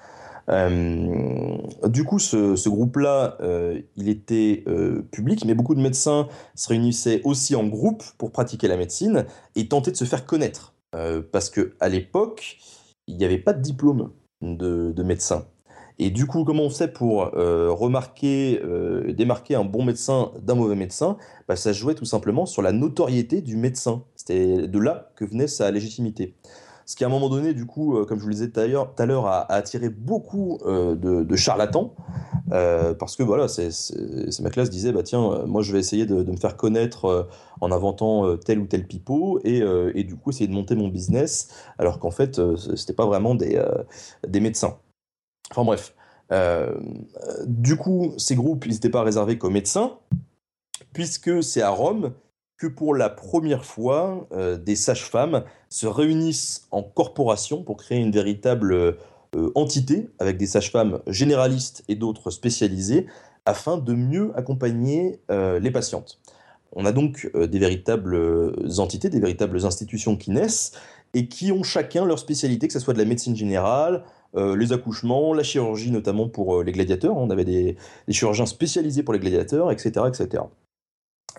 [0.51, 1.57] Euh,
[1.88, 7.20] du coup, ce, groupe-là, euh, il était euh, public, mais beaucoup de médecins se réunissaient
[7.24, 10.74] aussi en groupe pour pratiquer la médecine et tenter de se faire connaître.
[11.32, 12.59] parce qu'à l'époque,
[13.07, 14.11] il n'y avait pas de diplôme
[14.42, 15.46] de, médecin.
[15.98, 18.61] Et du coup, comment on fait pour remarquer,
[19.14, 21.16] démarquer un bon médecin d'un mauvais médecin?
[21.46, 24.03] Bah, Ça jouait tout simplement sur la notoriété du médecin.
[24.16, 26.34] C'était de là que venait sa légitimité.
[26.91, 28.59] Ce qui, à un moment donné, du coup, euh, comme je vous le disais tout
[28.59, 31.95] à l'heure, a, attiré beaucoup euh, de, charlatans.
[32.51, 33.70] Euh, parce que voilà, c'est
[34.43, 37.28] ma classe disait bah tiens, moi je vais essayer de, me faire connaître
[37.61, 41.47] en inventant tel ou tel pipeau et, du coup essayer de monter mon business,
[41.78, 42.41] alors qu'en fait
[42.74, 43.64] c'était pas vraiment des,
[44.26, 44.78] des médecins.
[45.53, 45.95] Enfin bref,
[47.47, 49.93] du coup ces groupes ils n'étaient pas réservés qu'aux médecins,
[50.93, 52.14] puisque c'est à Rome
[52.61, 58.12] que pour la première fois, euh, des sages-femmes se réunissent en corporation pour créer une
[58.12, 58.92] véritable euh,
[59.54, 63.06] entité avec des sages-femmes généralistes et d'autres spécialisées
[63.46, 66.20] afin de mieux accompagner euh, les patientes.
[66.72, 68.16] On a donc des véritables
[68.78, 70.72] entités, des véritables institutions qui naissent
[71.14, 74.04] et qui ont chacun leur spécialité, que ce soit de la médecine générale,
[74.36, 77.16] les accouchements, la chirurgie notamment pour les gladiateurs.
[77.16, 80.44] On avait des, des, chirurgiens spécialisés pour les gladiateurs, etc., etc.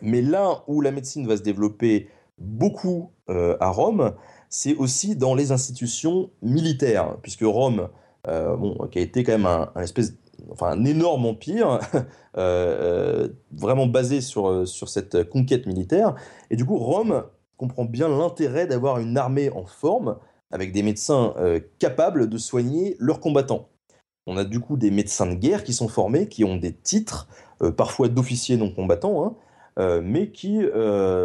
[0.02, 4.14] Mais là où la médecine va se développer beaucoup à Rome,
[4.52, 7.88] c'est aussi dans les institutions militaires, puisque Rome,
[8.28, 10.14] euh, bon, qui a été quand même un, espèce,
[10.52, 12.02] enfin un énorme empire, euh,
[12.38, 16.16] euh, vraiment basé sur, sur cette conquête militaire,
[16.50, 17.24] et du coup Rome
[17.56, 20.18] comprend bien l'intérêt d'avoir une armée en forme,
[20.52, 21.34] avec des médecins
[21.80, 23.70] capables de soigner leurs combattants.
[24.28, 27.30] On a du coup des médecins de guerre qui sont formés, qui ont des titres,
[27.78, 29.36] parfois d'officiers non combattants, hein,
[29.78, 30.62] mais qui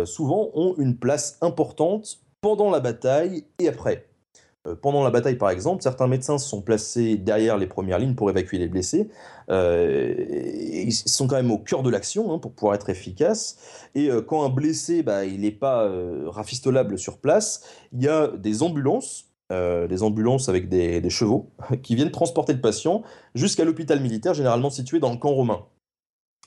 [0.04, 4.06] souvent ont une place importante pendant la bataille et après.
[4.66, 8.30] Euh, pendant la bataille, par exemple, certains médecins sont placés derrière les premières lignes pour
[8.30, 9.08] évacuer les blessés.
[9.50, 13.88] Euh, ils sont quand même au cœur de l'action hein, pour pouvoir être efficaces.
[13.94, 15.90] Et euh, quand un blessé, bah, il n'est pas
[16.26, 21.50] rafistolable sur place, il y a des ambulances, des ambulances avec des, chevaux,
[21.82, 23.02] qui viennent transporter le patient
[23.34, 25.66] jusqu'à l'hôpital militaire, généralement situé dans le camp romain.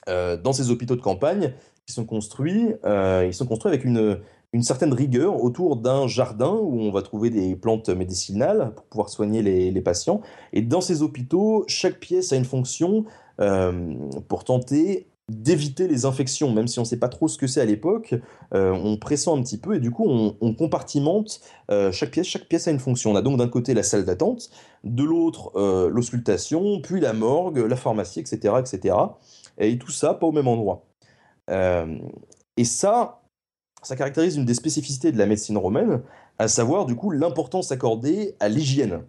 [0.07, 1.53] dans ces hôpitaux de campagne,
[1.89, 4.19] qui sont construits, ils sont construits avec une,
[4.53, 9.09] une certaine rigueur autour d'un jardin où on va trouver des plantes médicinales pour pouvoir
[9.09, 10.21] soigner les, patients.
[10.53, 13.05] Et dans ces hôpitaux, chaque pièce a une fonction
[13.39, 13.93] euh,
[14.27, 17.61] pour tenter d'éviter les infections, même si on ne sait pas trop ce que c'est
[17.61, 18.15] à l'époque,
[18.55, 22.25] euh, on pressent un petit peu et du coup on, compartimente euh, chaque pièce.
[22.25, 23.11] Chaque pièce a une fonction.
[23.11, 24.49] On a donc d'un côté la salle d'attente,
[24.83, 25.51] de l'autre
[25.89, 28.95] l'auscultation, puis la morgue, la pharmacie, etc., etc.
[29.59, 30.88] Et tout ça pas au même endroit.
[31.49, 33.21] Et ça,
[33.81, 36.01] ça caractérise une des spécificités de la médecine romaine,
[36.37, 39.03] à savoir du coup l'importance accordée à l'hygiène.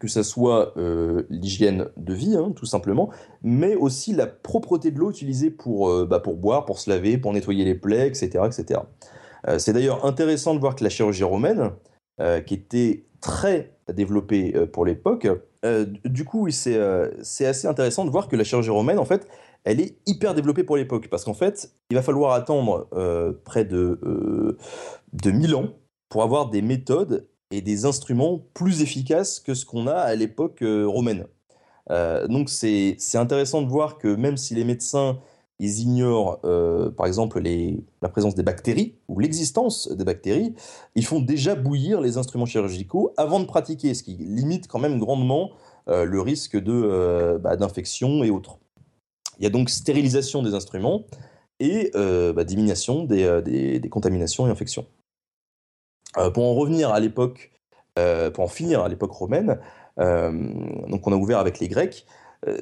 [0.00, 3.10] Que ce soit euh, l'hygiène de vie, hein, tout simplement,
[3.42, 7.18] mais aussi la propreté de l'eau utilisée pour, euh, bah, pour boire, pour se laver,
[7.18, 8.44] pour nettoyer les plaies, etc.
[8.46, 8.80] etc.
[9.48, 11.70] Euh, c'est d'ailleurs intéressant de voir que la chirurgie romaine,
[12.46, 15.28] qui était très développée pour l'époque,
[16.04, 16.76] du coup, c'est
[17.46, 19.28] assez intéressant de voir que la chirurgie romaine, en fait,
[19.64, 21.08] elle est hyper développée pour l'époque.
[21.08, 24.56] Parce qu'en fait, il va falloir attendre euh, près de, euh,
[25.12, 25.68] de 1000 ans
[26.08, 30.62] pour avoir des méthodes et des instruments plus efficaces que ce qu'on a à l'époque
[30.62, 31.26] euh, romaine.
[32.28, 35.18] donc c'est intéressant de voir que même si les médecins
[35.58, 36.38] ils ignorent
[36.96, 40.54] par exemple la présence des bactéries ou l'existence des bactéries,
[40.94, 44.98] ils font déjà bouillir les instruments chirurgicaux avant de pratiquer, ce qui limite quand même
[44.98, 45.50] grandement
[45.86, 48.58] le risque bah, d'infection et autres.
[49.38, 51.04] Il y a donc stérilisation des instruments
[51.60, 54.86] et euh, bah, diminution euh, des, contaminations et infections.
[56.16, 57.52] Euh, pour en revenir à l'époque,
[58.34, 59.58] pour en finir à l'époque romaine,
[59.96, 62.06] donc on a ouvert avec les Grecs.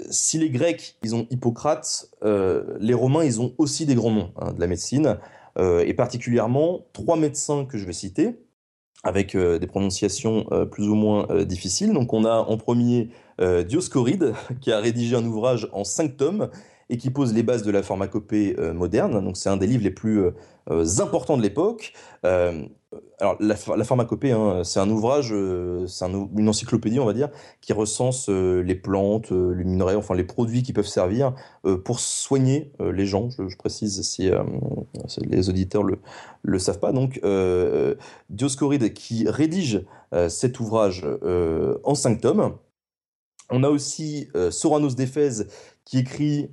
[0.09, 4.61] si les Grecs, ils ont Hippocrate, les Romains, ont aussi des grands noms hein, de
[4.61, 5.19] la médecine,
[5.61, 8.46] et particulièrement trois médecins que je vais citer,
[9.05, 11.93] avec des prononciations plus ou moins difficiles.
[11.93, 16.49] Donc on a en premier euh, Dioscoride, qui a rédigé un ouvrage en cinq tomes
[16.89, 19.23] et qui pose les bases de la pharmacopée euh, moderne.
[19.25, 20.21] Donc c'est un des livres les plus
[20.71, 21.93] euh, importants de l'époque.
[23.19, 25.35] Alors la, pharmacopée, hein, c'est un ouvrage,
[25.87, 30.63] c'est une encyclopédie, on va dire, qui recense les plantes, les minerais, enfin les produits
[30.63, 31.35] qui peuvent servir
[31.85, 33.31] pour soigner les gens.
[33.31, 34.31] Je, précise si,
[35.23, 35.99] les auditeurs le
[36.43, 36.93] le savent pas.
[36.93, 37.21] Donc
[38.29, 39.85] Dioscoride qui rédige
[40.29, 41.07] cet ouvrage
[41.85, 42.57] en cinq tomes.
[43.51, 45.49] On a aussi euh, Soranos d'Éphèse
[45.85, 46.51] qui écrit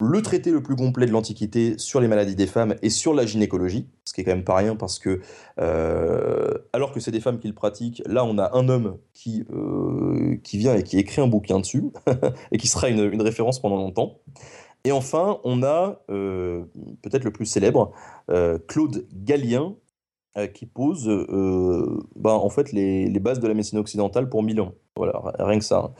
[0.00, 3.24] le traité le plus complet de l'Antiquité sur les maladies des femmes et sur la
[3.24, 5.20] gynécologie, ce qui est quand même pas rien parce que,
[5.58, 9.44] euh, alors que c'est des femmes qui le pratiquent, là on a un homme qui,
[9.52, 11.84] euh, qui vient et qui écrit un bouquin dessus
[12.52, 14.18] et qui sera une, référence pendant longtemps.
[14.84, 17.92] Et enfin, on a peut-être le plus célèbre,
[18.68, 19.74] Claude Gallien,
[20.54, 21.08] qui pose
[22.14, 24.74] ben, en fait les, bases de la médecine occidentale pour Milan.
[24.96, 25.92] Voilà, rien que ça.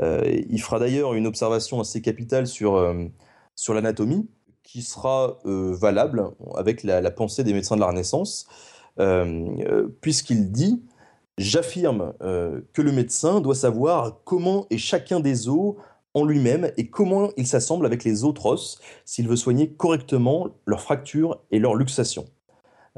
[0.00, 3.06] Euh, il fera d'ailleurs une observation assez capitale sur, euh,
[3.54, 4.28] sur l'anatomie,
[4.62, 8.46] qui sera euh, valable avec la, pensée des médecins de la Renaissance,
[10.00, 10.82] puisqu'il dit
[11.38, 15.76] J'affirme que le médecin doit savoir comment est chacun des os
[16.14, 20.82] en lui-même et comment il s'assemble avec les autres os s'il veut soigner correctement leurs
[20.82, 22.26] fractures et leurs luxations.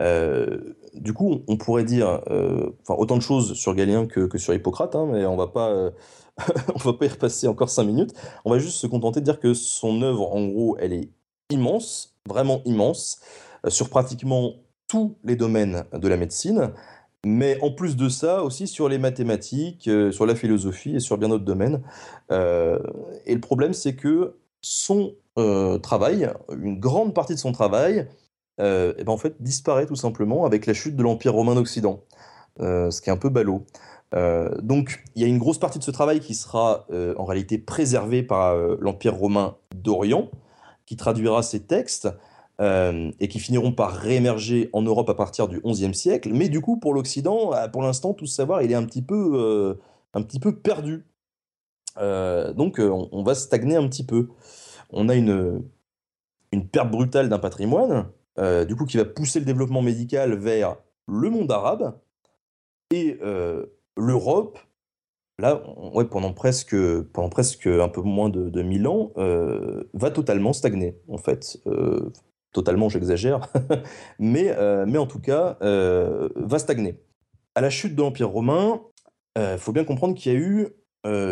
[0.00, 4.96] Euh, du coup, on pourrait dire euh, autant de choses sur Galien que, sur Hippocrate,
[4.96, 5.90] hein, mais on va pas, euh,
[6.74, 8.14] on va pas y repasser encore cinq minutes.
[8.44, 11.10] On va juste se contenter de dire que son œuvre, en gros, elle est
[11.50, 13.20] immense, vraiment immense,
[13.68, 14.54] sur pratiquement
[14.88, 16.72] tous les domaines de la médecine,
[17.24, 21.28] mais en plus de ça aussi sur les mathématiques, sur la philosophie et sur bien
[21.28, 21.82] d'autres domaines.
[22.30, 25.14] et le problème, c'est que son
[25.82, 28.08] travail, une grande partie de son travail,
[28.60, 32.04] euh, eh ben, en fait, disparaît tout simplement avec la chute de l'Empire romain d'Occident,
[32.60, 33.66] euh, ce qui est un peu ballot.
[34.14, 36.86] Euh, donc, il y a une grosse partie de ce travail qui sera
[37.16, 40.30] en réalité préservée par l'Empire romain d'Orient,
[40.86, 42.08] qui traduira ces textes
[42.60, 46.30] et qui finiront par réémerger en Europe à partir du XIe siècle.
[46.32, 49.76] Mais du coup, pour l'Occident, pour l'instant, tout ce savoir, il est un petit peu,
[50.14, 51.04] un petit peu perdu.
[51.96, 54.28] donc, on, on, va stagner un petit peu.
[54.90, 55.64] On a une,
[56.54, 58.06] une perte brutale d'un patrimoine,
[58.38, 61.98] euh, du coup qui va pousser le développement médical vers le monde arabe
[62.90, 63.66] et euh,
[63.96, 64.58] l'Europe.
[65.40, 65.62] Là,
[65.94, 71.18] ouais, pendant presque, un peu moins de, de 1000 ans, euh, va totalement stagner, en
[71.18, 71.58] fait.
[72.52, 73.48] totalement, j'exagère,
[74.20, 74.54] mais,
[74.86, 77.00] mais en tout cas, va stagner.
[77.56, 78.80] À la chute de l'Empire romain,
[79.36, 80.68] il faut bien comprendre qu'il y a eu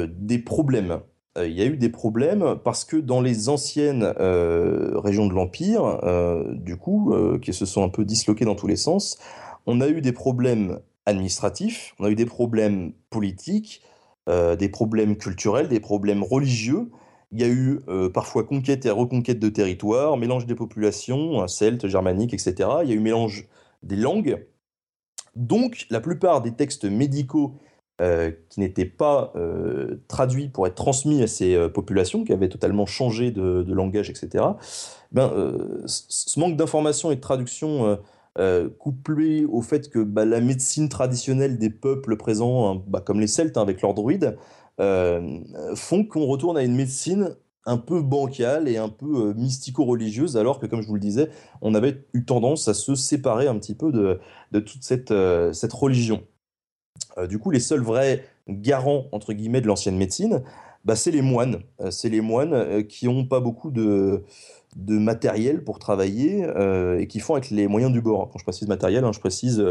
[0.09, 1.01] des problèmes
[1.39, 5.33] euh, il y a eu des problèmes parce que dans les anciennes euh, régions de
[5.33, 9.19] l'Empire, euh, du coup, qui se sont un peu disloquées dans tous les sens,
[9.67, 13.83] on a eu des problèmes administratifs, on a eu des problèmes politiques,
[14.29, 16.91] des problèmes culturels, des problèmes religieux.
[17.33, 17.81] Il y a eu
[18.15, 22.69] parfois conquête et reconquête de territoires, mélange des populations, celtes, germaniques, etc.
[22.85, 23.49] Il y a eu mélange
[23.83, 24.47] des langues.
[25.35, 27.57] Donc, la plupart des textes médicaux
[28.01, 32.49] euh, qui n'étaient pas euh, traduits pour être transmis à ces euh, populations, qui avaient
[32.49, 34.45] totalement changé de, langage, etc.
[35.13, 35.31] Ben,
[35.87, 37.99] ce manque d'information et de traduction
[38.79, 43.27] couplé au fait que bah, la médecine traditionnelle des peuples présents, hein, bah, comme les
[43.27, 44.37] Celtes hein, avec leurs druides,
[44.79, 50.67] font qu'on retourne à une médecine un peu bancale et un peu mystico-religieuse, alors que,
[50.67, 51.31] comme je vous le disais,
[51.61, 54.19] on avait eu tendance à se séparer un petit peu de,
[54.51, 55.15] de toute cette,
[55.53, 56.23] cette religion.
[57.19, 60.43] Euh, du coup, les seuls vrais garants, entre guillemets, de l'ancienne médecine,
[60.85, 61.61] bah, c'est les moines.
[61.81, 64.25] Euh, c'est les moines euh, qui n'ont pas beaucoup de,
[64.77, 66.47] de matériel pour travailler
[66.99, 68.31] et qui font avec les moyens du bord.
[68.33, 69.63] Quand je précise matériel, hein, je précise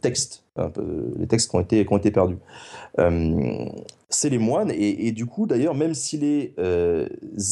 [0.00, 0.44] texte,
[1.18, 2.38] les textes qui ont été, qui ont été perdus.
[4.08, 6.54] c'est les moines et, du coup d'ailleurs même si les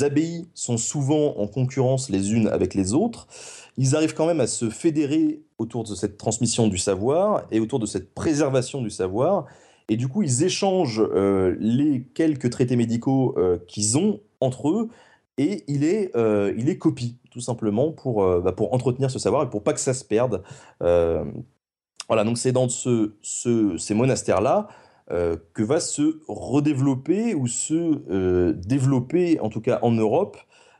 [0.00, 3.28] abbayes sont souvent en concurrence les unes avec les autres,
[3.76, 7.78] ils arrivent quand même à se fédérer autour de cette transmission du savoir et autour
[7.78, 9.46] de cette préservation du savoir.
[9.88, 14.88] Et du coup, ils échangent euh, les quelques traités médicaux euh, qu'ils ont entre eux
[15.36, 19.42] et il est, euh, il est copie, tout simplement, pour, bah, pour entretenir ce savoir
[19.42, 20.42] et pour pas que ça se perde.
[20.80, 24.68] voilà, donc c'est dans ce, ce, ces monastères-là
[25.08, 30.38] que va se redévelopper ou se développer, en tout cas en Europe,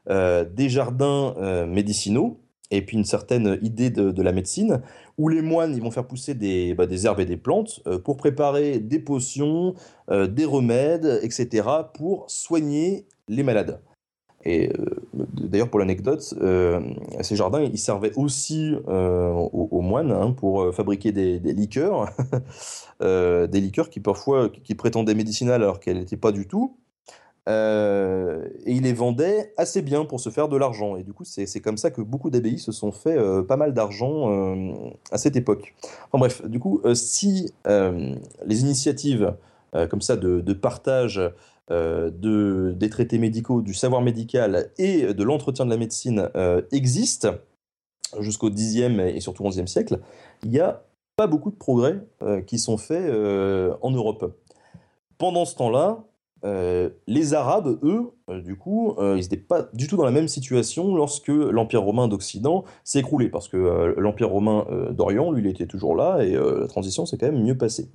[0.09, 2.44] des jardins médicinaux
[2.77, 4.81] et puis une certaine idée de, la médecine,
[5.19, 7.99] où les moines ils vont faire pousser des, bah, des herbes et des plantes euh,
[7.99, 9.75] pour préparer des potions,
[10.11, 13.81] euh, des remèdes, etc., pour soigner les malades.
[14.47, 16.35] Et euh, d'ailleurs, pour l'anecdote,
[17.23, 22.11] ces jardins, ils servaient aussi aux, moines hein, pour fabriquer des, des liqueurs,
[23.01, 26.77] des liqueurs qui parfois qui prétendaient médicinales alors qu'elles n'étaient pas du tout,
[27.47, 30.97] euh, et il les vendait assez bien pour se faire de l'argent.
[30.97, 33.75] Et du coup, c'est comme ça que beaucoup d'abbayes se sont fait euh, pas mal
[33.75, 34.73] d'argent euh,
[35.11, 35.75] à cette époque.
[36.07, 39.35] Enfin bref, du coup, si les initiatives
[39.91, 41.21] comme ça de, partage
[41.69, 46.31] de, des traités médicaux, du savoir médical et de l'entretien de la médecine
[46.71, 47.35] existent
[48.21, 49.99] jusqu'au 10e et surtout 11e siècle,
[50.45, 50.85] il n'y a
[51.17, 51.99] pas beaucoup de progrès
[52.47, 53.11] qui sont faits
[53.83, 54.33] en Europe.
[55.19, 56.05] Pendant ce temps-là,
[56.45, 60.11] euh, les Arabes, eux, euh, du coup, euh, ils n'étaient pas du tout dans la
[60.11, 65.49] même situation lorsque l'Empire romain d'Occident s'est écroulé, parce que l'Empire romain d'Orient, lui, il
[65.49, 67.91] était toujours là, et la transition s'est quand même mieux passée.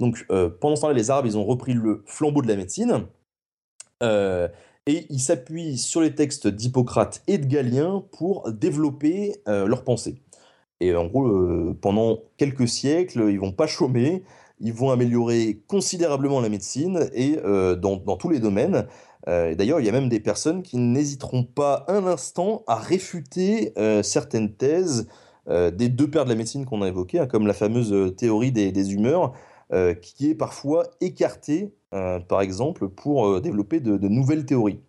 [0.00, 0.26] Donc,
[0.60, 3.06] pendant ce temps-là, les Arabes, ils ont repris le flambeau de la médecine,
[4.02, 10.20] et ils s'appuient sur les textes d'Hippocrate et de Galien pour développer leur pensée.
[10.80, 14.24] Et en gros, pendant quelques siècles, ils vont pas chômer,
[14.60, 18.86] ils vont améliorer considérablement la médecine et euh, dans, tous les domaines.
[19.28, 23.72] Euh, d'ailleurs, il y a même des personnes qui n'hésiteront pas un instant à réfuter
[23.78, 25.08] euh, certaines thèses
[25.46, 28.92] des deux pères de la médecine qu'on a évoquées, hein, comme la fameuse théorie des,
[28.94, 29.34] humeurs,
[30.00, 34.80] qui est parfois écartée, par exemple, pour développer de, nouvelles théories.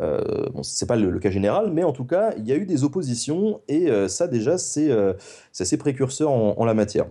[0.00, 2.66] bon, ce n'est pas le, cas général, mais en tout cas, il y a eu
[2.66, 4.90] des oppositions, et ça déjà, c'est
[5.60, 7.06] assez précurseur en la matière.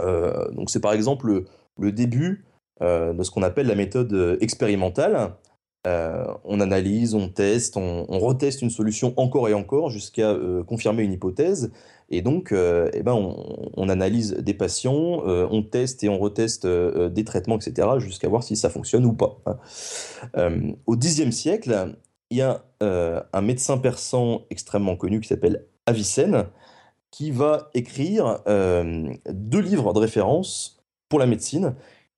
[0.00, 1.44] Euh, donc c'est par exemple
[1.78, 2.44] le, début
[2.82, 5.34] euh, de ce qu'on appelle la méthode euh, expérimentale.
[6.44, 10.36] on analyse, on teste, on, reteste une solution encore et encore jusqu'à
[10.66, 11.72] confirmer une hypothèse.
[12.10, 13.14] Et donc, eh ben,
[13.76, 18.54] on, analyse des patients, on teste et on reteste des traitements, etc., jusqu'à voir si
[18.54, 19.40] ça fonctionne ou pas.
[20.86, 21.94] au Xe siècle,
[22.28, 26.44] il y a un médecin persan extrêmement connu qui s'appelle Avicenne,
[27.10, 31.74] qui va écrire deux livres de référence pour la médecine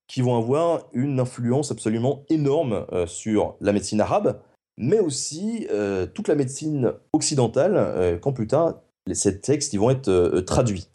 [0.07, 4.41] qui vont avoir une influence absolument énorme sur la médecine arabe,
[4.77, 5.69] mais aussi
[6.15, 8.81] toute la médecine occidentale, quand plus tard
[9.13, 10.89] ces textes vont être traduits.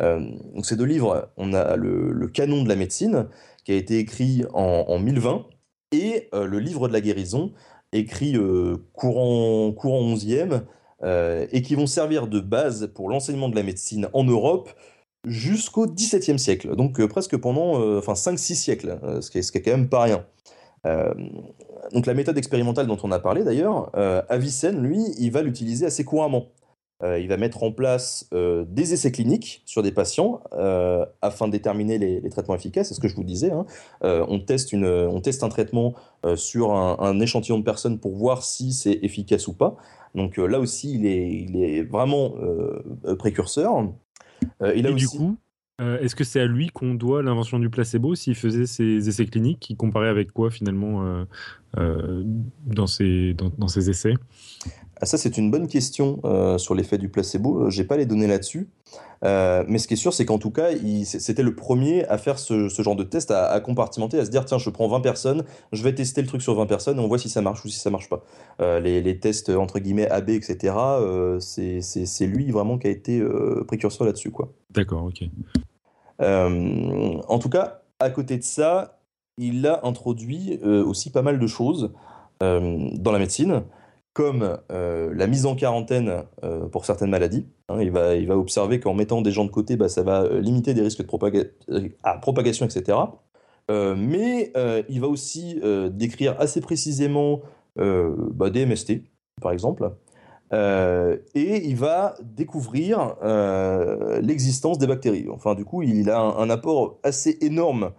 [0.00, 3.28] donc ces deux livres, on a le, canon de la médecine,
[3.64, 5.44] qui a été écrit en, en 1020,
[5.92, 7.52] et le livre de la guérison,
[7.92, 8.36] écrit
[8.92, 10.62] courant, courant 11e,
[11.04, 14.70] et qui vont servir de base pour l'enseignement de la médecine en Europe
[15.24, 19.62] jusqu'au XVIIe siècle, donc presque pendant enfin 5-6 siècles, ce qui, est, ce, qui est,
[19.62, 20.24] quand même pas rien.
[21.92, 23.90] donc la méthode expérimentale dont on a parlé d'ailleurs,
[24.28, 26.46] Avicenne, lui, il va l'utiliser assez couramment.
[27.02, 31.48] Euh, il va mettre en place euh, des essais cliniques sur des patients euh, afin
[31.48, 32.88] de déterminer les, traitements efficaces.
[32.88, 33.50] C'est ce que je vous disais.
[33.50, 33.66] Hein.
[34.02, 35.94] on, teste une, on teste un traitement
[36.36, 39.76] sur un, échantillon de personnes pour voir si c'est efficace ou pas.
[40.14, 42.34] Donc là aussi, il est, il est vraiment
[43.18, 43.92] précurseur.
[44.74, 45.36] il a Et du coup,
[45.78, 49.60] est-ce que c'est à lui qu'on doit l'invention du placebo s'il faisait ses essais cliniques
[49.60, 51.26] qui comparait avec quoi finalement
[51.76, 54.14] dans, ses, dans, dans ses essais?
[55.02, 57.68] Ah, ça, c'est une bonne question euh, sur l'effet du placebo.
[57.70, 58.68] J'ai pas les données là-dessus.
[59.24, 60.68] Euh, mais ce qui est sûr, c'est qu'en tout cas,
[61.04, 64.58] c'était le premier à faire ce, genre de test, à, compartimenter, à se dire tiens,
[64.58, 65.42] je prends 20 personnes,
[65.72, 67.68] je vais tester le truc sur 20 personnes et on voit si ça marche ou
[67.68, 68.22] si ça marche pas.
[68.60, 70.72] Euh, les, tests entre guillemets AB, etc.,
[71.40, 73.20] c'est lui vraiment qui a été
[73.66, 74.30] précurseur là-dessus.
[74.30, 74.52] quoi.
[74.70, 75.24] D'accord, ok.
[76.20, 79.00] en tout cas, à côté de ça,
[79.36, 81.90] il a introduit aussi pas mal de choses
[82.40, 83.64] dans la médecine
[84.12, 87.46] comme euh, la mise en quarantaine euh, pour certaines maladies.
[87.68, 90.74] Hein, il, va, observer qu'en mettant des gens de côté, bah, ça va euh, limiter
[90.74, 92.98] des risques de propagation, etc.
[93.68, 94.52] mais
[94.88, 95.60] il va aussi
[95.90, 97.40] décrire assez précisément
[97.76, 99.04] bah, des MST,
[99.40, 99.90] par exemple.
[100.52, 103.16] et il va découvrir
[104.20, 105.26] l'existence des bactéries.
[105.30, 107.92] Enfin, du coup, il a un, apport assez énorme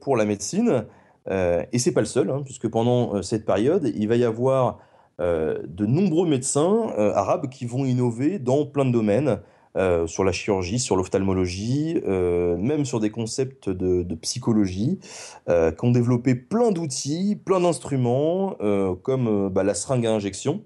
[0.00, 0.86] pour la médecine.
[1.28, 4.78] et c'est pas le seul, hein, puisque pendant cette période, il va y avoir
[5.22, 9.40] de nombreux médecins euh, arabes qui vont innover dans plein de domaines,
[9.76, 14.98] euh, sur la chirurgie, sur l'ophtalmologie, même sur des concepts de, psychologie,
[15.46, 18.56] qui ont développé plein d'outils, plein d'instruments,
[19.02, 20.62] comme bah, la seringue à injection,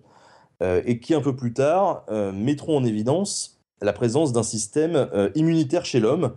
[0.61, 2.05] et qui un peu plus tard
[2.35, 6.33] mettront en évidence la présence d'un système immunitaire chez l'homme,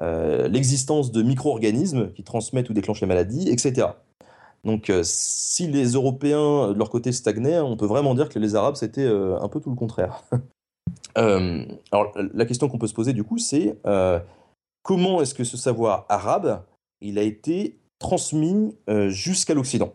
[0.00, 3.86] l'existence de micro-organismes qui transmettent ou déclenchent les maladies, etc.
[4.64, 8.54] Donc euh, si les Européens, de leur côté, stagnaient, on peut vraiment dire que les
[8.54, 10.24] Arabes, c'était euh, un peu tout le contraire.
[11.16, 13.76] Euh, alors la question qu'on peut se poser du coup, c'est
[14.82, 16.62] comment est-ce que ce savoir arabe,
[17.00, 18.76] il a été transmis
[19.08, 19.94] jusqu'à l'Occident?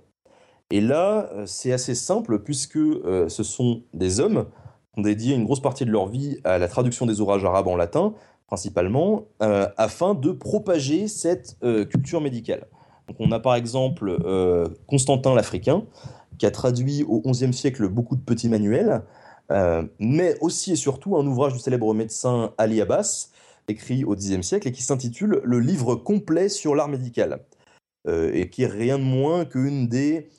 [0.69, 4.47] Et là, c'est assez simple, puisque ce sont des hommes
[4.93, 7.67] qui ont dédié une grosse partie de leur vie à la traduction des ouvrages arabes
[7.67, 8.13] en latin,
[8.47, 11.57] principalement, afin de propager cette
[11.89, 12.67] culture médicale
[13.19, 15.83] on a par exemple euh, Constantin l'Africain,
[16.37, 19.03] qui a traduit au XIe siècle beaucoup de petits manuels,
[19.51, 23.29] euh, mais aussi et surtout un ouvrage du célèbre médecin Ali Abbas,
[23.67, 27.39] écrit au Xe siècle et qui s'intitule Le livre complet sur l'art médical,
[28.07, 30.29] euh, et qui est rien de moins qu'une des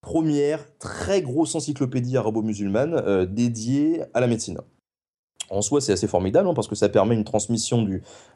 [0.00, 4.58] premières très grosses encyclopédies arabo-musulmanes dédiées à la médecine.
[5.50, 7.86] En soi, c'est assez formidable hein, parce que ça permet une transmission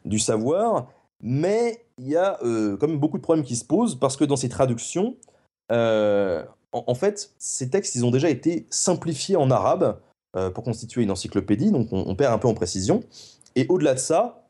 [0.05, 0.89] du savoir,
[1.23, 4.25] mais il y a euh, quand même beaucoup de problèmes qui se posent parce que
[4.25, 5.17] dans ces traductions,
[5.71, 10.01] euh, en, fait, ces textes, ils ont déjà été simplifiés en arabe
[10.37, 13.01] euh, pour constituer une encyclopédie, donc on, perd un peu en précision.
[13.55, 14.49] Et au-delà de ça,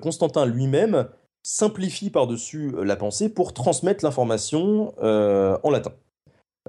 [0.00, 1.08] Constantin lui-même
[1.42, 5.92] simplifie par-dessus la pensée pour transmettre l'information en latin.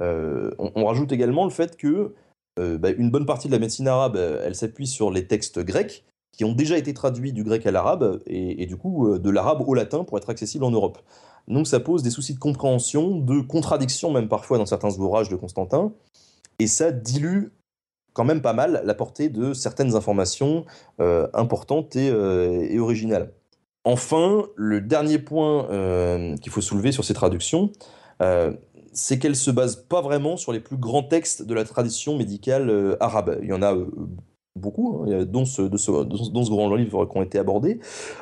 [0.01, 2.13] On, rajoute également le fait que
[2.57, 6.03] bah, une bonne partie de la médecine arabe, elle s'appuie sur les textes grecs,
[6.35, 9.63] qui ont déjà été traduits du grec à l'arabe et, du coup euh, de l'arabe
[9.65, 10.99] au latin pour être accessibles en Europe.
[11.47, 15.35] Donc ça pose des soucis de compréhension, de contradiction même parfois dans certains ouvrages de
[15.35, 15.93] Constantin,
[16.59, 17.47] et ça dilue
[18.13, 20.65] quand même pas mal la portée de certaines informations
[21.01, 23.33] euh, importantes euh, et, originales.
[23.83, 25.67] Enfin, le dernier point
[26.41, 27.71] qu'il faut soulever sur ces traductions,
[28.93, 32.97] c'est qu'elles se basent pas vraiment sur les plus grands textes de la tradition médicale
[32.99, 33.37] arabe.
[33.43, 33.75] Il y en a
[34.55, 37.79] beaucoup, hein, dont, ce, de ce, ce grand livre qui ont été abordés.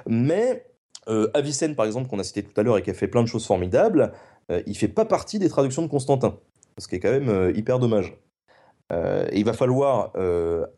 [0.07, 0.65] Mais
[1.09, 3.21] euh, Avicenne, par exemple, qu'on a cité tout à l'heure et qui a fait plein
[3.21, 4.13] de choses formidables,
[4.51, 6.37] euh, il fait pas partie des traductions de Constantin,
[6.77, 8.17] ce qui est quand même euh, hyper dommage.
[8.91, 10.11] Euh, et il va falloir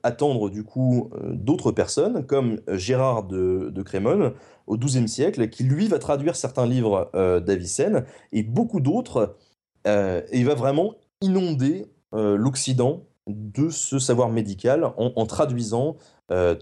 [0.03, 4.34] attendre du coup d'autres personnes, comme Gérard de, de Crémone,
[4.68, 9.36] au XIIe siècle, qui lui va traduire certains livres d'Avicenne, et beaucoup d'autres,
[9.86, 15.98] et il va vraiment inonder l'Occident de ce savoir médical en, traduisant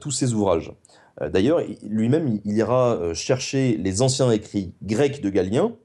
[0.02, 0.74] tous ces ouvrages.
[1.22, 5.76] D'ailleurs, lui-même, il ira chercher les anciens écrits grecs de Galien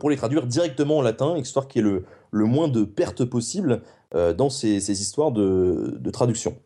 [0.00, 1.92] pour les traduire directement en latin, histoire qu'il y ait
[2.32, 6.56] le, moins de pertes possible dans ces, histoires de, traduction.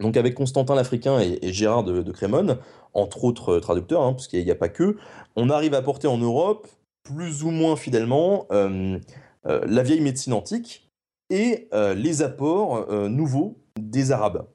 [0.00, 2.58] Donc avec Constantin l'Africain et, Gérard de, de, Crémone,
[2.94, 4.96] entre autres traducteurs, hein, n'y a, pas que,
[5.36, 6.68] on arrive à porter en Europe,
[7.02, 10.87] plus ou moins fidèlement, la vieille médecine antique,
[11.30, 14.46] et euh, les apports euh, nouveaux des Arabes.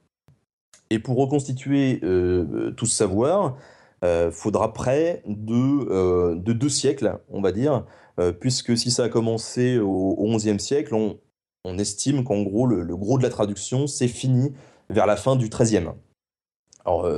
[0.89, 3.57] Et pour reconstituer euh, tout ce savoir,
[4.33, 7.85] faudra près de, de, deux siècles, on va dire,
[8.41, 13.23] puisque si ça a commencé au XIe siècle, on, estime qu'en gros, le, gros de
[13.23, 14.51] la traduction, c'est fini
[14.89, 15.87] vers la fin du XIIIe.
[16.83, 17.09] Alors,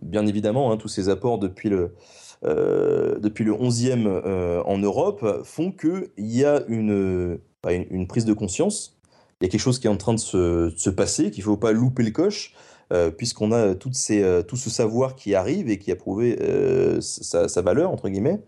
[0.00, 1.94] bien évidemment, hein, tous ces apports depuis le,
[2.42, 4.08] depuis le XIe
[4.64, 7.38] en Europe font qu'il y a une,
[7.68, 8.98] une, prise de conscience
[9.40, 11.56] il y a quelque chose qui est en train de se, passer, qu'il ne faut
[11.56, 12.54] pas louper le coche,
[12.92, 13.74] euh, puisqu'on a euh,
[14.42, 18.42] tout ce savoir qui arrive et qui a prouvé euh, sa, valeur, entre guillemets.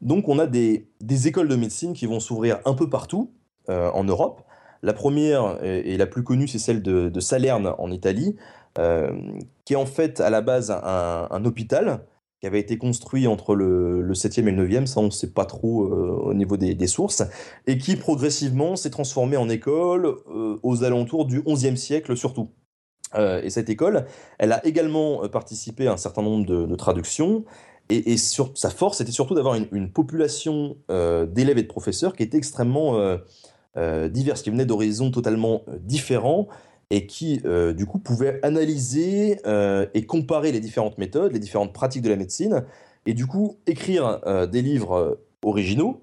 [0.00, 0.86] Donc on a des,
[1.26, 3.30] écoles de médecine qui vont s'ouvrir un peu partout
[3.68, 4.42] en Europe.
[4.82, 8.36] La première et, la plus connue, c'est celle de, Salerne en Italie,
[9.64, 12.00] qui est en fait à la base un hôpital
[12.40, 15.32] qui avait été construit entre le, le 7e et le 9e, ça on ne sait
[15.32, 17.22] pas trop euh, au niveau des, sources,
[17.66, 22.50] et qui progressivement s'est transformé en école euh, aux alentours du 11e siècle surtout.
[23.14, 24.04] Euh, et cette école,
[24.38, 27.44] elle a également participé à un certain nombre de, traductions,
[27.88, 32.36] et, sa force était surtout d'avoir une, une, population d'élèves et de professeurs qui était
[32.36, 32.98] extrêmement
[34.10, 36.48] diverse, qui venait d'horizons totalement différents,
[36.90, 41.72] et qui, euh, du coup, pouvait analyser euh, et comparer les différentes méthodes, les différentes
[41.72, 42.64] pratiques de la médecine,
[43.06, 46.00] et du coup, écrire euh, des livres originaux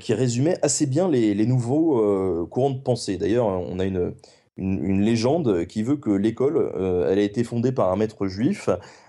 [0.00, 3.18] qui résumaient assez bien les, nouveaux courants de pensée.
[3.18, 4.14] D'ailleurs, on a une,
[4.56, 6.72] une, légende qui veut que l'école,
[7.08, 8.68] elle a été fondée par un maître juif,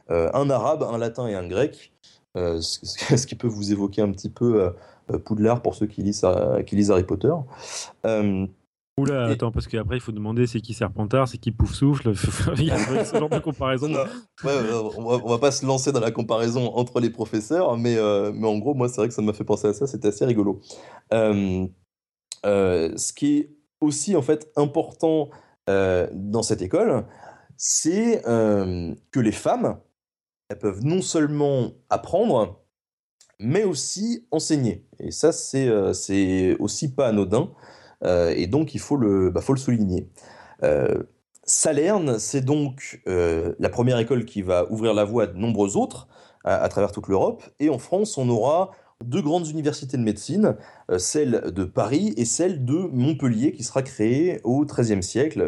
[0.09, 1.93] un arabe, un latin et un grec,
[2.35, 4.71] ce, qui peut vous évoquer un petit peu
[5.25, 6.27] Poudlard pour ceux qui lisent,
[6.67, 7.33] qui lisent Harry Potter.
[8.99, 12.13] Oula, attends, parce qu'après, il faut demander c'est qui Serpentard, c'est qui Pouf Souffle.
[12.57, 13.93] il y a ce genre de comparaison.
[14.43, 18.57] on, va, pas se lancer dans la comparaison entre les professeurs, mais, euh, mais en
[18.57, 20.61] gros, moi, c'est vrai que ça m'a fait penser à ça, c'était assez rigolo.
[21.13, 21.67] Euh,
[22.47, 25.29] euh, ce qui est aussi, en fait, important
[25.67, 27.05] dans cette école,
[27.55, 29.77] c'est que les femmes,
[30.49, 32.63] elles peuvent non seulement apprendre,
[33.39, 34.87] mais aussi enseigner.
[34.99, 37.51] Et ça, c'est aussi pas anodin.
[38.03, 40.09] Euh, et donc il faut le, bah, faut le souligner.
[40.63, 41.03] Euh,
[41.43, 45.77] Salerne, c'est donc euh, la première école qui va ouvrir la voie à de nombreuses
[45.77, 46.07] autres
[46.43, 47.43] à, travers toute l'Europe.
[47.59, 48.71] Et en France, on aura
[49.03, 50.55] deux grandes universités de médecine,
[50.97, 55.39] celle de Paris et celle de Montpellier, qui sera créée au XIIIe siècle,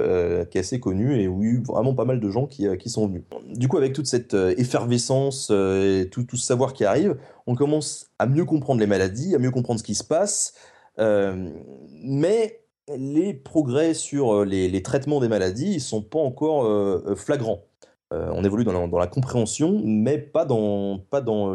[0.51, 2.47] qui est assez connue et où il y a eu vraiment pas mal de gens
[2.47, 3.23] qui, qui sont venus.
[3.55, 7.15] Du coup, avec toute cette effervescence et tout, tout, ce savoir qui arrive,
[7.47, 10.53] on commence à mieux comprendre les maladies, à mieux comprendre ce qui se passe,
[10.99, 12.59] mais
[12.97, 17.63] les progrès sur euh, les, traitements des maladies ne sont pas encore euh, flagrants.
[18.11, 21.03] on évolue dans la, compréhension, mais pas dans,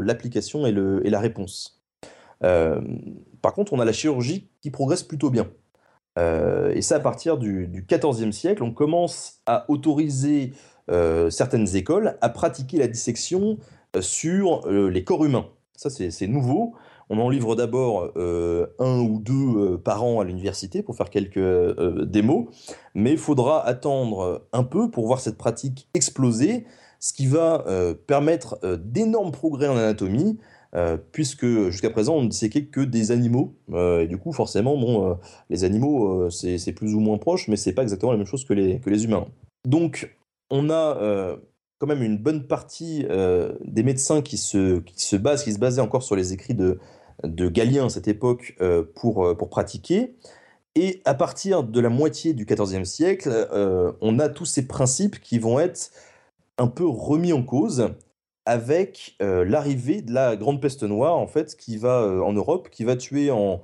[0.00, 1.82] l'application et, la réponse.
[2.40, 5.48] par contre, on a la chirurgie qui progresse plutôt bien.
[6.16, 10.52] et ça, à partir du, XIVe siècle, on commence à autoriser
[11.30, 13.58] certaines écoles à pratiquer la dissection
[14.00, 15.48] sur les corps humains.
[15.74, 16.74] Ça, c'est nouveau.
[17.10, 21.10] On en livre d'abord euh, un ou deux euh, par an à l'université pour faire
[21.10, 22.46] quelques euh, démos,
[22.94, 26.64] mais il faudra attendre un peu pour voir cette pratique exploser,
[27.00, 27.64] ce qui va
[28.06, 30.38] permettre d'énormes progrès en anatomie,
[31.12, 35.18] puisque jusqu'à présent on ne disséquait que des animaux, et du coup forcément bon,
[35.50, 38.54] les animaux c'est plus ou moins proche, mais c'est pas exactement la même chose que
[38.54, 39.26] les, que les humains.
[39.68, 40.16] Donc
[40.50, 41.36] on a
[41.78, 43.06] quand même une bonne partie
[43.60, 46.78] des médecins qui se, basent, qui se basaient encore sur les écrits de,
[47.22, 50.14] de Galien à cette époque euh, pour, euh, pour pratiquer.
[50.74, 55.20] Et à partir de la moitié du XIVe siècle, euh, on a tous ces principes
[55.20, 55.90] qui vont être
[56.58, 57.90] un peu remis en cause
[58.46, 62.94] avec l'arrivée de la grande peste noire en fait qui va en Europe, qui va
[62.94, 63.62] tuer en,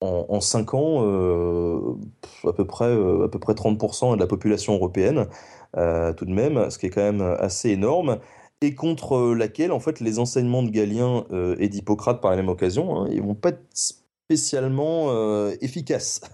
[0.00, 5.26] en, 5 ans à peu près à peu près 30% de la population européenne
[5.74, 8.18] tout de même, ce qui est quand même assez énorme
[8.62, 12.48] et contre laquelle en fait les enseignements de Galien euh, et d'Hippocrate par la même
[12.48, 16.20] occasion, hein, ils vont pas être spécialement euh, efficaces.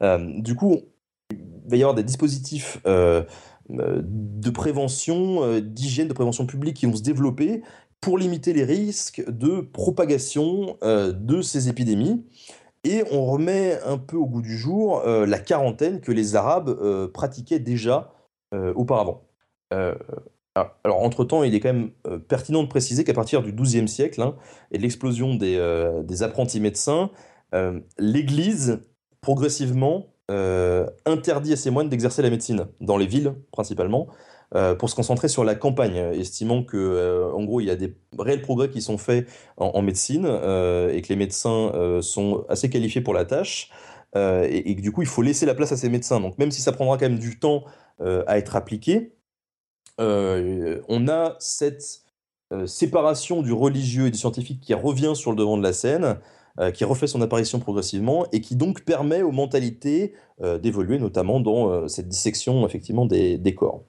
[0.00, 0.80] Euh, du coup,
[1.30, 1.38] il
[1.68, 7.62] va y avoir des dispositifs de prévention, d'hygiène, de prévention publique qui vont se développer
[8.00, 12.26] pour limiter les risques de propagation de ces épidémies.
[12.82, 17.60] Et on remet un peu au goût du jour la quarantaine que les Arabes pratiquaient
[17.60, 18.12] déjà
[18.74, 19.22] auparavant.
[19.70, 21.90] alors, entre-temps, il est quand même
[22.28, 24.36] pertinent de préciser qu'à partir du XIIe siècle hein,
[24.70, 27.10] et de l'explosion des, apprentis médecins,
[27.98, 28.80] l'Église,
[29.20, 30.14] progressivement,
[31.06, 34.08] interdit à ses moines d'exercer la médecine, dans les villes principalement,
[34.54, 37.76] euh, pour se concentrer sur la campagne, estimant que, euh, en gros, il y a
[37.76, 39.26] des réels progrès qui sont faits
[39.56, 41.72] en, médecine euh, et que les médecins
[42.02, 43.70] sont assez qualifiés pour la tâche.
[44.14, 46.20] Et, que du coup, il faut laisser la place à ces médecins.
[46.20, 47.64] Donc, même si ça prendra quand même du temps
[48.00, 49.14] à être appliqué,
[49.98, 52.02] on a cette
[52.66, 56.18] séparation du religieux et du scientifique qui revient sur le devant de la scène,
[56.74, 60.14] qui refait son apparition progressivement et qui donc permet aux mentalités
[60.60, 63.82] d'évoluer, notamment dans cette dissection effectivement des, corps.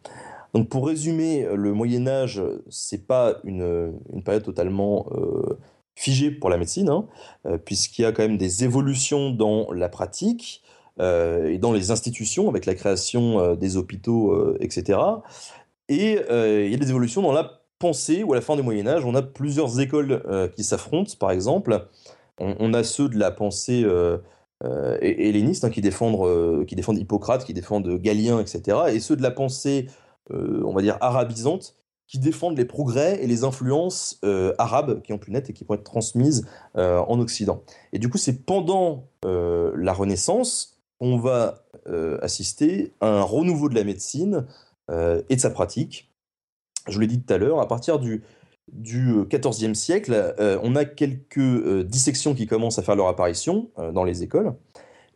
[0.53, 3.93] Donc pour résumer, euh, le Moyen Âge, c'est pas une,
[4.23, 5.57] période totalement euh,
[5.95, 7.07] figée pour la médecine, hein,
[7.45, 10.61] euh, puisqu'il y a quand même des évolutions dans la pratique
[10.99, 14.99] et dans les institutions, avec la création des hôpitaux, etc.
[15.89, 18.85] Et il y a des évolutions dans la pensée, où à la fin du Moyen
[18.85, 20.21] Âge, on a plusieurs écoles
[20.55, 21.87] qui s'affrontent, par exemple.
[22.37, 23.83] On, a ceux de la pensée
[25.01, 28.77] helléniste, hein, qui, défendent, qui défendent Hippocrate, qui défendent Galien, etc.
[28.93, 29.87] Et ceux de la pensée
[30.31, 31.75] euh, on va dire, arabisante
[32.07, 35.63] qui défendent les progrès et les influences euh, arabes qui ont pu naître et qui
[35.63, 36.45] pourraient être transmises
[36.77, 37.63] euh, en Occident.
[37.91, 41.63] Et du coup, c'est pendant la Renaissance qu'on va
[42.21, 44.45] assister à un renouveau de la médecine
[44.91, 46.11] et de sa pratique.
[46.89, 48.21] Je l'ai dit tout à l'heure, à partir du,
[48.73, 54.23] du XIVe siècle, on a quelques dissections qui commencent à faire leur apparition dans les
[54.23, 54.53] écoles.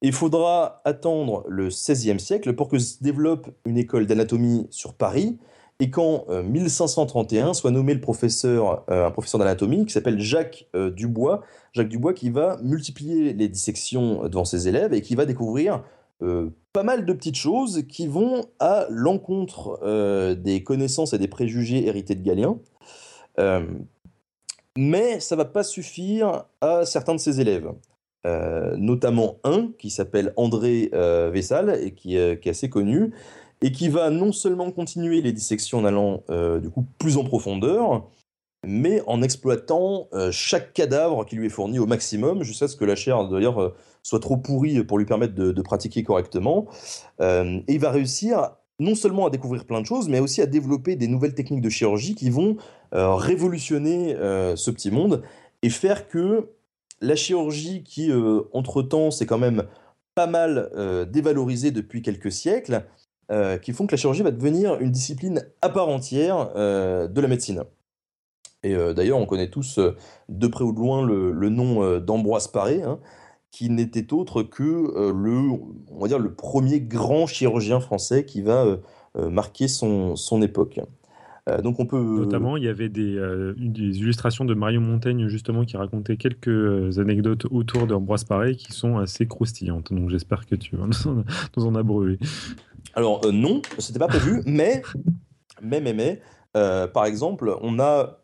[0.02, 5.38] Il faudra attendre le XVIe siècle pour que se développe une école d'anatomie sur Paris
[5.80, 10.68] et qu'en 1531 euh, soit nommé le professeur, euh, un professeur d'anatomie qui s'appelle Jacques
[10.76, 11.42] euh, Dubois.
[11.74, 15.84] Jacques Dubois qui va multiplier les dissections devant ses élèves et qui va découvrir
[16.74, 22.16] pas mal de petites choses qui vont à l'encontre des connaissances et des préjugés hérités
[22.16, 22.58] de Galien.
[24.76, 27.72] mais ça va pas suffire à certains de ses élèves.
[28.26, 30.90] Notamment un qui s'appelle André
[31.32, 33.14] Vessal et qui, est assez connu
[33.62, 36.24] et qui va non seulement continuer les dissections en allant
[36.74, 38.08] coup plus en profondeur,
[38.66, 42.96] mais en exploitant chaque cadavre qui lui est fourni au maximum jusqu'à ce que la
[42.96, 43.74] chair d'ailleurs
[44.04, 46.68] soit trop pourrie pour lui permettre de, pratiquer correctement.
[47.20, 50.96] et il va réussir non seulement à découvrir plein de choses, mais aussi à développer
[50.96, 52.58] des nouvelles techniques de chirurgie qui vont
[52.92, 54.16] révolutionner
[54.56, 55.24] ce petit monde
[55.64, 56.52] et faire que
[57.02, 59.64] la chirurgie qui, euh, entre-temps, s'est quand même
[60.16, 62.86] pas mal euh, dévalorisée depuis quelques siècles,
[63.32, 67.28] euh, qui font que la chirurgie va devenir une discipline à part entière de la
[67.28, 67.64] médecine.
[68.64, 69.80] Et d'ailleurs, on connaît tous
[70.30, 73.00] de près ou de loin le, nom d'Ambroise Paré, hein,
[73.52, 74.64] qui n'était autre que
[75.14, 75.52] le,
[75.92, 78.66] on va dire, le premier grand chirurgien français qui va
[79.16, 80.80] marquer son époque.
[81.48, 81.98] Euh, donc on peut.
[81.98, 87.00] Notamment, il y avait des, euh, illustrations de Marion Montaigne justement qui racontaient quelques euh,
[87.00, 89.94] anecdotes autour d'Ambroise Paré qui sont assez croustillantes.
[89.94, 92.20] Donc j'espère que tu nous en abreuver.
[92.94, 94.82] Alors non, c'était pas prévu, mais
[95.62, 96.22] mais mais mais
[96.54, 98.20] par exemple, on a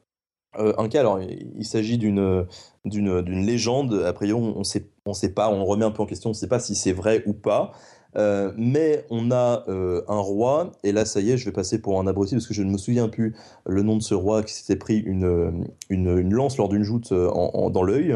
[0.56, 1.00] un cas.
[1.00, 2.46] Alors il s'agit d'une
[2.86, 4.04] d'une légende.
[4.06, 5.50] Après, on, on sait on sait pas.
[5.50, 6.30] On remet un peu en question.
[6.30, 7.74] On ne sait pas si c'est vrai ou pas.
[8.16, 11.82] Euh, mais on a euh, un roi, et là ça y est, je vais passer
[11.82, 13.36] pour un abruti parce que je ne me souviens plus
[13.66, 17.30] le nom de ce roi qui s'était pris une, une, lance lors d'une joute euh,
[17.70, 18.16] dans l'œil.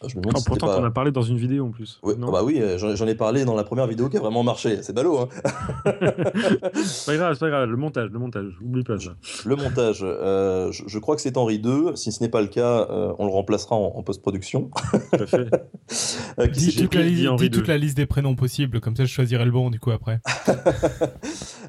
[0.00, 0.06] Ah,
[0.46, 1.98] pourtant, on a parlé dans une vidéo en plus.
[2.04, 4.78] Oui, bah oui, euh, j'en ai parlé dans la première vidéo qui a vraiment marché.
[4.82, 5.28] C'est ballot, hein
[6.84, 7.68] C'est pas grave, c'est pas grave.
[7.68, 9.10] Le montage, le montage, oublie pas ça.
[9.44, 11.96] Le montage, euh, je, crois que c'est Henri II.
[11.96, 14.70] Si ce n'est pas le cas, euh, on le remplacera en, post-production.
[15.12, 15.48] Tout à fait.
[16.52, 19.50] dis, toute, la, dis toute la, liste des prénoms possibles, comme ça je choisirai le
[19.50, 20.20] bon du coup après.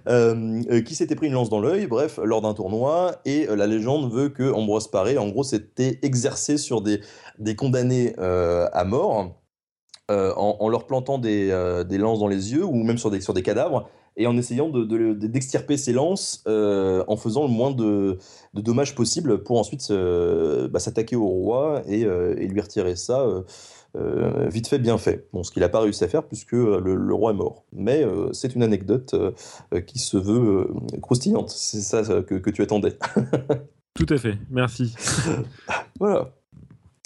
[0.85, 4.29] qui s'était pris une lance dans l'œil, bref, lors d'un tournoi, et la légende veut
[4.29, 7.01] que Ambroise Paré, en gros, s'était exercé sur des
[7.39, 9.35] des condamnés euh, à mort
[10.11, 13.33] euh, en, leur plantant euh, des, lances dans les yeux ou même sur des, sur
[13.33, 18.17] des cadavres et en essayant d'extirper de, ces lances en faisant le moins de,
[18.53, 23.25] dommages possible pour ensuite bah, s'attaquer au roi et, lui retirer ça
[23.95, 25.29] vite fait, bien fait.
[25.31, 27.63] Bon, ce qu'il n'a pas réussi à faire puisque le, roi est mort.
[27.71, 28.03] Mais
[28.33, 29.15] c'est une anecdote
[29.85, 31.51] qui se veut croustillante.
[31.51, 32.97] C'est ça que, que tu attendais.
[33.93, 34.95] Tout à fait, merci.
[35.99, 36.33] voilà.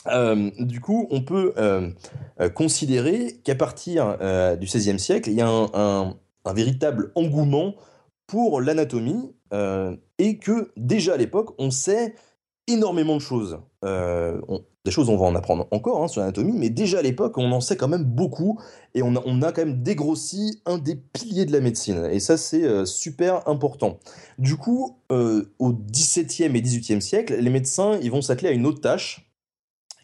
[0.07, 1.89] Euh, du coup, on peut euh,
[2.39, 4.17] euh, considérer qu'à partir
[4.57, 6.15] du XVIe siècle, il y a un,
[6.53, 7.75] véritable engouement
[8.27, 9.33] pour l'anatomie
[10.17, 12.15] et que déjà à l'époque, on sait
[12.67, 13.59] énormément de choses.
[13.85, 14.41] Euh,
[14.85, 17.51] des choses, on va en apprendre encore hein, sur l'anatomie, mais déjà à l'époque, on
[17.53, 18.59] en sait quand même beaucoup
[18.93, 22.09] et on a, on a, quand même dégrossi un des piliers de la médecine.
[22.11, 23.99] Et ça, c'est super important.
[24.37, 28.81] Du coup, au XVIIe et XVIIIe siècle, les médecins ils vont s'atteler à une autre
[28.81, 29.32] tâche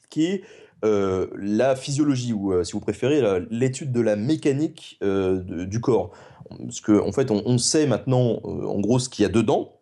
[0.09, 0.43] qui est
[0.83, 6.11] la physiologie, ou si vous préférez, l'étude de la mécanique du corps.
[6.57, 9.79] Parce qu'en en fait, on, sait maintenant, en gros, ce qu'il y a dedans,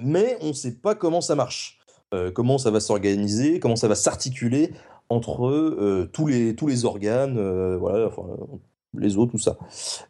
[0.00, 1.78] mais on ne sait pas comment ça marche.
[2.14, 4.72] Euh, comment ça va s'organiser, comment ça va s'articuler
[5.10, 8.10] entre euh, tous, les, tous les organes, euh, voilà,
[8.94, 9.58] les os, tout ça.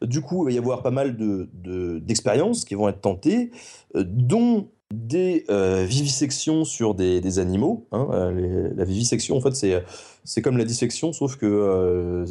[0.03, 3.51] Du coup, il va y avoir pas mal d'expériences de, qui vont être tentées,
[3.95, 5.45] dont des
[5.87, 7.87] vivisections sur des, animaux.
[7.93, 8.33] Hein,
[8.75, 9.85] la vivisection, en fait,
[10.25, 12.25] c'est comme la dissection, sauf que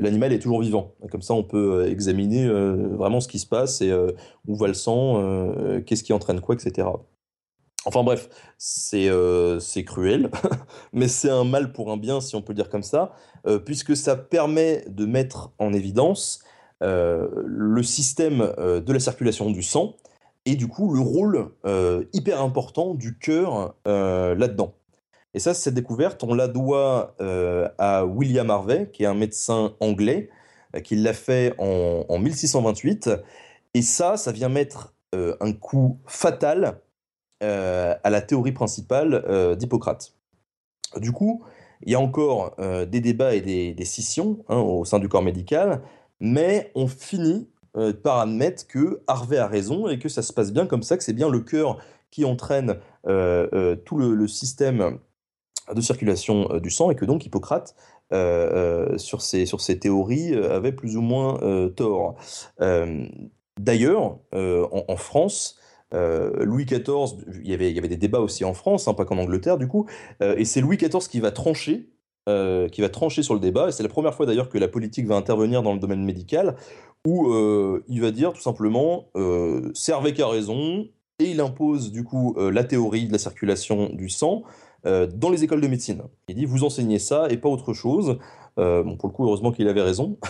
[0.00, 0.94] l'animal est toujours vivant.
[1.10, 3.92] Comme ça, on peut examiner vraiment ce qui se passe et
[4.46, 5.52] où va le sang,
[5.86, 6.88] qu'est-ce qui entraîne quoi, etc.
[7.86, 8.28] Enfin bref,
[8.94, 10.30] euh, c'est cruel,
[10.92, 13.12] mais c'est un mal pour un bien, si on peut dire comme ça,
[13.46, 16.42] euh, puisque ça permet de mettre en évidence
[16.82, 19.96] euh, le système de la circulation du sang
[20.46, 21.50] et du coup le rôle
[22.12, 24.74] hyper important du cœur là-dedans.
[25.36, 27.16] Et ça, cette découverte, on la doit
[27.78, 30.30] à William Harvey, qui est un médecin anglais,
[30.84, 33.10] qui l'a fait en, en, 1628.
[33.74, 36.80] Et ça, ça vient mettre un coup fatal
[37.44, 40.14] euh, à la théorie principale euh, d'Hippocrate.
[40.96, 41.44] Du coup,
[41.82, 45.22] il y a encore euh, des débats et des, scissions hein, au sein du corps
[45.22, 45.82] médical,
[46.20, 47.50] mais on finit
[48.02, 51.04] par admettre que Harvey a raison et que ça se passe bien comme ça, que
[51.04, 51.78] c'est bien le cœur
[52.10, 54.98] qui entraîne tout le, système
[55.74, 57.74] de circulation du sang et que donc Hippocrate,
[58.12, 61.38] sur, ses, sur théories, avait plus ou moins
[61.74, 62.14] tort.
[63.58, 65.58] D'ailleurs, en, France,
[65.94, 69.04] euh, Louis XIV, il y, avait, y avait des débats aussi en France, hein, pas
[69.04, 69.86] qu'en Angleterre du coup,
[70.22, 71.90] euh, et c'est Louis XIV qui va trancher,
[72.28, 74.68] euh, qui va trancher sur le débat, et c'est la première fois d'ailleurs que la
[74.68, 76.56] politique va intervenir dans le domaine médical,
[77.06, 77.32] où
[77.88, 79.06] il va dire tout simplement,
[79.74, 84.42] Servec a raison, et il impose du coup la théorie de la circulation du sang
[84.84, 86.02] dans les écoles de médecine.
[86.28, 88.18] Il dit, vous enseignez ça et pas autre chose.
[88.58, 90.18] Euh, bon, pour le coup, heureusement qu'il avait raison.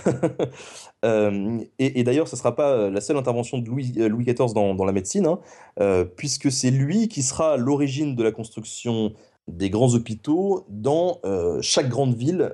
[1.05, 4.75] Euh, et, d'ailleurs, ce ne sera pas la seule intervention de Louis, euh, XIV dans,
[4.75, 9.13] dans la médecine, hein, puisque c'est lui qui sera l'origine de la construction
[9.49, 11.21] des grands hôpitaux dans
[11.61, 12.51] chaque grande ville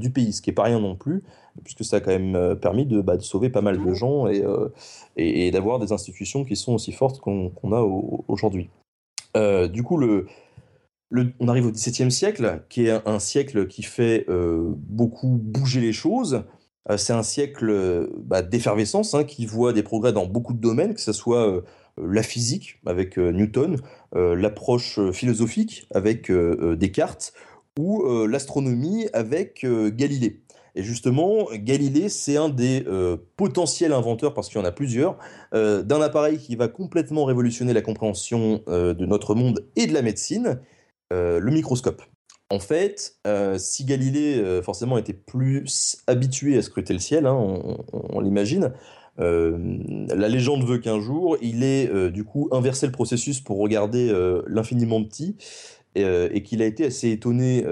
[0.00, 1.22] du pays, ce qui n'est pas rien non plus,
[1.62, 4.42] puisque ça a quand même permis de, bah, de sauver pas mal de gens et,
[5.16, 7.80] et, d'avoir des institutions qui sont aussi fortes qu'on a
[8.28, 8.70] aujourd'hui.
[9.34, 10.26] du coup, le,
[11.40, 15.92] on arrive au XVIIe siècle, qui est un, siècle qui fait euh, beaucoup bouger les
[15.92, 16.44] choses.
[16.90, 20.94] Euh, c'est un siècle bah, d'effervescence hein, qui voit des progrès dans beaucoup de domaines,
[20.94, 21.62] que ce soit euh,
[21.98, 23.76] la physique avec Newton,
[24.14, 27.32] l'approche philosophique avec Descartes
[27.78, 30.40] ou l'astronomie avec Galilée.
[30.74, 32.84] Et justement, Galilée, c'est un des
[33.36, 35.18] potentiels inventeurs, parce qu'il y en a plusieurs,
[35.52, 40.60] d'un appareil qui va complètement révolutionner la compréhension de notre monde et de la médecine,
[41.12, 42.02] euh, le microscope.
[42.48, 47.34] En fait, euh, si Galilée euh, forcément était plus habitué à scruter le ciel, hein,
[47.92, 48.72] on, l'imagine,
[49.18, 54.12] la légende veut qu'un jour, il ait du coup inversé le processus pour regarder
[54.46, 55.36] l'infiniment petit
[55.94, 57.64] et, qu'il a été assez étonné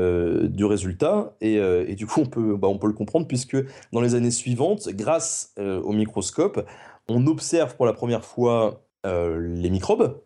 [0.49, 1.35] du résultat.
[1.41, 3.57] Et, du coup, on peut, bah, on peut le comprendre puisque
[3.93, 6.67] dans les années suivantes, grâce au microscope,
[7.09, 10.21] on observe pour la première fois les microbes,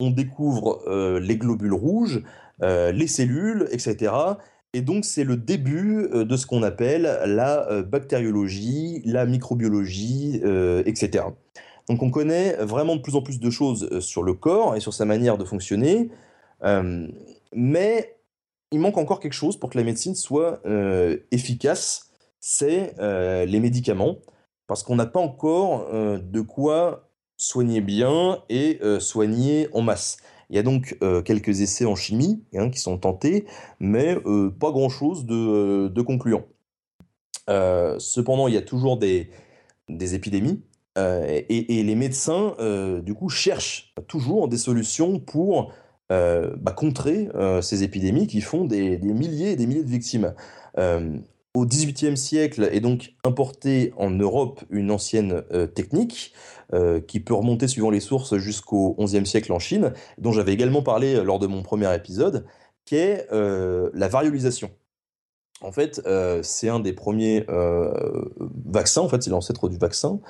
[0.00, 0.82] on découvre
[1.18, 2.22] les globules rouges,
[2.62, 4.12] euh, les cellules, etc.
[4.74, 10.42] Et donc c'est le début euh, de ce qu'on appelle la euh, bactériologie, la microbiologie,
[10.84, 11.24] etc.
[11.88, 14.92] Donc on connaît vraiment de plus en plus de choses sur le corps et sur
[14.92, 16.10] sa manière de fonctionner,
[17.54, 18.18] mais
[18.70, 20.60] il manque encore quelque chose pour que la médecine soit
[21.30, 24.18] efficace, c'est les médicaments,
[24.66, 27.08] parce qu'on n'a pas encore de quoi
[27.38, 30.18] soigner bien et soigner en masse.
[30.50, 33.44] Il y a donc euh, quelques essais en chimie hein, qui sont tentés,
[33.80, 36.46] mais euh, pas grand-chose de, euh, concluant.
[37.98, 39.30] cependant, il y a toujours des,
[39.88, 40.62] épidémies,
[40.96, 42.56] et, les médecins,
[43.02, 45.72] du coup, cherchent toujours des solutions pour
[46.08, 47.28] bah, contrer
[47.62, 50.34] ces épidémies qui font des, milliers et des milliers de victimes
[51.54, 56.32] au XVIIIe siècle est donc importée en Europe une ancienne euh, technique
[56.74, 60.82] euh, qui peut remonter suivant les sources jusqu'au XIe siècle en Chine, dont j'avais également
[60.82, 62.46] parlé euh, lors de mon premier épisode,
[62.84, 64.70] qui est la variolisation.
[65.60, 66.00] En fait,
[66.42, 67.44] c'est un des premiers
[68.64, 70.20] vaccins, en fait, c'est l'ancêtre du vaccin,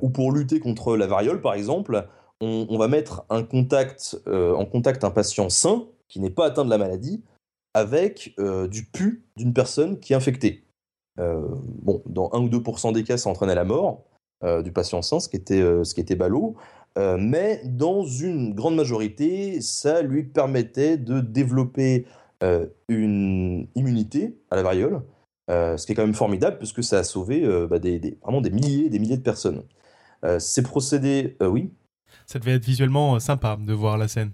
[0.00, 2.06] où pour lutter contre la variole, par exemple,
[2.40, 6.70] on, va mettre un contact, en contact un patient sain, qui n'est pas atteint de
[6.70, 7.24] la maladie,
[7.74, 8.34] avec
[8.70, 10.64] du pu d'une personne qui est infectée.
[11.16, 14.04] bon, dans 1 ou 2% des cas, ça entraînait la mort
[14.64, 16.56] du patient sain, ce qui était, ce qui était ballot.
[16.96, 22.06] mais dans une grande majorité, ça lui permettait de développer
[22.88, 25.02] une immunité à la variole,
[25.48, 27.78] ce qui est quand même formidable puisque ça a sauvé bah,
[28.22, 29.62] vraiment des milliers des milliers de personnes.
[30.38, 31.70] ces procédés, oui.
[32.26, 34.32] Ça devait être visuellement sympa de voir la scène.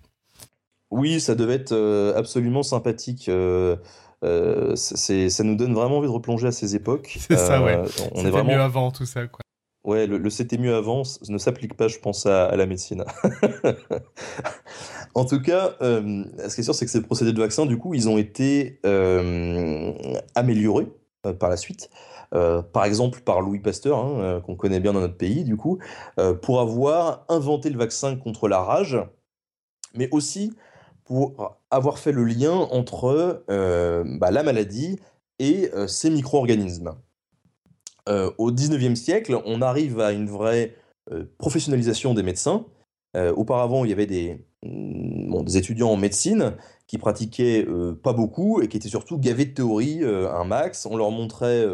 [0.91, 3.25] Oui, ça devait être absolument sympathique.
[3.27, 3.85] ça
[4.23, 7.17] nous donne vraiment envie de replonger à ces époques.
[7.29, 7.83] C'est ça, ouais.
[8.13, 9.41] On est vraiment mieux avant tout ça, quoi.
[9.87, 13.05] Ouais, le, c'était mieux avant ne s'applique pas, je pense, à, la médecine.
[15.15, 17.79] en tout cas, euh, ce qui est sûr, c'est que ces procédés de vaccin, du
[17.79, 19.93] coup, ils ont été euh,
[20.35, 20.89] améliorés
[21.25, 21.89] euh, par la suite.
[22.33, 25.79] par exemple, par Louis Pasteur, hein, qu'on connaît bien dans notre pays, du coup,
[26.43, 28.99] pour avoir inventé le vaccin contre la rage,
[29.95, 30.53] mais aussi
[31.07, 34.99] pour avoir fait le lien entre bah, la maladie
[35.39, 36.95] et ces micro-organismes.
[38.09, 40.75] Euh, au 19e siècle, on arrive à une vraie
[41.13, 42.65] euh, professionnalisation des médecins.
[43.17, 46.55] Euh, auparavant, il y avait des, mm, des étudiants en médecine
[46.87, 47.67] qui pratiquaient
[48.05, 50.87] pas beaucoup et qui étaient surtout gavés de théorie un max.
[50.87, 51.67] On leur montrait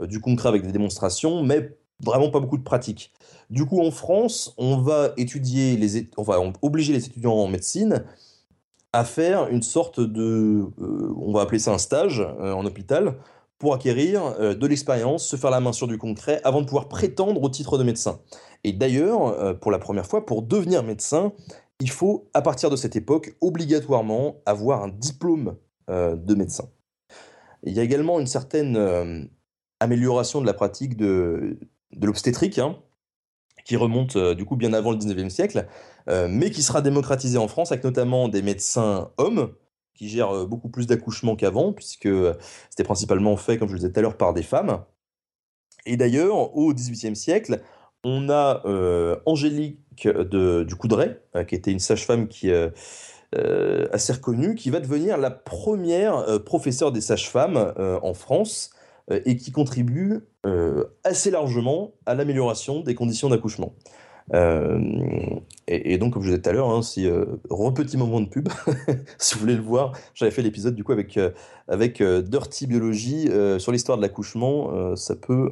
[0.00, 3.12] du concret avec des démonstrations, mais vraiment pas beaucoup de pratique.
[3.50, 8.04] Du coup, en France, on va obliger les étudiants en médecine
[8.94, 10.64] à faire une sorte de,
[11.16, 13.16] on va appeler ça un stage en hôpital,
[13.58, 16.88] pour acquérir euh, de l'expérience, se faire la main sur du concret avant de pouvoir
[16.88, 18.20] prétendre au titre de médecin.
[18.62, 21.32] Et d'ailleurs, euh, pour la première fois, pour devenir médecin,
[21.80, 25.56] il faut, à partir de cette époque, obligatoirement avoir un diplôme
[25.88, 26.68] euh, de médecin.
[27.62, 29.30] Il y a également une certaine
[29.80, 31.58] amélioration de la pratique de,
[31.96, 32.76] de l'obstétrique, hein,
[33.64, 35.66] qui remonte du coup bien avant le 19e siècle,
[36.06, 39.54] mais qui sera démocratisée en France avec notamment des médecins hommes,
[39.94, 42.34] qui gère euh, beaucoup plus d'accouchements qu'avant, puisque euh,
[42.70, 44.84] c'était principalement fait, comme je le disais tout à l'heure, par des femmes.
[45.86, 47.60] Et d'ailleurs, au XVIIIe siècle,
[48.04, 52.50] on a euh, Angélique de, du Coudray, qui était une sage-femme qui
[53.92, 58.70] assez reconnue, qui va devenir la première professeure des sages-femmes en France
[59.10, 60.20] et qui contribue
[61.04, 63.74] assez largement à l'amélioration des conditions d'accouchement.
[64.32, 64.80] Euh,
[65.66, 67.24] et, donc, comme je vous disais tout à l'heure, hein, si euh,
[67.74, 68.48] petit moment de pub,
[69.18, 71.30] si vous voulez le voir, j'avais fait l'épisode du coup avec euh,
[71.68, 74.94] avec Dirty Biologie sur l'histoire de l'accouchement.
[74.96, 75.50] ça peut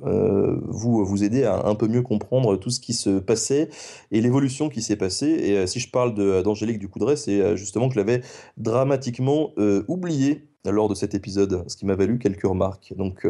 [0.66, 3.70] vous vous aider à un peu mieux comprendre tout ce qui se passait
[4.10, 5.28] et l'évolution qui s'est passée.
[5.28, 8.20] Et si je parle d'Angélique du Coudray, c'est justement que je l'avais
[8.58, 9.52] dramatiquement
[9.88, 12.94] oublié lors de cet épisode, ce qui m'a valu quelques remarques.
[12.96, 13.26] Donc,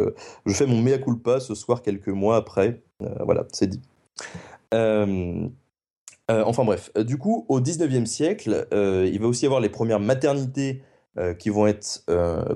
[0.46, 2.82] je fais mon mea culpa ce soir, quelques mois après.
[3.24, 3.80] voilà, c'est dit.
[4.74, 5.48] Euh,
[6.30, 9.68] euh, enfin bref, euh, du coup, au 19e siècle, il va aussi y avoir les
[9.68, 10.82] premières maternités
[11.38, 12.06] qui vont être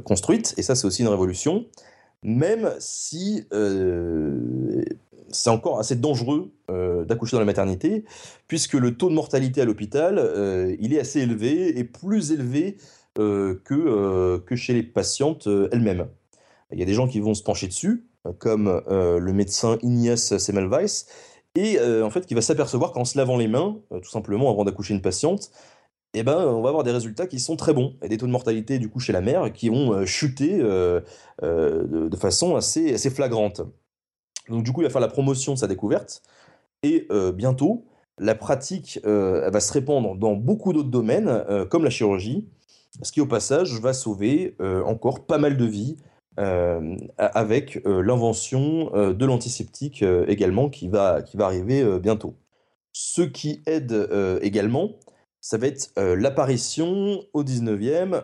[0.04, 1.66] construites, et ça c'est aussi une révolution,
[2.22, 3.46] même si
[5.28, 6.50] c'est encore assez dangereux
[7.06, 8.04] d'accoucher dans la maternité,
[8.48, 12.78] puisque le taux de mortalité à l'hôpital, il est assez élevé, et plus élevé
[13.16, 16.08] que, que chez les patientes elles-mêmes.
[16.72, 18.06] Il y a des gens qui vont se pencher dessus,
[18.38, 21.06] comme le médecin Ignace Semmelweis,
[21.56, 24.50] et euh, en fait qui va s'apercevoir qu'en se lavant les mains, euh, tout simplement
[24.50, 25.50] avant d'accoucher une patiente,
[26.14, 28.30] eh ben, on va avoir des résultats qui sont très bons, et des taux de
[28.30, 31.02] mortalité du coup chez la mère qui vont euh, chuter de,
[32.18, 33.62] façon assez, assez flagrante.
[34.48, 36.22] Donc du coup, il va faire la promotion de sa découverte,
[36.82, 37.84] et bientôt,
[38.18, 42.46] la pratique va se répandre dans beaucoup d'autres domaines, comme la chirurgie,
[43.02, 45.96] ce qui au passage va sauver encore pas mal de vies,
[46.38, 52.34] euh, avec euh, l'invention euh, de l'antiseptique également qui va, qui va arriver bientôt.
[52.92, 54.08] Ce qui aide
[54.42, 54.96] également,
[55.40, 58.22] ça va être l'apparition au 19e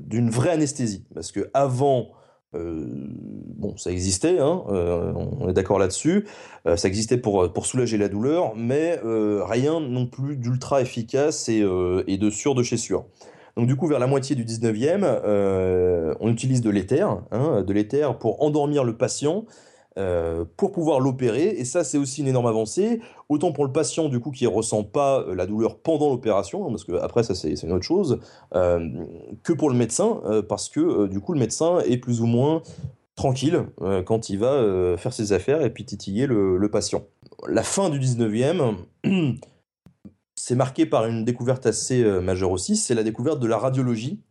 [0.00, 1.04] d'une vraie anesthésie.
[1.14, 2.08] Parce que avant,
[2.54, 6.26] bon, ça existait, hein, on est d'accord là-dessus,
[6.64, 11.62] ça existait pour, pour soulager la douleur, mais rien non plus d'ultra efficace et,
[12.06, 13.04] et, de sûr de chez sûr.
[13.58, 17.72] Donc du coup, vers la moitié du 19e, euh, on utilise de l'éther, hein, de
[17.72, 19.46] l'éther pour endormir le patient,
[19.98, 21.48] euh, pour pouvoir l'opérer.
[21.48, 23.00] Et ça, c'est aussi une énorme avancée.
[23.28, 26.64] Autant pour le patient, du coup, qui ne ressent pas euh, la douleur pendant l'opération,
[26.64, 28.20] hein, parce que après, ça, c'est une autre chose,
[28.52, 32.62] que pour le médecin, parce que du coup, le médecin est plus ou moins
[33.16, 33.64] tranquille
[34.06, 37.02] quand il va faire ses affaires et puis titiller le, le patient.
[37.48, 38.76] La fin du 19e,
[40.48, 44.22] c'est marqué par une découverte assez euh, majeure aussi, c'est la découverte de la radiologie,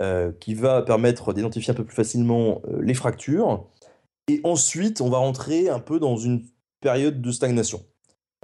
[0.00, 3.66] euh, qui va permettre d'identifier un peu plus facilement euh, les fractures.
[4.28, 6.46] Et ensuite, on va rentrer un peu dans une
[6.80, 7.82] période de stagnation.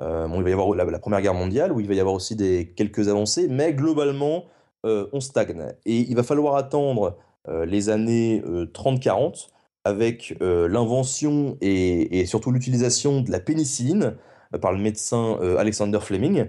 [0.00, 2.74] il va y avoir la, Première Guerre mondiale, où il va y avoir aussi des,
[2.76, 4.44] quelques avancées, mais globalement,
[4.82, 5.72] on stagne.
[5.86, 7.16] Et il va falloir attendre
[7.48, 9.48] les années 30-40
[9.84, 14.16] avec l'invention et, surtout l'utilisation de la pénicilline
[14.60, 16.48] par le médecin Alexander Fleming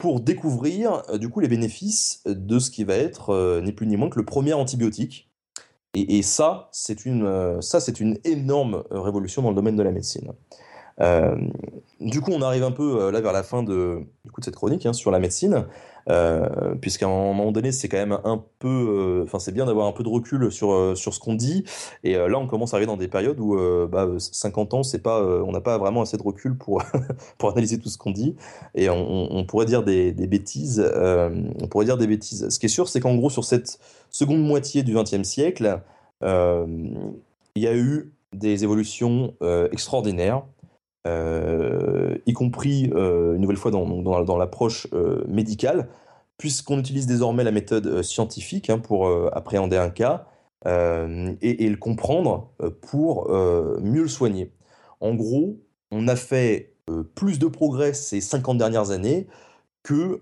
[0.00, 4.10] pour découvrir du coup les bénéfices de ce qui va être ni plus ni moins
[4.10, 5.30] que le premier antibiotique.
[5.94, 10.32] Et, ça, c'est une, ça, c'est une énorme révolution dans le domaine de la médecine.
[12.00, 14.06] du coup, on arrive un peu là vers la fin de
[14.40, 15.66] cette chronique hein, sur la médecine.
[16.08, 19.86] Euh, puisqu'à un moment donné, c'est quand même un peu, euh, enfin, c'est bien d'avoir
[19.86, 21.64] un peu de recul sur euh, sur ce qu'on dit.
[22.04, 23.56] Et là, on commence à arriver dans des périodes où,
[23.88, 26.82] bah, 50 ans, c'est pas, on n'a pas vraiment assez de recul pour
[27.38, 28.36] pour analyser tout ce qu'on dit.
[28.74, 30.80] Et on, pourrait dire des bêtises.
[30.80, 32.48] on pourrait dire des bêtises.
[32.48, 33.78] Ce qui est sûr, c'est qu'en gros, sur cette
[34.10, 35.80] seconde moitié du XXe siècle,
[36.22, 39.34] il y a eu des évolutions
[39.72, 40.42] extraordinaires.
[41.06, 44.86] Euh, y compris une nouvelle fois dans, l'approche
[45.26, 45.88] médicale,
[46.36, 50.26] puisqu'on utilise désormais la méthode scientifique hein, pour appréhender un cas
[50.66, 52.52] et, le comprendre
[52.82, 54.52] pour mieux le soigner.
[55.00, 55.58] En gros,
[55.90, 56.74] on a fait
[57.14, 59.26] plus de progrès ces 50 dernières années
[59.82, 60.20] que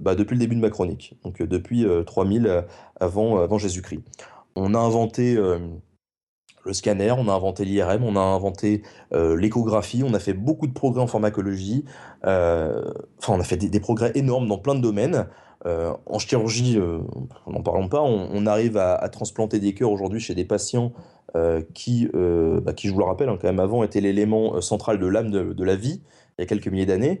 [0.00, 2.64] bah, depuis le début de ma chronique, donc depuis 3000
[2.98, 4.02] avant, avant Jésus-Christ.
[4.56, 5.38] On a inventé
[6.66, 8.82] le scanner, on a inventé l'IRM, on a inventé
[9.14, 11.84] euh, l'échographie, on a fait beaucoup de progrès en pharmacologie,
[12.26, 12.82] euh,
[13.18, 15.26] enfin on a fait des, progrès énormes dans plein de domaines.
[15.64, 16.78] Euh, en chirurgie,
[17.46, 20.92] n'en parlons pas, on, arrive à, transplanter des cœurs aujourd'hui chez des patients
[21.74, 25.06] qui, bah, qui, je vous le rappelle, hein, quand même avant étaient l'élément central de
[25.06, 26.02] l'âme de, la vie,
[26.38, 27.20] il y a quelques milliers d'années.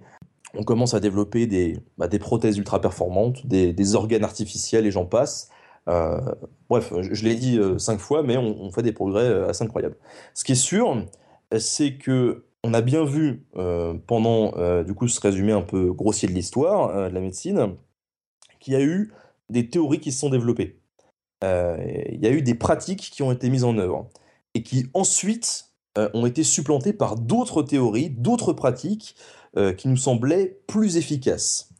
[0.54, 4.90] On commence à développer des, bah, des prothèses ultra performantes, des, des organes artificiels et
[4.90, 5.50] j'en passe.
[5.88, 6.20] Euh,
[6.68, 9.96] bref, je, l'ai dit euh, cinq fois, mais on, fait des progrès euh, assez incroyables.
[10.34, 11.06] Ce qui est sûr,
[11.58, 13.46] c'est que on a bien vu
[14.08, 17.76] pendant du coup ce résumé un peu grossier de l'histoire de la médecine
[18.58, 19.12] qu'il y a eu
[19.50, 20.80] des théories qui se sont développées.
[21.42, 24.08] Il y a eu des pratiques qui ont été mises en œuvre
[24.54, 29.14] et qui ensuite ont été supplantées par d'autres théories, d'autres pratiques
[29.76, 31.70] qui nous semblaient plus efficaces.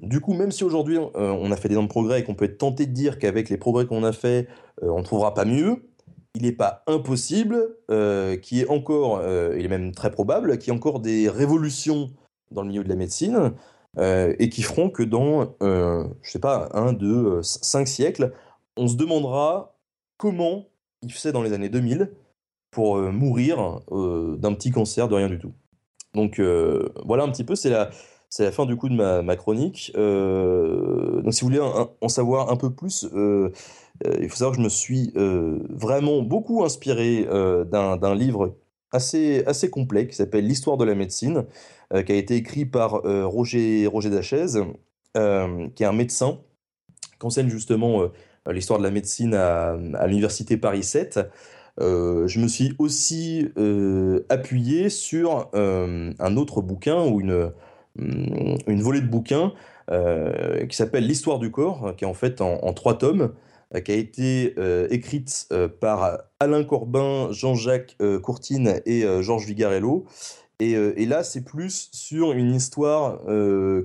[0.00, 2.44] Du coup, même si aujourd'hui euh, on a fait des de progrès et qu'on peut
[2.44, 4.48] être tenté de dire qu'avec les progrès qu'on a fait,
[4.82, 5.88] euh, on ne trouvera pas mieux,
[6.34, 9.20] il n'est pas impossible euh, qu'il y ait encore,
[9.56, 12.10] il est même très probable, qu'il y ait encore des révolutions
[12.52, 13.54] dans le milieu de la médecine
[13.96, 18.32] et qui feront que dans, je sais pas, un, deux, cinq siècles,
[18.76, 19.76] on se demandera
[20.18, 20.66] comment
[21.02, 22.12] il faisait dans les années 2000
[22.70, 25.52] pour mourir d'un petit cancer de rien du tout.
[26.14, 27.90] Donc voilà un petit peu, c'est la,
[28.30, 29.92] c'est la fin du coup de ma, chronique.
[29.96, 33.50] Euh, donc si vous voulez en, savoir un peu plus, euh,
[34.06, 38.56] euh, il faut savoir que je me suis vraiment beaucoup inspiré d'un livre
[38.92, 41.46] assez, assez complet qui s'appelle L'histoire de la médecine,
[41.90, 44.62] qui a été écrit par Roger, Roger Dachaise,
[45.14, 46.38] qui est un médecin
[47.18, 48.02] qui enseigne justement
[48.46, 49.76] l'histoire de la médecine à,
[50.06, 51.20] l'université Paris 7.
[51.78, 53.48] je me suis aussi
[54.28, 57.52] appuyé sur un autre bouquin ou une,
[57.98, 59.52] une volée de bouquins
[59.90, 63.32] euh, qui s'appelle L'histoire du corps, qui est en fait en, trois tomes,
[63.74, 65.48] euh, qui a été euh, écrite
[65.80, 70.06] par Alain Corbin, Jean-Jacques Courtine et Georges Vigarello.
[70.60, 73.20] Et, là, c'est plus sur une histoire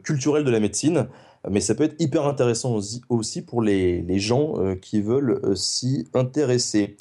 [0.04, 1.08] culturelle de la médecine,
[1.50, 2.80] mais ça peut être hyper intéressant
[3.10, 6.98] aussi, pour les, les gens qui veulent s'y intéresser.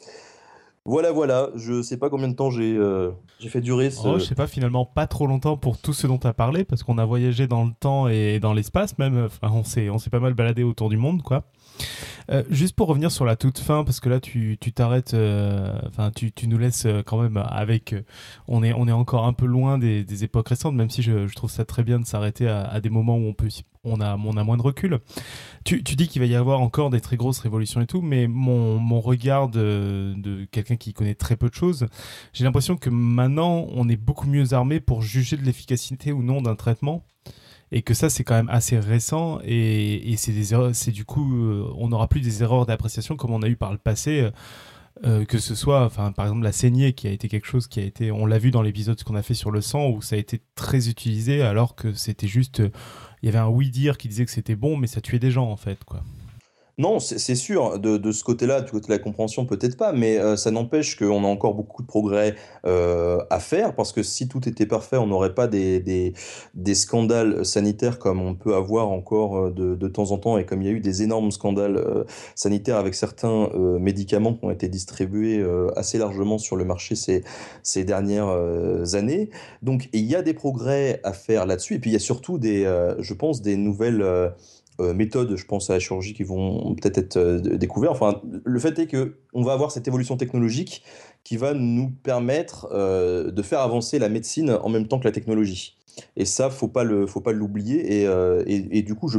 [0.84, 3.12] Voilà, voilà, je sais pas combien de temps j'ai euh,
[3.48, 4.06] fait durer ce...
[4.06, 6.64] Oh, je sais pas, finalement pas trop longtemps pour tout ce dont tu as parlé,
[6.64, 10.20] parce qu'on a voyagé dans le temps et dans l'espace même, enfin, on s'est pas
[10.20, 11.44] mal baladé autour du monde, quoi.
[12.30, 16.10] Euh, juste pour revenir sur la toute fin, parce que là tu t'arrêtes, euh, enfin
[16.14, 17.94] tu, tu, nous laisses quand même avec,
[18.48, 21.26] on est on est encore un peu loin des, des époques récentes, même si je,
[21.26, 23.48] je, trouve ça très bien de s'arrêter à, à, des moments où on peut
[23.84, 25.00] on a, on a moins de recul.
[25.64, 28.28] Tu, tu, dis qu'il va y avoir encore des très grosses révolutions et tout, mais
[28.28, 31.86] mon, mon regard de, de quelqu'un qui connaît très peu de choses,
[32.32, 36.42] j'ai l'impression que maintenant on est beaucoup mieux armé pour juger de l'efficacité ou non
[36.42, 37.04] d'un traitement
[37.72, 41.72] et que ça c'est quand même assez récent et, c'est des c'est du coup euh,
[41.76, 44.30] on n'aura plus des erreurs d'appréciation comme on a eu par le passé euh,
[45.04, 47.80] euh, que ce soit enfin par exemple la saignée qui a été quelque chose qui
[47.80, 50.16] a été on l'a vu dans l'épisode qu'on a fait sur le sang où ça
[50.16, 52.62] a été très utilisé alors que c'était juste
[53.22, 55.30] il y avait un oui dire qui disait que c'était bon mais ça tuait des
[55.30, 56.02] gens en fait quoi
[56.78, 60.36] Non, c'est sûr, de, ce côté-là, du côté de la compréhension, peut-être pas, mais euh,
[60.36, 62.34] ça n'empêche qu'on a encore beaucoup de progrès
[62.64, 66.14] euh, à faire, parce que si tout était parfait, on n'aurait pas des,
[66.72, 70.64] scandales sanitaires comme on peut avoir encore euh, de, temps en temps, et comme il
[70.64, 75.44] y a eu des énormes scandales sanitaires avec certains médicaments qui ont été distribués
[75.76, 77.22] assez largement sur le marché ces,
[77.62, 78.34] ces dernières
[78.94, 79.28] années.
[79.60, 82.38] Donc il y a des progrès à faire là-dessus, et puis il y a surtout
[82.38, 82.64] des,
[82.98, 84.32] je pense, des nouvelles
[84.80, 87.94] méthodes, je pense à la chirurgie, qui vont peut-être être, euh, découvertes.
[87.94, 90.82] Enfin, le fait est que on va avoir cette évolution technologique
[91.24, 95.12] qui va nous permettre euh, de faire avancer la médecine en même temps que la
[95.12, 95.76] technologie.
[96.16, 98.02] Et ça, faut pas le, faut pas l'oublier.
[98.02, 99.18] Et, et, du coup, je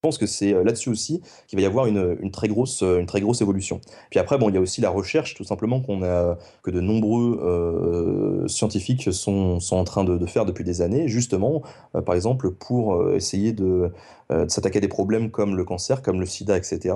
[0.00, 3.40] pense que c'est là-dessus aussi qu'il va y avoir une, très grosse, une très grosse
[3.40, 3.80] évolution.
[4.08, 6.80] Puis après, bon, il y a aussi la recherche, tout simplement, qu'on a, que de
[6.80, 11.62] nombreux scientifiques sont, sont en train de, faire depuis des années, justement,
[12.06, 13.88] par exemple, pour essayer de, euh,
[14.30, 16.94] de s'attaquer à des problèmes comme le cancer, comme le sida, etc.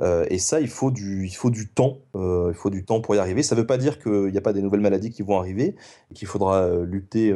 [0.00, 1.98] Euh, et ça, il faut du, il faut du temps.
[2.14, 3.42] Euh, il faut du temps pour y arriver.
[3.42, 5.76] Ça ne veut pas dire qu'il n'y a pas des nouvelles maladies qui vont arriver
[6.10, 7.34] et qu'il faudra lutter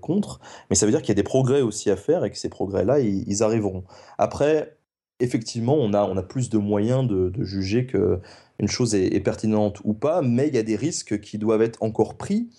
[0.00, 0.40] contre,
[0.70, 2.48] mais ça veut dire qu'il y a des progrès aussi à faire et que ces
[2.48, 3.84] progrès-là, ils, arriveront.
[4.18, 4.76] Après,
[5.20, 9.80] effectivement, on a, on a plus de moyens de, de juger qu'une chose est, pertinente
[9.84, 12.50] ou pas, mais il y a des risques qui doivent être encore pris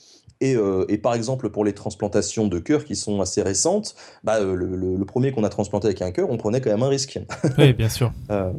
[0.44, 4.56] euh, et, par exemple, pour les transplantations de cœur qui sont assez récentes, bah, euh,
[4.56, 7.20] le, premier qu'on a transplanté avec un cœur, on prenait quand même un risque.
[7.58, 8.12] Oui, bien sûr.
[8.32, 8.52] Euh,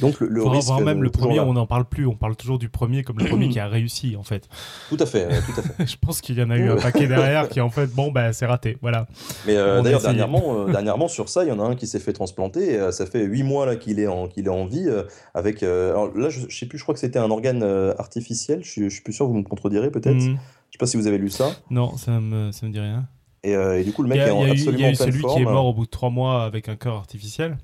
[0.00, 0.70] donc le, risque.
[0.80, 2.06] même le premier, on n'en parle plus.
[2.06, 4.48] On parle toujours du premier comme le premier qui a réussi, en fait.
[4.88, 5.28] Tout à fait.
[5.28, 5.86] tout à fait.
[5.86, 8.32] Je pense qu'il y en a eu un paquet derrière qui, en fait, bon, bah,
[8.32, 8.78] c'est raté.
[8.80, 9.06] Voilà.
[9.46, 12.90] Mais d'ailleurs, dernièrement, dernièrement, sur ça, il y en a un qui s'est fait transplanter.
[12.90, 14.88] ça fait huit mois là qu'il est en qu'il est en vie.
[15.34, 16.78] avec, alors là, je, ne sais plus.
[16.78, 17.62] Je crois que c'était un organe
[17.98, 18.60] artificiel.
[18.64, 19.26] Je, je suis plus sûr.
[19.26, 20.16] Vous me contredirez peut-être.
[20.16, 20.36] Hmm.
[20.68, 21.50] Je sais pas si vous avez lu ça.
[21.70, 23.08] Non, ça me, ça me dit rien.
[23.42, 25.22] Et, euh, et du coup, le mec est en absolument Il y a eu celui
[25.22, 27.58] qui est mort au bout de trois mois avec un cœur artificiel.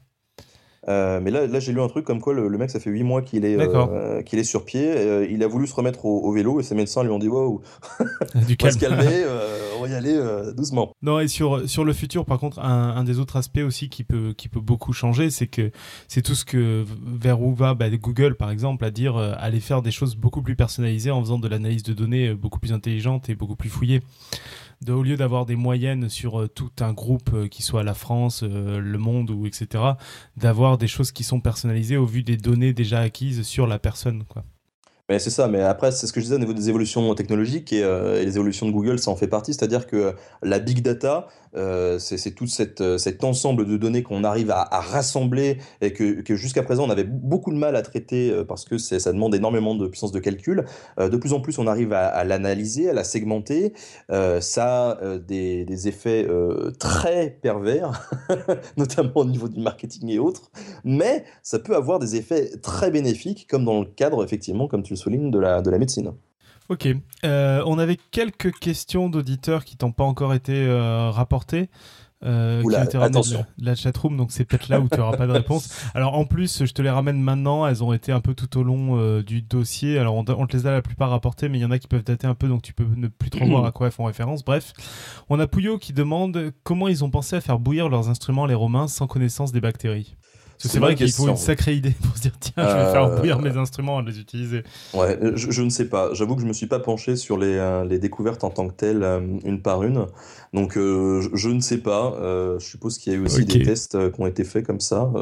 [0.89, 3.03] Euh, mais là, là j'ai lu un truc comme quoi le, mec, ça fait 8
[3.03, 4.91] mois qu'il est, euh, qu'il est sur pied.
[4.91, 7.61] Euh, il a voulu se remettre au, vélo et ses médecins lui ont dit Waouh,
[8.01, 9.25] on va se calmer,
[9.79, 10.19] on va y aller
[10.57, 10.93] doucement.
[11.03, 14.05] Non, et sur, sur le futur, par contre, un, un, des autres aspects aussi qui
[14.05, 15.71] peut, qui peut beaucoup changer, c'est que
[16.09, 19.83] c'est tout ce que vers où va bah, Google, par exemple, à dire aller faire
[19.83, 23.35] des choses beaucoup plus personnalisées en faisant de l'analyse de données beaucoup plus intelligente et
[23.35, 24.01] beaucoup plus fouillée
[24.89, 28.43] au lieu d'avoir des moyennes sur euh, tout un groupe euh, qui soit la France,
[28.43, 29.85] euh, le monde ou etc.,
[30.37, 34.25] d'avoir des choses qui sont personnalisées au vu des données déjà acquises sur la personne.
[35.11, 37.81] C'est ça, mais après, c'est ce que je disais au niveau des évolutions technologiques et,
[37.81, 39.53] et les évolutions de Google, ça en fait partie.
[39.53, 42.47] C'est-à-dire que la big data, euh, c'est tout
[42.81, 47.05] euh, cet ensemble de données qu'on arrive à, rassembler et que, jusqu'à présent on avait
[47.05, 50.65] beaucoup de mal à traiter euh, parce que ça demande énormément de puissance de calcul.
[50.99, 53.73] de plus en plus on arrive à, l'analyser, à la segmenter.
[54.09, 56.27] ça a des, effets
[56.79, 58.09] très pervers,
[58.77, 60.51] notamment au niveau du marketing et autres,
[60.85, 64.94] mais ça peut avoir des effets très bénéfiques comme dans le cadre effectivement, comme tu
[64.95, 66.13] le soulignes, de la, de la médecine.
[66.69, 66.89] Ok.
[67.25, 71.69] Euh, on avait quelques questions d'auditeurs qui t'ont pas encore été euh, rapportées.
[72.25, 73.45] Euh, qui attention.
[73.59, 75.69] De la, chatroom, donc c'est peut-être là où tu n'auras pas de réponse.
[75.95, 78.63] Alors en plus, je te les ramène maintenant, elles ont été un peu tout au
[78.63, 79.99] long euh, du dossier.
[79.99, 82.05] Alors on, te les a la plupart rapportées, mais il y en a qui peuvent
[82.05, 84.43] dater un peu, donc tu peux ne plus trop voir à quoi elles font référence.
[84.43, 84.73] Bref,
[85.29, 88.55] on a Pouillot qui demande comment ils ont pensé à faire bouillir leurs instruments, les
[88.55, 90.17] Romains, sans connaissance des bactéries.
[90.69, 93.41] C'est vrai qu'il faut une sacrée idée pour se dire tiens, je vais faire bouillir
[93.41, 94.63] mes instruments et les utiliser.
[94.93, 96.13] Ouais, je, ne sais pas.
[96.15, 98.75] J'avoue que je me suis pas penché sur les, euh, les découvertes en tant que
[98.75, 100.07] telles, euh, une par une.
[100.53, 102.15] Donc euh, je, ne sais pas.
[102.59, 105.13] je suppose qu'il y a eu aussi des tests qui ont été faits comme ça.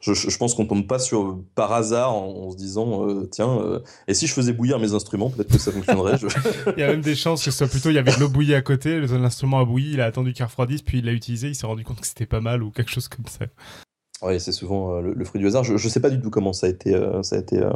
[0.00, 4.26] Je, je, pense qu'on tombe pas sur par hasard en, se disant tiens, et si
[4.26, 6.18] je faisais bouillir mes instruments, peut-être que ça fonctionnerait.
[6.76, 8.28] il y a même des chances que ce soit plutôt il y avait de l'eau
[8.28, 11.48] bouillie à côté, l'instrument a bouilli, il a attendu qu'il refroidisse, puis il l'a utilisé,
[11.48, 13.46] il s'est rendu compte que c'était pas mal ou quelque chose comme ça.
[14.22, 15.64] Oui, c'est souvent euh, le, fruit du hasard.
[15.64, 17.70] Je ne sais pas du tout comment ça a été, euh, ça a été euh,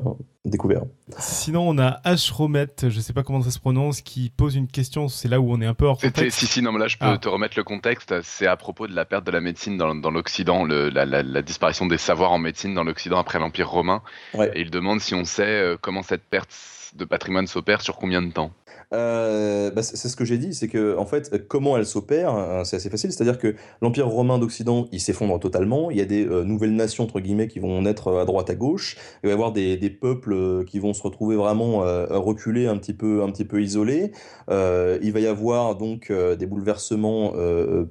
[0.45, 0.83] découvert.
[1.19, 4.67] Sinon, on a Ashromet, je ne sais pas comment ça se prononce, qui pose une
[4.67, 5.09] question.
[5.09, 6.39] C'est là où on est un peu hors contexte.
[6.39, 7.19] Si, si, non, mais là, je peux ah.
[7.19, 8.15] te remettre le contexte.
[8.23, 11.43] C'est à propos de la perte de la médecine dans, dans l'Occident, la, la, la,
[11.43, 14.03] disparition des savoirs en médecine dans l'Occident après l'Empire romain.
[14.35, 16.55] Et il demande si on sait comment cette perte
[16.95, 18.53] de patrimoine s'opère sur combien de temps
[18.95, 22.63] euh, bah, c'est ce que j'ai dit, c'est que en fait, comment elle s'opère, hein,
[22.65, 23.13] c'est assez facile.
[23.13, 25.91] C'est-à-dire que l'empire romain d'Occident, il s'effondre totalement.
[25.91, 28.51] Il y a des euh, nouvelles nations entre guillemets qui vont naître euh, à droite
[28.51, 28.97] à gauche.
[29.23, 31.81] Il va y avoir des, des peuples qui vont se retrouver vraiment
[32.11, 34.13] reculés, un petit peu, un petit peu isolés.
[34.49, 37.33] il va y avoir donc des bouleversements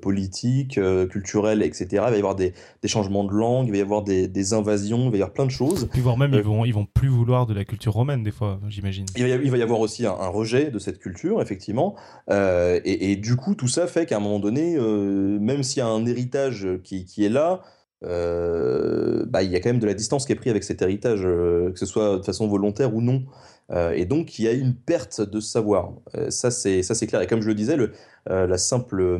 [0.01, 1.87] politiques, culturels, etc.
[1.91, 3.67] Il va y avoir des, des, changements de langue.
[3.67, 5.05] Il va y avoir des, des, invasions.
[5.05, 5.87] Il va y avoir plein de choses.
[5.91, 8.59] Puis voire même, ils vont, ils vont plus vouloir de la culture romaine des fois,
[8.69, 9.05] j'imagine.
[9.15, 11.95] Il, il, va y avoir aussi un, un rejet de cette culture, effectivement.
[12.29, 15.81] Euh, et, du coup, tout ça fait qu'à un moment donné, euh, même s'il y
[15.81, 17.61] a un héritage qui, est là,
[18.01, 21.21] bah, il y a quand même de la distance qui est prise avec cet héritage,
[21.21, 23.23] que ce soit de façon volontaire ou non.
[23.71, 25.93] Et donc, il y a une perte de savoir.
[26.29, 27.21] ça, c'est ça, c'est clair.
[27.21, 27.91] Et comme je le disais, le,
[28.27, 29.17] la simple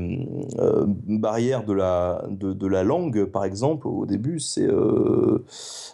[1.07, 4.67] barrière de la, de, de, la langue, par exemple, au début, c'est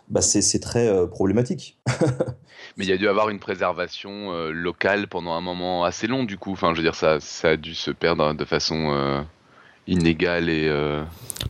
[0.10, 1.78] bah, c'est très problématique.
[2.78, 6.38] Mais il y a dû avoir une préservation locale pendant un moment assez long, du
[6.38, 6.52] coup.
[6.52, 9.26] Enfin, je veux dire, ça, ça a dû se perdre de façon
[9.90, 10.68] inégale et.
[10.68, 11.04] Euh...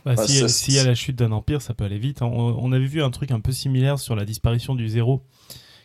[0.04, 2.22] Bah, bah S'il y a la chute d'un empire, ça peut aller vite.
[2.22, 5.22] On, avait vu un truc un peu similaire sur la disparition du zéro,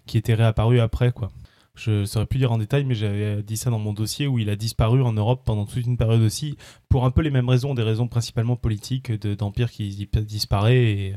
[0.06, 1.32] qui était réapparu après, quoi.
[1.76, 4.40] Je ne saurais plus dire en détail, mais j'avais dit ça dans mon dossier où
[4.40, 6.56] il a disparu en Europe pendant toute une période aussi,
[6.88, 11.16] pour un peu les mêmes raisons, des raisons principalement politiques d'empire qui disparaît et,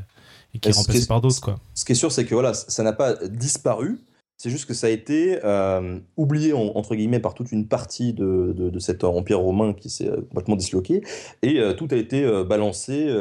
[0.60, 1.40] qui est remplacé par d'autres.
[1.40, 1.60] Quoi.
[1.74, 4.00] Ce qui est sûr, c'est que voilà, ça n'a pas disparu,
[4.38, 8.54] c'est juste que ça a été euh, oublié, entre guillemets, par toute une partie de,
[8.56, 11.02] de, cet empire romain qui s'est euh, complètement disloqué.
[11.42, 13.12] Et euh, tout a été balancé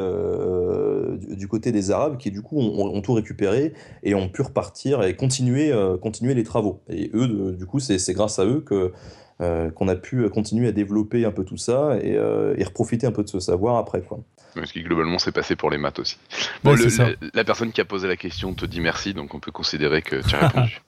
[1.36, 3.74] du, côté des Arabes qui, du coup, ont, tout récupéré
[4.04, 6.80] et ont pu repartir et continuer, continuer les travaux.
[6.88, 8.92] Et eux, du coup, c'est grâce à eux que
[9.40, 13.24] qu'on a pu continuer à développer un peu tout ça et, et reprofiter un peu
[13.24, 14.02] de ce savoir après.
[14.02, 14.20] Quoi.
[14.66, 16.16] Ce qui globalement s'est passé pour les maths aussi.
[17.34, 20.16] la, personne qui a posé la question te dit merci, donc on peut considérer que
[20.26, 20.80] tu as répondu.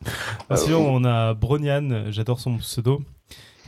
[0.48, 3.02] Ah, sinon, on a Bronian, j'adore son pseudo,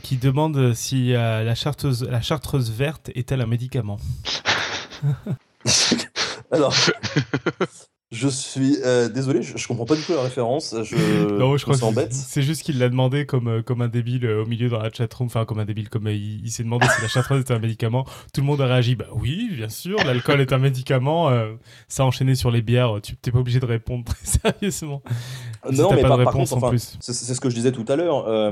[0.01, 3.99] qui demande si euh, la, chartreuse, la chartreuse verte est-elle un médicament?
[6.51, 6.75] Alors,
[8.13, 10.75] Je suis euh, désolé, je, comprends pas du tout la référence.
[10.83, 10.95] Je,
[11.39, 11.75] non, je crois
[12.11, 14.91] c'est juste qu'il l'a demandé comme, euh, comme un débile euh, au milieu dans la
[14.91, 18.05] chatroom, enfin comme un débile, comme il, s'est demandé si la chartreuse était un médicament.
[18.31, 21.31] Tout le monde a réagi, bah oui, bien sûr, l'alcool est un médicament.
[21.87, 24.25] ça a enchaîné sur les bières, tu t'es pas obligé de répondre très
[24.61, 25.01] sérieusement.
[25.71, 28.51] non, mais pas par, de réponse contre, c'est ce que je disais tout à l'heure.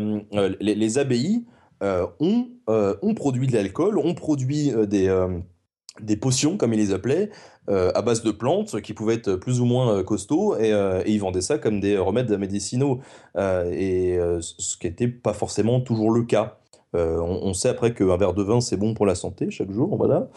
[0.59, 1.45] Les, les, abbayes
[1.81, 5.07] ont, ont produit de l'alcool, ont produit des
[5.99, 7.29] des potions, comme ils les appelaient,
[7.69, 11.11] euh, à base de plantes qui pouvaient être plus ou moins euh, costauds, euh, et,
[11.11, 13.01] ils vendaient ça comme des remèdes médicinaux,
[13.37, 16.57] et ce qui n'était pas forcément toujours le cas.
[16.93, 20.29] On, sait après qu'un verre de vin c'est bon pour la santé chaque jour, voilà,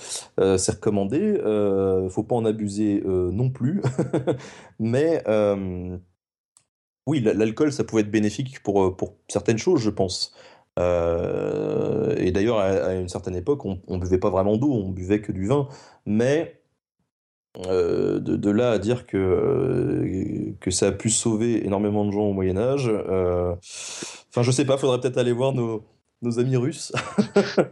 [0.56, 1.38] c'est recommandé.
[2.10, 3.82] faut pas en abuser non plus,
[4.78, 5.22] mais
[7.06, 10.32] oui, l'alcool ça pouvait être bénéfique pour, pour certaines choses, je pense.
[10.78, 15.32] Et d'ailleurs, à, une certaine époque, on ne buvait pas vraiment d'eau, on buvait que
[15.32, 15.68] du vin.
[16.06, 16.60] Mais
[17.68, 22.22] euh, de, là à dire que, euh, que ça a pu sauver énormément de gens
[22.22, 23.54] au Moyen Âge, euh,
[24.28, 25.84] enfin je sais pas, faudrait peut-être aller voir nos,
[26.20, 26.92] nos amis russes.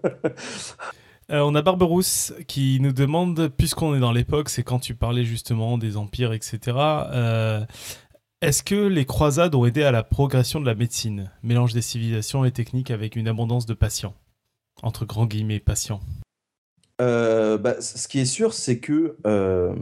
[1.29, 5.79] on a Barberousse qui nous demande, puisqu'on est dans l'époque, c'est quand tu parlais justement
[5.79, 6.77] des empires, etc.
[8.43, 12.44] Est-ce que les croisades ont aidé à la progression de la médecine Mélange des civilisations
[12.44, 14.14] et techniques avec une abondance de patients.
[14.82, 16.01] Entre grands guillemets, patients?
[17.01, 19.77] Euh, bah, ce qui est sûr, c'est que euh,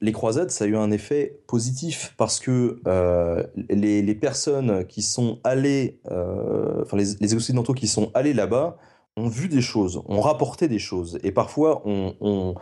[0.00, 5.38] les croisades, ça a eu un effet positif parce que euh, les, personnes qui sont
[5.44, 8.78] allées, enfin les, les, Occidentaux qui sont allés là-bas,
[9.20, 11.18] ont vu des choses, ont rapporté des choses.
[11.22, 12.54] Et parfois, on,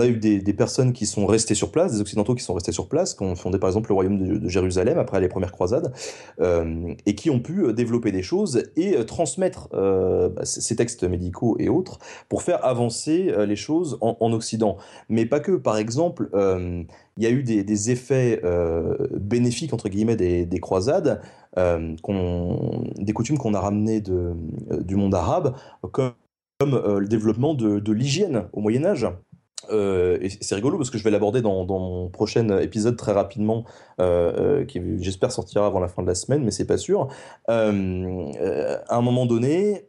[0.00, 2.88] a eu des, personnes qui sont restées sur place, des Occidentaux qui sont restés sur
[2.88, 5.92] place, qui ont fondé par exemple le royaume de, Jérusalem après les premières croisades,
[6.40, 11.04] euh, et qui ont pu euh, développer des choses et euh, transmettre bah, ces textes
[11.04, 11.98] médicaux et autres
[12.28, 14.76] pour faire avancer les choses en, Occident.
[15.08, 16.28] Mais pas que, par exemple,
[17.16, 18.42] il y a eu des, effets
[19.14, 21.20] bénéfiques, entre guillemets, des, des croisades,
[21.58, 21.96] euh,
[22.98, 24.34] des coutumes qu'on a ramenées euh,
[24.80, 25.56] du monde arabe,
[25.92, 26.12] comme,
[26.62, 29.06] euh, le développement de, l'hygiène au Moyen Âge.
[29.70, 33.64] et c'est rigolo parce que je vais l'aborder dans, mon prochain épisode très rapidement,
[33.98, 37.08] qui j'espère sortira avant la fin de la semaine, mais c'est pas sûr.
[37.48, 39.86] à un moment donné,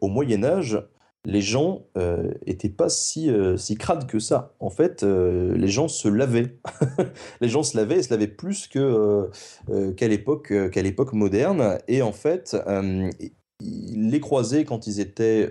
[0.00, 0.82] au Moyen Âge,
[1.24, 4.54] les gens euh, étaient pas si, euh, crades que ça.
[4.58, 6.56] En fait, euh, les gens se lavaient.
[7.40, 9.30] les gens se lavaient et se lavaient plus que
[9.96, 11.78] qu'à l'époque moderne.
[11.88, 12.56] Et en fait,
[13.60, 15.48] les croisés, quand ils étaient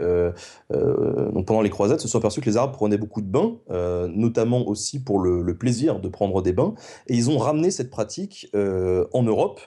[0.70, 3.60] pendant les croisades, se sont aperçus que les Arabes prenaient beaucoup de bains,
[4.10, 6.74] notamment aussi pour le, plaisir de prendre des bains.
[7.08, 9.62] Et ils ont ramené cette pratique en Europe.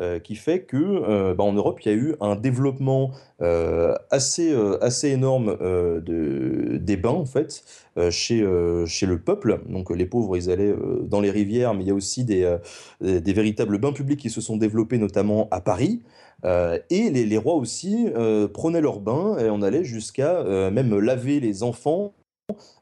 [0.00, 3.10] Euh, qui fait que euh, bah, en Europe, il y a eu un développement
[3.42, 7.62] euh, assez, assez énorme de, des bains, en fait,
[8.10, 8.42] chez,
[8.86, 9.60] chez le peuple.
[9.68, 12.56] Donc les pauvres, ils allaient dans les rivières, mais il y a aussi des,
[13.02, 16.00] des véritables bains publics qui se sont développés, notamment à Paris.
[16.44, 18.06] et les, les, rois aussi
[18.54, 22.14] prenaient leurs bains et on allait jusqu'à même laver les enfants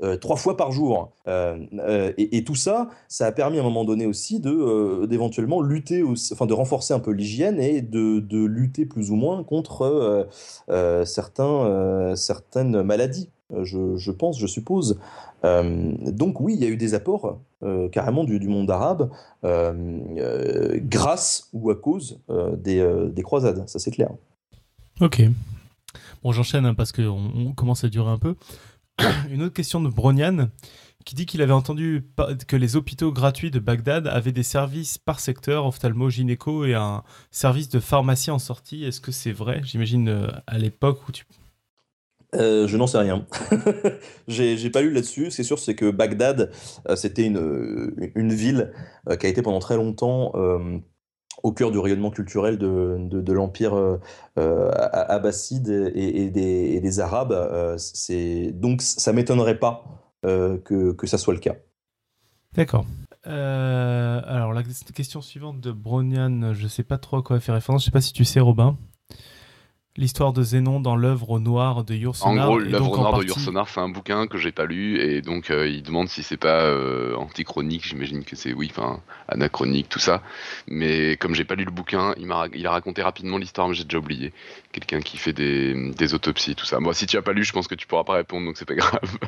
[0.03, 1.12] euh, trois fois par jour.
[1.28, 5.61] Euh, euh, et, tout ça, ça a permis à un moment donné aussi de d'éventuellement
[5.61, 10.28] lutter, enfin de renforcer un peu l'hygiène et de, de, lutter plus ou moins contre
[11.05, 13.28] certains, certaines maladies.
[13.62, 14.99] Je, je, pense, je suppose.
[15.43, 17.39] donc oui, il y a eu des apports
[17.93, 19.11] carrément du, monde arabe
[19.43, 22.20] grâce ou à cause
[22.57, 24.11] des, des croisades, ça c'est clair.
[25.01, 25.23] Ok.
[26.23, 28.35] Bon, j'enchaîne hein, parce qu'on commence à durer un peu.
[29.31, 30.49] Une autre question de Bronian
[31.05, 32.05] qui dit qu'il avait entendu
[32.47, 37.03] que les hôpitaux gratuits de Bagdad avaient des services par secteur, ophtalmo, gynéco et un
[37.31, 38.85] service de pharmacie en sortie.
[38.85, 39.61] Est-ce que c'est vrai?
[39.65, 41.25] J'imagine euh, à l'époque où tu...
[42.35, 43.27] Euh, je n'en sais rien.
[44.29, 45.31] j'ai pas lu là-dessus.
[45.31, 46.53] C'est sûr, c'est que Bagdad,
[46.89, 48.73] euh, c'était une, une ville
[49.19, 50.33] qui a été pendant très longtemps
[51.43, 53.99] au cœur du rayonnement culturel de, de, l'empire
[54.37, 57.35] abbasside et, des, et, des, Arabes.
[58.55, 61.55] donc, ça m'étonnerait pas euh, que, que ça soit le cas.
[62.53, 62.85] D'accord.
[63.27, 67.55] Euh, alors, la question suivante de Bronian, je ne sais pas trop à quoi faire
[67.55, 67.83] référence.
[67.83, 68.77] Je ne sais pas si tu sais, Robin.
[69.97, 72.31] L'histoire de Zénon dans l'œuvre noire de Yourcenar.
[72.31, 75.51] En gros, l'œuvre noire de Yourcenar, c'est un bouquin que j'ai pas lu et donc
[75.51, 76.73] euh, il demande si c'est pas
[77.17, 77.87] antichronique.
[77.87, 80.23] J'imagine que c'est oui, enfin anachronique, tout ça.
[80.69, 83.75] Mais comme j'ai pas lu le bouquin, il m'a il a raconté rapidement l'histoire, mais
[83.75, 84.33] j'ai déjà oublié.
[84.73, 86.81] Quelqu'un qui fait des, des, autopsies, tout ça.
[86.81, 88.65] Moi, si tu as pas lu, je pense que tu pourras pas répondre, donc c'est
[88.65, 89.19] pas grave.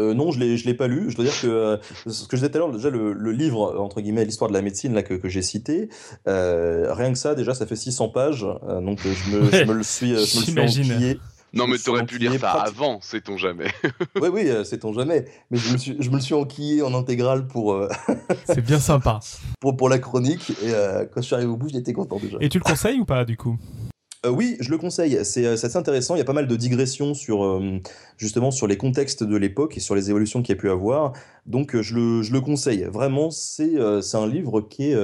[0.00, 1.10] Euh, non, je ne l'ai pas lu.
[1.10, 3.78] Je dois dire que euh, ce que je disais tout à l'heure, déjà le, livre,
[3.78, 5.88] entre guillemets, l'histoire de la médecine là, que, que j'ai cité,
[6.26, 8.46] euh, rien que ça, déjà, ça fait 600 pages.
[8.82, 11.20] donc je me, je me, le suis, je me le suis enquillé.
[11.52, 13.66] Non, mais tu aurais pu lire ça avant, sait-on jamais.
[14.20, 15.24] oui, oui, sait-on jamais.
[15.50, 17.88] Mais je me, suis, je me le suis enquillé en intégrale pour.
[18.44, 19.18] C'est bien sympa.
[19.60, 20.50] Pour, pour la chronique.
[20.62, 20.70] Et
[21.12, 22.38] quand je suis arrivé au bout, j'étais content déjà.
[22.40, 23.58] Et tu le conseilles ou pas, du coup?
[24.26, 25.18] Euh, oui, je le conseille.
[25.24, 26.14] C'est euh, assez intéressant.
[26.14, 27.80] Il y a pas mal de digressions sur euh,
[28.18, 31.14] justement sur les contextes de l'époque et sur les évolutions qu'il y a pu avoir.
[31.46, 32.84] Donc je le, je le conseille.
[32.84, 33.72] Vraiment, c'est
[34.02, 34.96] c'est un livre qui est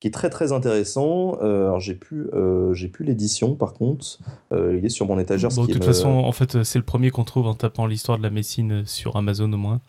[0.00, 1.34] qui est très très intéressant.
[1.40, 2.28] alors j'ai plus
[2.72, 4.18] j'ai plus l'édition par contre.
[4.52, 5.50] il est sur mon étagère.
[5.50, 8.22] Bon, de toute façon, en fait, c'est le premier qu'on trouve en tapant l'histoire de
[8.22, 9.80] la médecine sur Amazon au moins.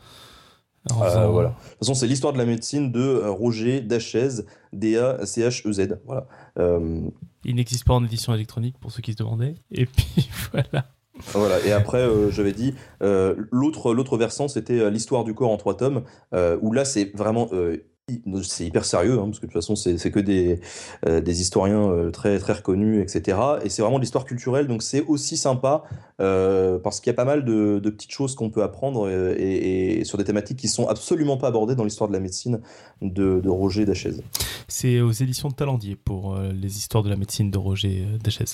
[0.94, 1.50] Voilà.
[1.50, 4.44] De toute façon, c'est l'histoire de la médecine de Roger Dachez,
[4.74, 6.00] D-A-C-H-E-Z.
[6.06, 6.28] Voilà.
[7.44, 9.56] Il n'existe pas en édition électronique pour ceux qui se demandaient.
[9.72, 10.86] Et puis voilà.
[11.34, 15.58] Voilà, et après, euh, j'avais dit, euh, l'autre, versant, c'était euh, l'histoire du corps en
[15.58, 16.04] trois tomes,
[16.62, 17.50] où là, c'est vraiment
[18.44, 20.62] c'est hyper sérieux, hein, parce que de toute façon, c'est que des,
[21.06, 23.38] euh, des historiens euh, très, très reconnus, etc.
[23.66, 25.84] Et c'est vraiment de l'histoire culturelle, donc c'est aussi sympa,
[26.22, 30.18] euh, parce qu'il y a pas mal de, petites choses qu'on peut apprendre, et, sur
[30.18, 32.62] des thématiques qui sont absolument pas abordées dans l'histoire de la médecine
[33.02, 34.14] de, Roger Dachez.
[34.70, 38.46] C'est aux éditions de Talendier pour les histoires de la médecine de Roger Dachez.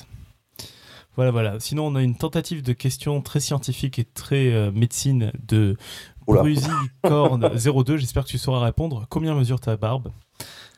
[1.15, 1.59] Voilà, voilà.
[1.59, 5.77] Sinon, on a une tentative de question très scientifique et très médecine de
[6.25, 6.67] Bruzy
[7.03, 9.05] Corne 02, j'espère que tu sauras répondre.
[9.09, 10.11] Combien mesure ta barbe?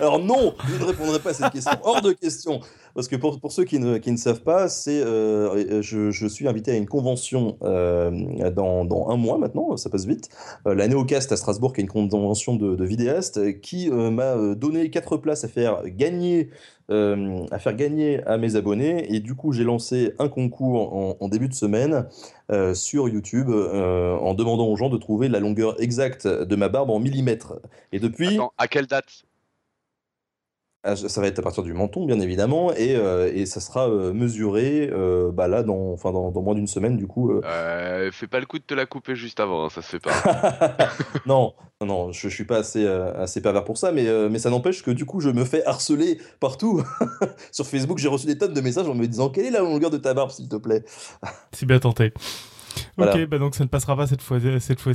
[0.00, 1.78] Alors non, je ne répondrai pas à cette question.
[1.84, 2.60] Hors de question.
[2.94, 6.86] Parce que pour, ceux qui ne, savent pas, c'est, euh, je, suis invité à une
[6.86, 8.10] convention euh,
[8.50, 10.28] dans, un mois maintenant, ça passe vite.
[10.66, 15.16] Euh, la Néocast à Strasbourg, qui est une convention de, vidéastes, qui m'a donné quatre
[15.16, 16.50] places à faire gagner
[16.88, 19.14] à faire gagner à mes abonnés.
[19.14, 22.06] Et du coup, j'ai lancé un concours en, début de semaine
[22.74, 26.98] sur YouTube en demandant aux gens de trouver la longueur exacte de ma barbe en
[26.98, 27.54] millimètres.
[27.92, 28.34] Et depuis.
[28.34, 29.24] Attends, à quelle date?
[30.84, 34.12] Ça va être à partir du menton, bien évidemment, et, euh, et ça sera euh,
[34.12, 37.40] mesuré euh, bah là, dans, enfin, dans, moins d'une semaine, du coup.
[38.10, 40.88] fais pas le coup de te la couper juste avant, hein, ça se fait pas.
[41.26, 44.82] non, non, je, je suis pas assez, assez pervers pour ça, mais, mais ça n'empêche
[44.82, 46.82] que du coup, je me fais harceler partout.
[47.52, 49.90] Sur Facebook, j'ai reçu des tonnes de messages en me disant quelle est la longueur
[49.90, 50.84] de ta barbe, s'il te plaît?
[51.52, 52.12] C'est bien tenté.
[52.98, 54.60] Ok, bah donc ça ne passera pas cette fois-ci.
[54.60, 54.92] Cette fois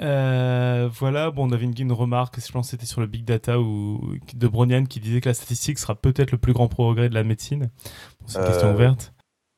[0.00, 3.60] euh, voilà, bon, on avait une, remarque, je pense que c'était sur le big data
[3.60, 4.00] ou
[4.34, 7.24] de Bronian qui disait que la statistique sera peut-être le plus grand progrès de la
[7.24, 7.70] médecine.
[8.26, 9.14] c'est une question euh, ouverte.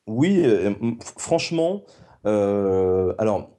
[0.06, 0.74] Oui, euh,
[1.16, 1.82] franchement,
[2.24, 3.50] alors,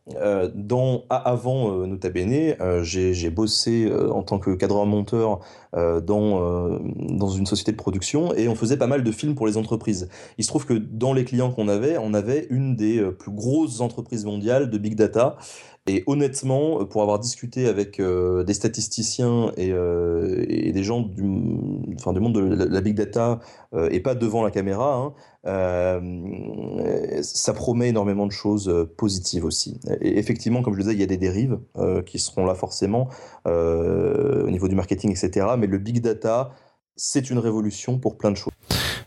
[0.56, 5.39] dans, avant Nota Bene, j'ai bossé en tant que cadreur-monteur
[5.73, 9.56] dans, dans une société de production et on faisait pas mal de films pour les
[9.56, 10.10] entreprises.
[10.38, 13.80] Il se trouve que dans les clients qu'on avait, on avait une des plus grosses
[13.80, 15.38] entreprises mondiales de big data
[15.88, 21.23] et honnêtement, pour avoir discuté avec euh, des statisticiens et, euh, et, des gens du,
[21.95, 23.39] enfin, du monde de la, big data
[23.73, 25.14] euh, et pas devant la caméra, hein,
[27.22, 29.80] ça promet énormément de choses positives aussi.
[30.01, 31.57] Et effectivement, comme je le disais, il y a des dérives
[32.05, 33.07] qui seront là forcément
[33.45, 35.47] au niveau du marketing, etc.
[35.57, 36.51] Mais le big data,
[36.97, 38.51] c'est une révolution pour plein de choses.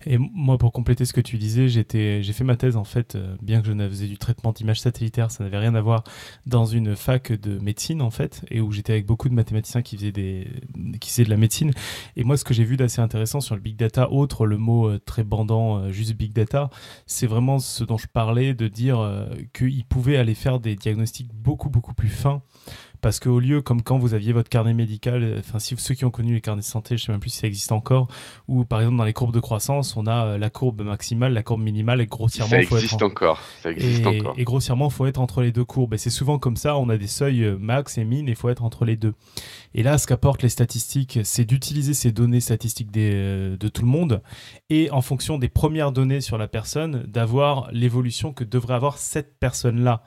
[0.07, 3.17] Et moi, pour compléter ce que tu disais, j'étais, j'ai fait ma thèse en fait,
[3.17, 6.05] euh, bien que je ne faisais du traitement d'images satellitaires, ça n'avait rien à voir
[6.47, 9.97] dans une fac de médecine en fait, et où j'étais avec beaucoup de mathématiciens qui
[9.97, 10.49] faisaient des,
[11.01, 11.73] qui faisaient de la médecine.
[12.17, 14.89] Et moi, ce que j'ai vu d'assez intéressant sur le big data, autre le mot
[14.89, 16.71] euh, très bandant, euh, juste big data,
[17.07, 21.69] c'est vraiment ce dont je parlais de dire qu'ils pouvaient aller faire des diagnostics beaucoup
[21.69, 22.43] beaucoup plus fins
[23.01, 26.05] parce qu'au lieu, comme quand vous aviez votre carnet médical, euh, enfin, si ceux qui
[26.05, 28.09] ont connu les carnets de santé, je sais même plus si ça existe encore,
[28.49, 31.43] ou par exemple dans les courbes de croissance, on a euh, la courbe maximale, la
[31.43, 32.51] courbe minimale, et grossièrement.
[32.51, 33.41] Ça existe encore.
[33.63, 34.35] Ça existe et, encore.
[34.37, 35.95] Et grossièrement, il faut être entre les deux courbes.
[35.95, 38.37] Et c'est souvent comme ça, on a des seuils euh, max et min, et il
[38.37, 39.15] faut être entre les deux.
[39.75, 43.89] Et là, ce qu'apportent les statistiques, c'est d'utiliser ces données statistiques des, de tout le
[43.89, 44.23] monde,
[44.69, 49.39] et en fonction des premières données sur la personne, d'avoir l'évolution que devrait avoir cette
[49.39, 50.03] personne-là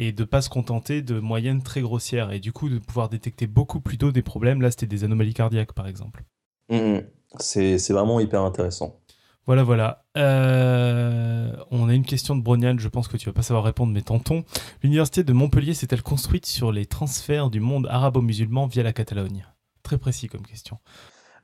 [0.00, 3.48] et de pas se contenter de moyennes très grossières et du coup de pouvoir détecter
[3.48, 4.62] beaucoup plus tôt des problèmes.
[4.62, 6.24] Là, c'était des anomalies cardiaques, par exemple.
[6.70, 7.02] Mmh, mmh.
[7.40, 9.00] c'est vraiment hyper intéressant.
[9.44, 10.04] Voilà, voilà.
[10.16, 13.92] Euh, on a une question de Bronian, je pense que tu vas pas savoir répondre,
[13.92, 14.44] mais tentons.
[14.82, 19.46] L'université de Montpellier s'est-elle construite sur les transferts du monde arabo-musulman via la Catalogne?
[19.82, 20.78] Très précis comme question.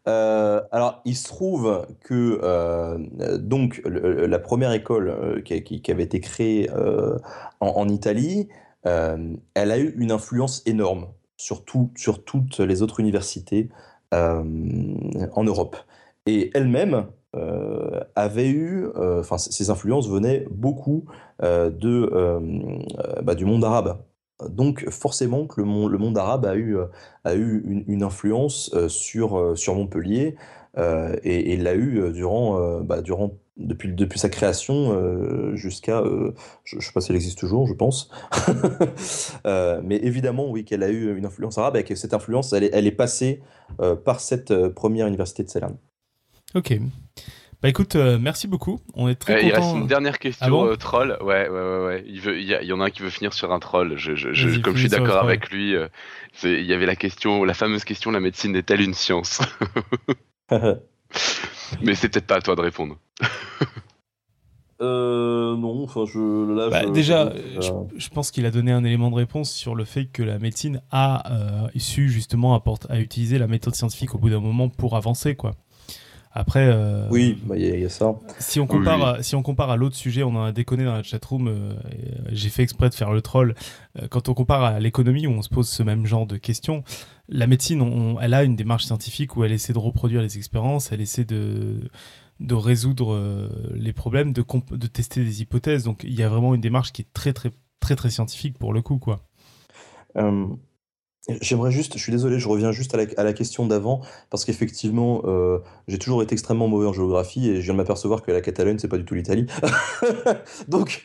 [0.06, 2.98] Euh, alors, il se trouve que euh,
[3.38, 6.68] donc la première école euh, qui, avait été créée
[7.60, 8.48] en, Italie,
[8.84, 11.64] elle a eu une influence énorme sur,
[11.96, 13.70] sur toutes les autres universités
[14.12, 15.76] en Europe.
[16.26, 17.06] Et elle-même
[18.14, 21.06] avait eu, enfin, ses influences venaient beaucoup
[21.40, 23.98] de, bah, du monde arabe.
[24.48, 26.86] Donc forcément que le monde, arabe a eu, euh,
[27.24, 30.36] a eu une, influence euh, sur, euh, sur Montpellier
[31.22, 36.02] et, l'a eu durant, bah, durant depuis, depuis sa création jusqu'à,
[36.64, 38.10] je ne sais pas si elle existe toujours, je pense.
[39.44, 42.70] mais évidemment, oui, qu'elle a eu une influence arabe et que cette influence, elle est,
[42.72, 43.40] elle est passée
[44.04, 45.78] par cette première université de Ceylan.
[46.56, 46.76] Ok.
[47.64, 48.78] Bah écoute, euh, merci beaucoup.
[48.92, 51.16] On est très euh, Il reste une dernière question, ah euh, troll.
[51.22, 52.04] Ouais, ouais, ouais, ouais.
[52.06, 53.96] Il, veut, il, y en a un qui veut finir sur un troll.
[53.96, 55.74] Je, je, comme je suis d'accord avec lui,
[56.42, 59.40] il y avait la question, la fameuse question la médecine est-elle une science?
[60.50, 62.98] Mais c'est peut-être pas à toi de répondre.
[64.82, 67.32] Euh, non, enfin, je, là, bah, déjà,
[67.96, 70.82] je, pense qu'il a donné un élément de réponse sur le fait que la médecine
[70.90, 75.54] a su justement à utiliser la méthode scientifique au bout d'un moment pour avancer, quoi.
[76.36, 78.12] Après, euh, oui, bah, il y, a ça.
[78.40, 80.94] Si on compare, à, si on compare à l'autre sujet, on en a déconné dans
[80.94, 81.46] la chatroom.
[81.46, 81.74] Euh,
[82.32, 83.54] J'ai fait exprès de faire le troll.
[84.02, 86.82] Euh, quand on compare à l'économie où on se pose ce même genre de questions,
[87.28, 91.00] la médecine, elle a une démarche scientifique où elle essaie de reproduire les expériences, elle
[91.00, 91.88] essaie de
[92.40, 95.84] de résoudre euh, les problèmes, de, de tester des hypothèses.
[95.84, 98.72] Donc il y a vraiment une démarche qui est très très très très scientifique pour
[98.72, 99.20] le coup, quoi.
[101.40, 104.44] J'aimerais juste, je suis désolé, je reviens juste à la, à la question d'avant, parce
[104.44, 108.30] qu'effectivement, euh, j'ai toujours été extrêmement mauvais en géographie et je viens de m'apercevoir que
[108.30, 109.46] la Catalogne, c'est pas du tout l'Italie.
[110.68, 111.02] donc,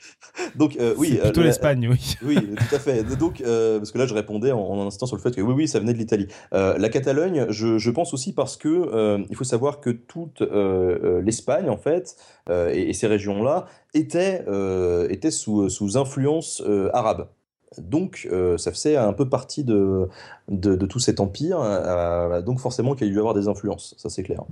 [0.56, 1.12] donc euh, oui.
[1.14, 2.16] C'est plutôt euh, l'Espagne, oui.
[2.26, 3.04] oui, tout à fait.
[3.18, 5.68] Donc, parce que là, je répondais en, en, insistant sur le fait que oui, oui,
[5.70, 6.28] ça venait de l'Italie.
[6.52, 11.78] la Catalogne, je, je, pense aussi parce que il faut savoir que toute l'Espagne, en
[11.78, 12.18] fait,
[12.50, 14.44] et, et, ces régions-là, étaient,
[15.10, 16.62] étaient sous, sous influence
[16.94, 17.30] arabe.
[17.78, 20.10] Donc, euh, ça faisait un peu partie de,
[20.48, 21.60] de, tout cet empire.
[21.62, 24.44] Euh, donc, forcément, qu'il y a dû avoir des influences, ça c'est clair.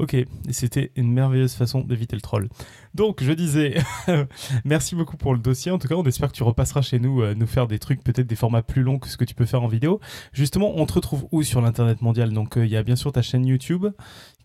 [0.00, 2.48] Ok, et c'était une merveilleuse façon d'éviter le troll.
[2.94, 3.76] Donc, je disais,
[4.64, 5.70] merci beaucoup pour le dossier.
[5.70, 8.02] En tout cas, on espère que tu repasseras chez nous euh, nous faire des trucs,
[8.02, 10.00] peut-être des formats plus longs que ce que tu peux faire en vidéo.
[10.32, 12.32] Justement, on te retrouve où sur l'internet mondial?
[12.32, 13.86] Donc, il y a bien sûr ta chaîne YouTube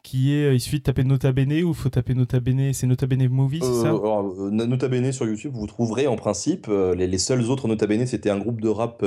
[0.03, 2.87] qui est, euh, il suffit de taper Nota Bene ou faut taper Nota Bene, c'est
[2.87, 3.93] Nota Bene Movie, c'est ça?
[3.93, 7.87] Euh, Nota Bene sur YouTube, vous trouverez en principe, euh, les, les, seuls autres Nota
[7.87, 9.05] Bene, c'était un groupe de rap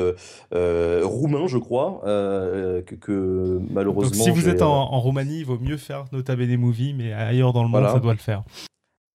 [0.52, 4.24] roumain, je crois, que, malheureusement...
[4.24, 7.52] Donc si vous êtes en, Roumanie, il vaut mieux faire Nota Bene Movie, mais ailleurs
[7.52, 8.44] dans le monde, ça doit le faire.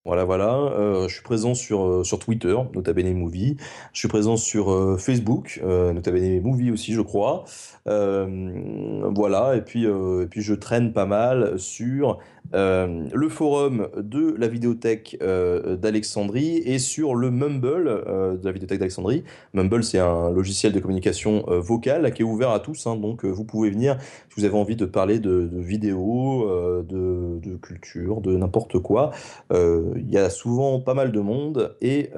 [0.08, 0.56] Voilà, voilà.
[0.56, 3.58] Euh, je suis présent sur, euh, sur Twitter, Bene Movie.
[3.92, 7.44] Je suis présent sur euh, Facebook, Bene Movie aussi, je crois.
[7.86, 12.20] voilà, et puis, et puis je traîne pas mal sur
[12.53, 18.52] euh, le forum de la vidéothèque euh, d'Alexandrie et sur le Mumble euh, de la
[18.52, 19.24] vidéothèque d'Alexandrie.
[19.53, 23.44] Mumble, c'est un logiciel de communication vocale qui est ouvert à tous, hein, donc vous
[23.44, 26.48] pouvez venir si vous avez envie de parler de, vidéos,
[26.84, 29.11] de, de, culture, de n'importe quoi.
[29.52, 32.11] Il y a souvent pas mal de monde et,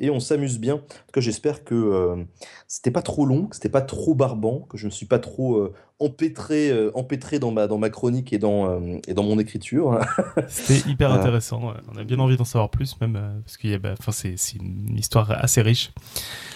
[0.00, 0.74] et on s'amuse bien.
[0.74, 2.24] En tout cas, j'espère que
[2.66, 5.70] c'était pas trop long, que c'était pas trop barbant, que je ne suis pas trop
[6.04, 10.00] empêtré, empêtré dans, ma, dans ma chronique et dans, et dans mon écriture.
[10.48, 11.74] C'était hyper intéressant.
[11.92, 15.62] On a bien envie d'en savoir plus, même parce que bah, c'est une histoire assez
[15.62, 15.92] riche.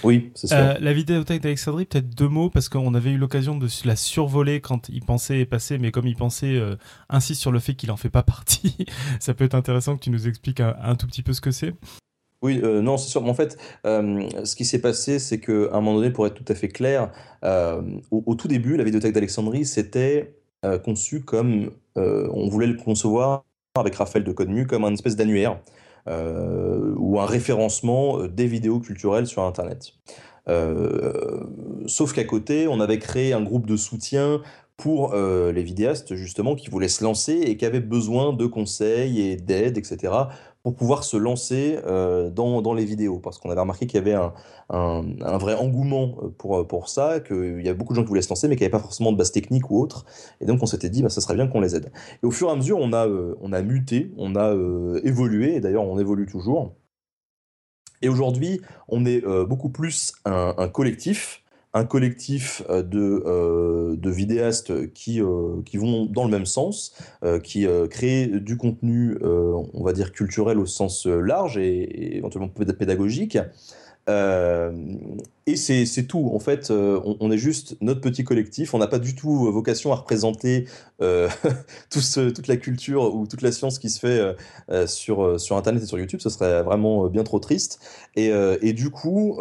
[0.04, 0.76] Oui, c'est sûr.
[0.78, 4.88] la vidéothèque d'Alexandrie, peut-être deux mots, parce qu'on avait eu l'occasion de la survoler quand
[4.88, 6.60] il pensait passer, mais comme il pensait,
[7.08, 8.76] insiste sur le fait qu'il en fait pas partie.
[9.20, 11.74] Ça peut être intéressant que tu nous expliques un tout petit peu ce que c'est.
[12.42, 13.22] Oui, euh, non, c'est sûr.
[13.22, 16.34] Mais en fait, euh, ce qui s'est passé, c'est qu'à un moment donné, pour être
[16.34, 17.10] tout à fait clair,
[17.44, 20.34] euh, au, tout début, la vidéothèque d'Alexandrie, c'était
[20.84, 23.44] conçu comme on voulait le concevoir
[23.78, 25.60] avec Raphaël de Codemu comme un espèce d'annuaire
[26.08, 29.92] ou un référencement des vidéos culturelles sur Internet.
[31.86, 34.40] sauf qu'à côté, on avait créé un groupe de soutien
[34.78, 39.36] pour les vidéastes justement qui voulaient se lancer et qui avaient besoin de conseils et
[39.36, 40.28] d'aide, etc
[40.62, 43.18] pour pouvoir se lancer euh, dans, dans, les vidéos.
[43.18, 44.34] Parce qu'on avait remarqué qu'il y avait un,
[44.68, 48.22] un, vrai engouement euh, pour, pour ça, qu'il y avait beaucoup de gens qui voulaient
[48.22, 50.04] se lancer, mais qui n'avaient pas forcément de base technique ou autre.
[50.40, 51.90] Et donc on s'était dit, bah, ça serait bien qu'on les aide.
[52.22, 54.54] Et au fur et à mesure, on a, euh, on a muté, on a
[55.04, 56.74] évolué, et d'ailleurs on évolue toujours.
[58.02, 61.42] Et aujourd'hui, on est beaucoup plus un collectif
[61.74, 66.94] un collectif euh, de, euh, de vidéastes qui, euh, qui vont dans le même sens,
[67.42, 73.38] qui créent du contenu, on va dire, culturel au sens large et, éventuellement pédagogique.
[74.08, 76.30] et c'est tout.
[76.32, 78.74] En fait, on, est juste notre petit collectif.
[78.74, 80.66] On n'a pas du tout vocation à représenter
[81.00, 85.86] tout toute la culture ou toute la science qui se fait sur, sur Internet et
[85.86, 86.20] sur YouTube.
[86.20, 87.80] Ce serait vraiment bien trop triste.
[88.16, 88.30] Et,
[88.62, 89.38] et du coup,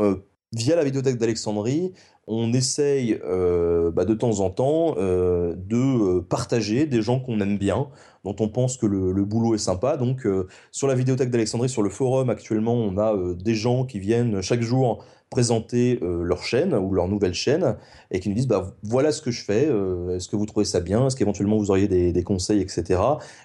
[0.53, 1.93] via la vidéothèque d'Alexandrie,
[2.27, 7.39] on essaye euh, bah, de temps en temps euh, de euh, partager des gens qu'on
[7.39, 7.87] aime bien,
[8.25, 9.95] dont on pense que le, le boulot est sympa.
[9.95, 10.27] Donc
[10.71, 14.61] sur la vidéothèque d'Alexandrie, sur le forum actuellement, on a des gens qui viennent chaque
[14.61, 17.75] jour présenter euh, leur chaîne ou leur nouvelle chaîne
[18.11, 20.65] et qui nous disent bah, voilà ce que je fais, euh, est-ce que vous trouvez
[20.65, 22.99] ça bien, est-ce qu'éventuellement vous auriez des, conseils, etc.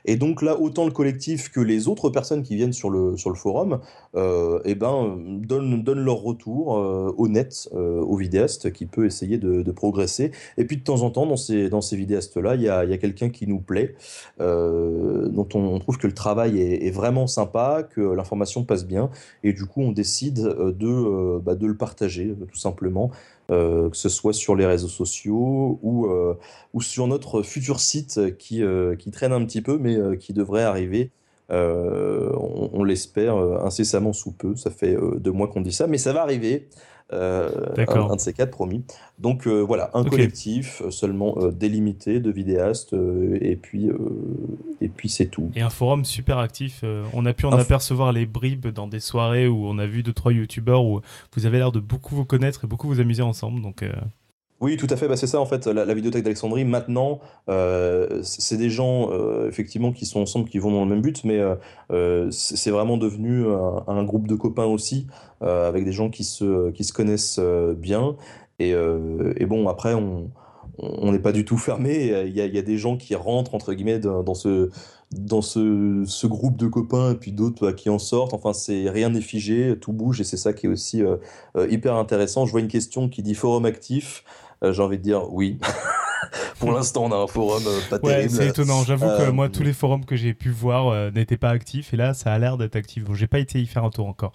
[0.05, 3.31] Et donc là, autant le collectif que les autres personnes qui viennent sur le, sur
[3.31, 3.81] le forum
[4.15, 6.69] euh, eh ben, donnent, donnent leur retour
[7.19, 10.33] honnête aux vidéastes qui peut essayer de, progresser.
[10.59, 12.93] Et puis de temps en temps, dans ces, dans ces vidéastes-là, il y a, y
[12.93, 13.95] a quelqu'un qui nous plaît,
[14.39, 19.11] dont on, trouve que le travail est, est vraiment sympa, que l'information passe bien,
[19.43, 23.11] et du coup on décide de, bah, de partager, euh, tout simplement,
[23.51, 26.35] euh, que ce soit sur les réseaux sociaux ou, euh,
[26.81, 28.63] sur notre futur site qui,
[28.99, 31.11] qui traîne un petit peu, mais qui devrait arriver.
[31.51, 34.57] on, l'espère incessamment sous peu.
[34.57, 36.69] Ça fait deux mois qu'on dit ça, mais ça va arriver.
[37.13, 38.85] Euh, un, de ces quatre promis.
[39.19, 42.95] Donc euh, voilà, un collectif euh, seulement délimité de vidéastes
[43.41, 43.91] et puis
[44.81, 45.51] et puis c'est tout.
[45.55, 46.85] Et un forum super actif.
[47.13, 50.13] on a pu en apercevoir les bribes dans des soirées où on a vu deux
[50.13, 51.01] trois youtubeurs où
[51.35, 53.61] vous avez l'air de beaucoup vous connaître et beaucoup vous amuser ensemble.
[53.63, 53.85] Donc
[54.63, 55.09] oui, tout à fait.
[55.09, 57.19] Bah, c'est ça, en fait, la, vidéothèque d'Alexandrie, maintenant,
[57.49, 61.25] euh, c'est des gens, euh, effectivement, qui sont ensemble, qui vont dans le même but,
[61.25, 61.41] mais
[61.91, 63.45] euh, c'est vraiment devenu
[63.89, 65.09] un, groupe de copains aussi,
[65.41, 67.41] avec des gens qui se, connaissent
[67.77, 68.15] bien.
[68.61, 68.73] Et,
[69.47, 72.25] bon, après, on n'est pas du tout fermé.
[72.27, 74.71] Il y, a, des gens qui rentrent, entre guillemets, dans, ce,
[76.27, 78.33] groupe de copains, et puis d'autres qui en sortent.
[78.33, 81.03] Enfin, c'est rien n'est figé, tout bouge, et c'est ça qui est aussi
[81.69, 82.47] hyper intéressant.
[82.47, 84.23] Je vois une question qui dit forum actif.
[84.63, 85.59] Euh, j'ai envie de dire oui.
[86.59, 88.85] Pour l'instant, on a un forum euh, pas ouais, C'est étonnant.
[88.85, 91.93] J'avoue que moi, tous les forums que j'ai pu voir euh, n'étaient pas actifs.
[91.93, 93.05] Et là, ça a l'air d'être actif.
[93.05, 94.33] Bon, j'ai pas été y faire un tour encore.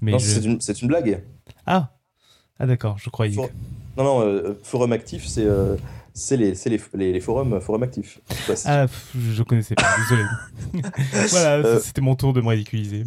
[0.00, 1.24] Mais c'est une, une, blague.
[1.66, 1.92] Ah,
[2.58, 3.36] ah d'accord, je croyais.
[3.96, 5.46] Non, non, forum actif, c'est
[6.14, 6.54] c'est les,
[6.94, 8.20] les, les, forums, forums actifs.
[8.66, 10.28] ah, je connaissais pas, désolé.
[11.30, 11.80] voilà, euh.
[11.80, 13.04] c'était mon tour de me ridiculiser.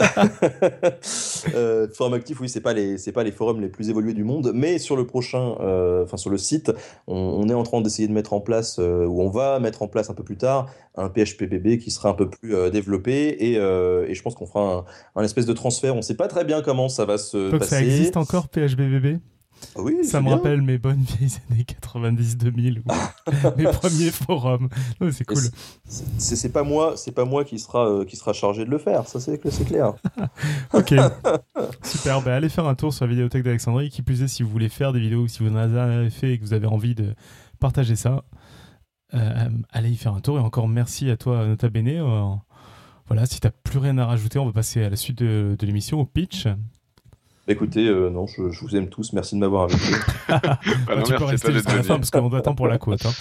[1.54, 4.24] euh, forum actif, oui, c'est pas les c'est pas les forums les plus évolués du
[4.24, 6.72] monde, mais sur le prochain, euh, enfin sur le site,
[7.06, 9.88] on, est en train d'essayer de mettre en place, euh, ou on va mettre en
[9.88, 14.14] place un peu plus tard, un PHPBB qui sera un peu plus développé, et, et,
[14.14, 14.84] je pense qu'on fera
[15.14, 15.94] un, un, espèce de transfert.
[15.94, 17.70] On sait pas très bien comment ça va se Donc passer.
[17.70, 19.18] Ça existe encore PHPBB
[19.76, 22.82] oui, ça me rappelle mes bonnes vieilles années 90-2000,
[23.56, 24.68] mes premiers forums.
[25.12, 25.42] c'est cool.
[26.18, 29.06] C'est pas moi, c'est pas moi qui sera euh, qui sera chargé de le faire.
[29.06, 29.94] Ça c'est c'est clair.
[30.72, 30.94] ok,
[31.82, 32.22] super.
[32.22, 33.90] Bah, allez faire un tour sur la vidéothèque d'Alexandrie.
[33.90, 36.38] Qui plus est, si vous voulez faire des vidéos, si vous en avez fait et
[36.38, 37.14] que vous avez envie de
[37.58, 38.24] partager ça,
[39.14, 40.38] euh, allez y faire un tour.
[40.38, 41.88] Et encore merci à toi, Nota Bene.
[41.88, 42.34] Euh,
[43.06, 45.66] voilà, si t'as plus rien à rajouter, on va passer à la suite de, de
[45.66, 46.48] l'émission, au pitch.
[47.48, 49.12] Écoutez, euh, non, je, vous aime tous.
[49.12, 49.94] Merci de m'avoir invité.
[50.28, 50.58] bah
[51.04, 53.06] tu peux rester jusqu'à la fin parce qu'on doit attendre pour la côte.
[53.06, 53.12] Hein.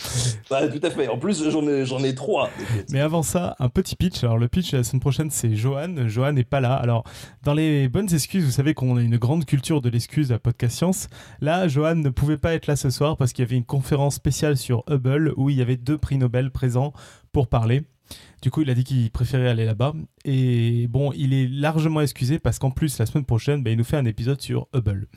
[0.50, 1.08] Bah, tout à fait.
[1.08, 2.50] En plus, j'en ai, j'en ai trois.
[2.92, 4.24] Mais avant ça, un petit pitch.
[4.24, 6.08] Alors, le pitch la semaine prochaine, c'est Johan.
[6.08, 6.74] Johan n'est pas là.
[6.74, 7.04] Alors,
[7.44, 10.76] dans les bonnes excuses, vous savez qu'on a une grande culture de l'excuse à Podcast
[10.76, 11.08] Science.
[11.40, 14.16] Là, Johan ne pouvait pas être là ce soir parce qu'il y avait une conférence
[14.16, 16.94] spéciale sur Hubble où il y avait deux prix Nobel présents
[17.32, 17.84] pour parler.
[18.42, 19.94] Du coup, il a dit qu'il préférait aller là-bas.
[20.24, 23.84] Et bon, il est largement excusé parce qu'en plus, la semaine prochaine, bah, il nous
[23.84, 25.08] fait un épisode sur Hubble.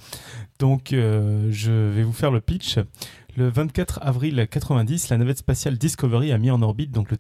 [0.59, 2.79] Donc, euh, je vais vous faire le pitch.
[3.37, 7.19] Le 24 avril 90, la navette spatiale Discovery a mis en orbite donc le,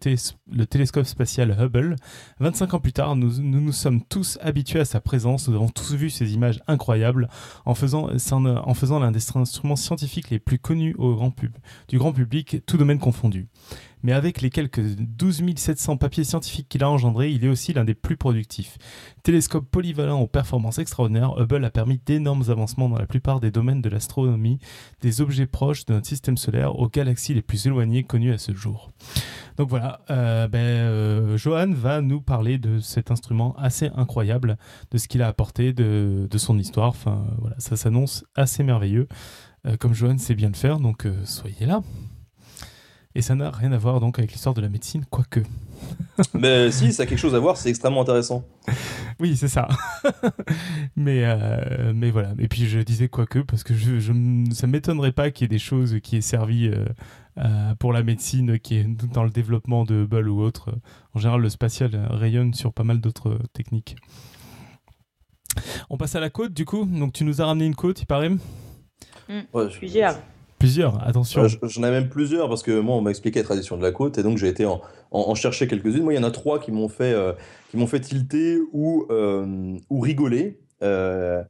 [0.50, 1.94] le télescope spatial Hubble.
[2.40, 5.48] 25 ans plus tard, nous, nous, sommes tous habitués à sa présence.
[5.48, 7.28] Nous avons tous vu ces images incroyables
[7.66, 11.32] en faisant, en faisant l'un des instruments scientifiques les plus connus au grand
[11.88, 13.46] du grand public, tout domaine confondu
[14.02, 17.84] mais avec les quelques 12 700 papiers scientifiques qu'il a engendrés, il est aussi l'un
[17.84, 18.78] des plus productifs.
[19.22, 23.82] Télescope polyvalent aux performances extraordinaires, Hubble a permis d'énormes avancements dans la plupart des domaines
[23.82, 24.58] de l'astronomie,
[25.00, 28.54] des objets proches de notre système solaire aux galaxies les plus éloignées connues à ce
[28.54, 28.90] jour.
[29.56, 34.56] Donc voilà, euh, ben, euh, Johan va nous parler de cet instrument assez incroyable,
[34.92, 36.90] de ce qu'il a apporté, de, son histoire.
[36.90, 39.08] Enfin voilà, ça s'annonce assez merveilleux,
[39.66, 41.82] euh, comme Johan sait bien le faire, donc soyez là.
[43.18, 45.40] Et ça n'a rien à voir donc avec l'histoire de la médecine, quoique.
[46.34, 48.44] mais si, ça a quelque chose à voir, c'est extrêmement intéressant.
[49.20, 49.66] Oui, c'est ça.
[50.96, 52.34] mais, euh, mais voilà.
[52.38, 54.12] Et puis je disais quoique, parce que je, je
[54.54, 56.84] ça ne m'étonnerait pas qu'il y ait des choses qui aient servi euh,
[57.38, 60.70] euh, pour la médecine, qui est dans le développement de Hubble ou autre.
[61.14, 63.96] En général, le spatial rayonne sur pas mal d'autres techniques.
[65.90, 66.84] On passe à la côte, du coup.
[66.84, 68.30] Donc tu nous as ramené une côte, il paraît?
[68.30, 69.40] Mmh.
[69.76, 70.14] Plusieurs.
[70.58, 71.46] Plusieurs, attention.
[71.46, 74.18] J'en ai même plusieurs parce que moi, on m'a expliqué la tradition de la côte
[74.18, 76.02] et donc j'ai été en, chercher quelques-unes.
[76.02, 77.32] Moi, il y en a trois qui m'ont fait, euh,
[77.86, 80.58] fait tilter ou, euh, ou rigoler.
[80.82, 81.42] Euh,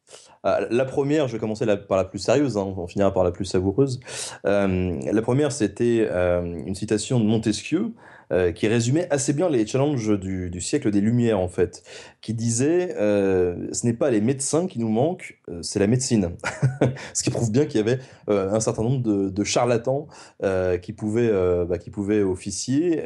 [0.44, 3.44] la première, je vais commencer par la plus sérieuse, hein, on finira par la plus
[3.46, 4.00] savoureuse.
[4.44, 7.92] la première, c'était une citation de Montesquieu
[8.30, 11.82] euh, qui résumait assez bien les challenges du, siècle des Lumières, en fait,
[12.20, 16.32] qui disait euh, ce n'est pas les médecins qui nous manquent, euh, c'est la médecine.
[17.14, 20.08] ce qui prouve bien qu'il y avait un certain nombre de, charlatans
[20.82, 21.32] qui, pouvaient,
[21.66, 23.02] bah, qui pouvaient officier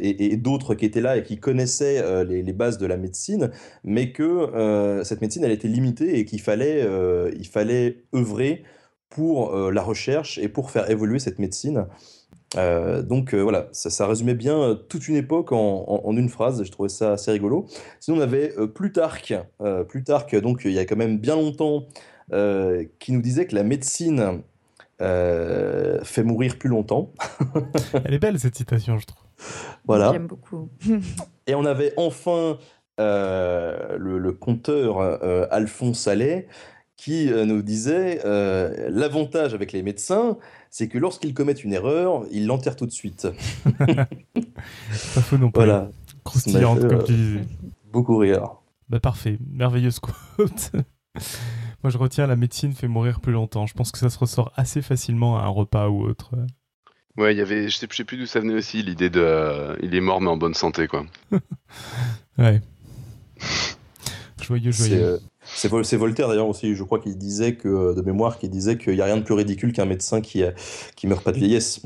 [0.00, 3.50] et, d'autres qui étaient là et qui connaissaient les, les, bases de la médecine,
[3.84, 6.88] mais que cette médecine, elle était limitée et qu'il fallait,
[7.36, 8.62] il fallait œuvrer
[9.10, 11.86] pour la recherche et pour faire évoluer cette médecine.
[12.56, 16.70] Euh, donc euh, voilà, ça, résumait bien euh, toute une époque en, une phrase, je
[16.70, 17.66] trouvais ça assez rigolo.
[18.00, 19.34] Sinon on avait Plutarque,
[19.88, 21.86] Plutarque donc il y a quand même bien longtemps,
[22.98, 24.42] qui nous disait que la médecine
[24.98, 27.12] fait mourir plus longtemps.
[28.04, 29.22] Elle est belle cette citation, je trouve.
[29.86, 30.12] Voilà.
[30.12, 30.70] J'aime beaucoup.
[31.46, 32.58] Et on avait enfin
[32.98, 35.00] le, le, conteur
[35.52, 36.48] Alphonse Allais
[36.96, 40.38] qui nous disait l'avantage avec les médecins,
[40.70, 43.28] c'est que lorsqu'ils commettent une erreur, ils l'enterrent tout de suite.
[43.78, 44.06] pas
[45.20, 45.64] faux non plus.
[45.64, 45.90] Voilà.
[46.24, 47.44] Croustillante, comme tu disais.
[47.92, 48.56] Beaucoup rire.
[48.88, 50.72] Bah parfait, merveilleuse quote.
[51.82, 53.66] Moi je retiens la médecine fait mourir plus longtemps.
[53.66, 56.34] Je pense que ça se ressort assez facilement à un repas ou autre.
[57.16, 59.76] Ouais, il y avait, je sais, sais plus d'où ça venait aussi, l'idée de, euh,
[59.82, 61.06] il est mort mais en bonne santé quoi.
[62.38, 62.60] ouais.
[64.42, 65.20] joyeux, joyeux.
[65.64, 68.94] Euh, c'est Voltaire d'ailleurs aussi, je crois qu'il disait que, de mémoire, qu'il disait qu'il
[68.94, 70.42] n'y a rien de plus ridicule qu'un médecin qui,
[70.96, 71.82] qui meurt pas de vieillesse.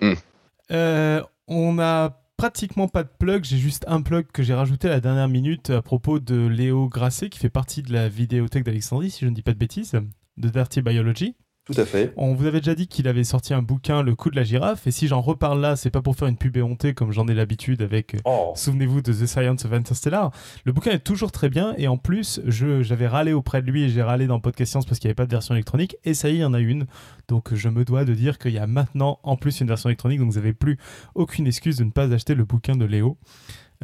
[0.00, 0.14] Hmm.
[0.70, 4.90] euh, on a pratiquement pas de plug, j'ai juste un plug que j'ai rajouté à
[4.90, 9.10] la dernière minute à propos de Léo Grasset qui fait partie de la vidéothèque d'Alexandrie,
[9.10, 9.92] si je ne dis pas de bêtises,
[10.36, 11.36] de Dirty Biology.
[11.64, 12.12] Tout à fait.
[12.18, 14.86] On vous avait déjà dit qu'il avait sorti un bouquin, Le coup de la girafe,
[14.86, 17.32] et si j'en reparle là, c'est pas pour faire une pub éhontée comme j'en ai
[17.32, 18.52] l'habitude avec, euh, oh.
[18.54, 20.30] souvenez-vous de The Science of Interstellar.
[20.64, 23.88] Le bouquin est toujours très bien, et en plus, j'avais râlé auprès de lui et
[23.88, 26.28] j'ai râlé dans Podcast Science parce qu'il n'y avait pas de version électronique, et ça
[26.28, 26.86] y est, il y en a une.
[27.28, 30.18] Donc je me dois de dire qu'il y a maintenant en plus une version électronique,
[30.18, 30.76] donc vous n'avez plus
[31.14, 33.16] aucune excuse de ne pas acheter le bouquin de Léo.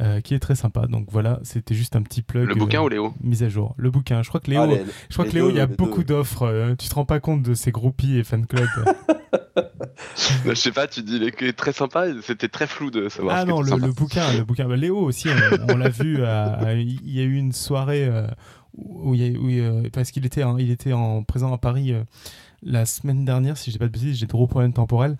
[0.01, 0.87] Euh, qui est très sympa.
[0.87, 2.47] Donc voilà, c'était juste un petit plug.
[2.47, 3.13] Le bouquin euh, ou Léo?
[3.21, 3.75] Mise à jour.
[3.77, 4.23] Le bouquin.
[4.23, 6.47] Je crois que Léo, ah, je crois que Léo, il y a beaucoup d'offres.
[6.47, 8.67] Euh, tu te rends pas compte de ses groupies et fan clubs
[10.45, 12.07] Je sais pas, tu dis qu'il est très sympa.
[12.23, 13.35] C'était très flou de savoir.
[13.37, 14.67] Ah non, le, bouquin, le bouquin.
[14.67, 15.27] Bah, Léo aussi,
[15.69, 16.17] on, l'a vu.
[16.73, 18.09] Il y a eu une soirée
[18.73, 21.93] où, il parce qu'il était, il était en présent à Paris
[22.63, 25.17] la semaine dernière, si j'ai pas de bêtises, j'ai trop problèmes temporels.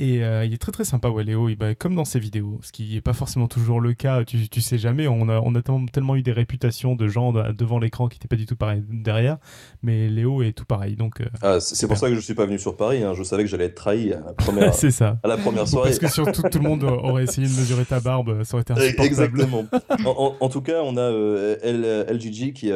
[0.00, 1.50] Et euh, il est très très sympa, ouais, Léo.
[1.50, 4.24] Il, bah, comme dans ses vidéos, ce qui n'est pas forcément toujours le cas.
[4.24, 5.06] Tu, tu sais jamais.
[5.06, 5.60] On a, on a
[5.92, 9.36] tellement, eu des réputations de gens devant l'écran qui n'étaient pas du tout pareil derrière.
[9.82, 10.96] Mais Léo est tout pareil.
[10.96, 13.02] Donc, euh, ah, c'est pour ça que je suis pas venu sur Paris.
[13.02, 13.12] Hein.
[13.14, 15.18] Je savais que j'allais être trahi à la première, ça.
[15.22, 15.90] À la première soirée.
[15.90, 18.42] Parce que surtout tout le monde aurait essayé de mesurer ta barbe.
[18.44, 19.06] Ça aurait été insupportable.
[19.06, 19.66] Exactement.
[20.40, 22.72] en, tout cas, on a euh, LGG qui,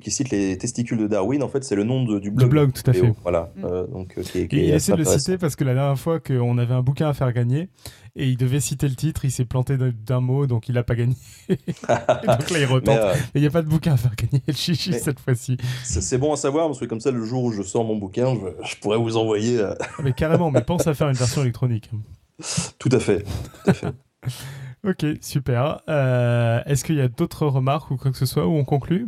[0.00, 1.44] qui cite les testicules de Darwin.
[1.44, 2.40] En fait, c'est le nom du blog.
[2.40, 3.14] Le blog, tout à fait.
[3.22, 3.52] Voilà.
[3.56, 3.92] Mm.
[3.92, 6.72] donc, qui, qui il essaie de le citer parce que la dernière fois qu'on avait
[6.72, 7.68] un bouquin à faire gagner
[8.16, 10.94] et il devait citer le titre, il s'est planté d'un mot, donc il n'a pas
[10.94, 11.14] gagné.
[11.48, 12.98] donc là, il retente.
[12.98, 15.56] Euh, il n'y a pas de bouquin à faire gagner le chichi cette fois-ci.
[15.84, 18.34] C'est bon à savoir, parce que comme ça, le jour où je sors mon bouquin,
[18.64, 19.60] je, pourrais vous envoyer.
[19.60, 21.90] Euh, ah, mais carrément, mais pense à faire une version électronique.
[22.78, 23.24] Tout à fait.
[23.64, 23.94] Tout à fait.
[24.84, 25.80] ok, super.
[25.88, 29.06] Euh, est-ce qu'il y a d'autres remarques ou quoi que ce soit où on conclut?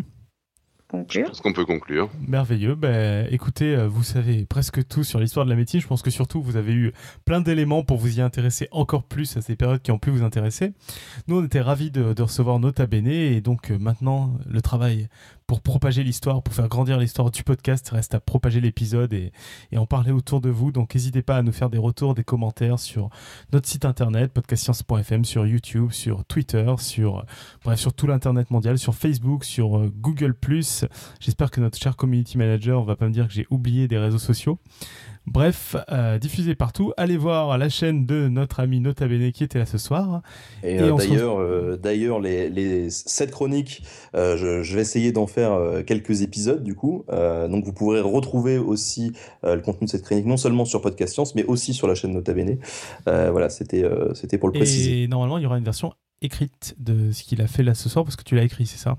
[0.90, 1.26] Conclure.
[1.26, 2.10] Je pense qu'on peut conclure.
[2.26, 2.74] Merveilleux.
[2.74, 5.80] Ben, écoutez, euh, vous savez presque tout sur l'histoire de la médecine.
[5.80, 6.92] Je pense que surtout, vous avez eu
[7.24, 10.22] plein d'éléments pour vous y intéresser encore plus à ces périodes qui ont pu vous
[10.22, 10.72] intéresser.
[11.28, 15.08] Nous, on était ravis de, de recevoir Nota Bene et donc euh, maintenant, le travail
[15.50, 19.32] pour propager l'histoire, pour faire grandir l'histoire du podcast, reste à propager l'épisode et,
[19.76, 20.70] en parler autour de vous.
[20.70, 23.10] Donc n'hésitez pas à nous faire des retours, des commentaires sur
[23.52, 27.26] notre site internet, podcastscience.fm, sur YouTube, sur Twitter, sur,
[27.64, 30.36] bref, sur tout l'internet mondial, sur Facebook, sur euh, Google+.
[31.18, 34.18] J'espère que notre cher community manager va pas me dire que j'ai oublié des réseaux
[34.18, 34.60] sociaux.
[35.26, 36.92] Bref, euh, diffusé partout.
[36.96, 40.22] Allez voir la chaîne de notre ami Nota Bene qui était là ce soir.
[40.62, 43.82] Et, euh, d'ailleurs, euh, d'ailleurs, les, les sept chroniques,
[44.14, 47.04] je, vais essayer d'en faire quelques épisodes du coup.
[47.10, 51.34] donc vous pourrez retrouver aussi le contenu de cette chronique non seulement sur Podcast Science,
[51.34, 52.58] mais aussi sur la chaîne Nota Bene.
[53.06, 53.84] voilà, c'était
[54.14, 55.02] c'était pour le préciser.
[55.02, 55.92] Et normalement, il y aura une version
[56.22, 58.78] écrite de ce qu'il a fait là ce soir parce que tu l'as écrit, c'est
[58.78, 58.98] ça?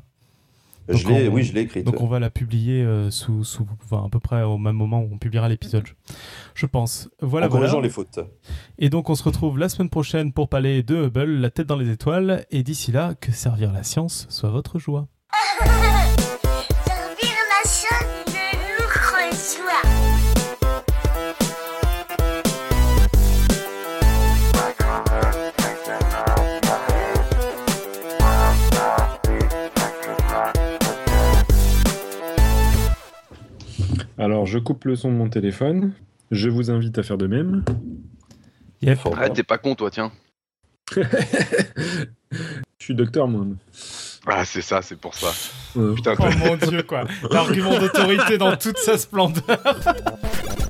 [0.90, 1.86] Oui, je l'ai écrite.
[1.86, 5.10] Donc on va la publier euh, sous, sous à peu près au même moment où
[5.12, 5.86] on publiera l'épisode,
[6.56, 7.10] je pense.
[7.22, 8.20] Voilà, en corrigeant les fautes.
[8.78, 11.78] Et donc on se retrouve la semaine prochaine pour parler de Hubble, la tête dans
[11.78, 12.46] les étoiles.
[12.52, 15.08] Et d'ici là, que servir la science soit votre joie.
[34.22, 35.94] Alors, je coupe le son de mon téléphone.
[36.30, 37.66] Je vous invite à faire de même.
[39.18, 40.12] Ah, t'es pas con, toi, tiens.
[40.96, 41.02] je
[42.78, 43.48] suis docteur, moi.
[44.28, 45.32] Ah, c'est ça, c'est pour ça.
[45.96, 47.06] Putain, oh mon dieu, quoi.
[47.32, 49.42] L'argument d'autorité dans toute sa splendeur.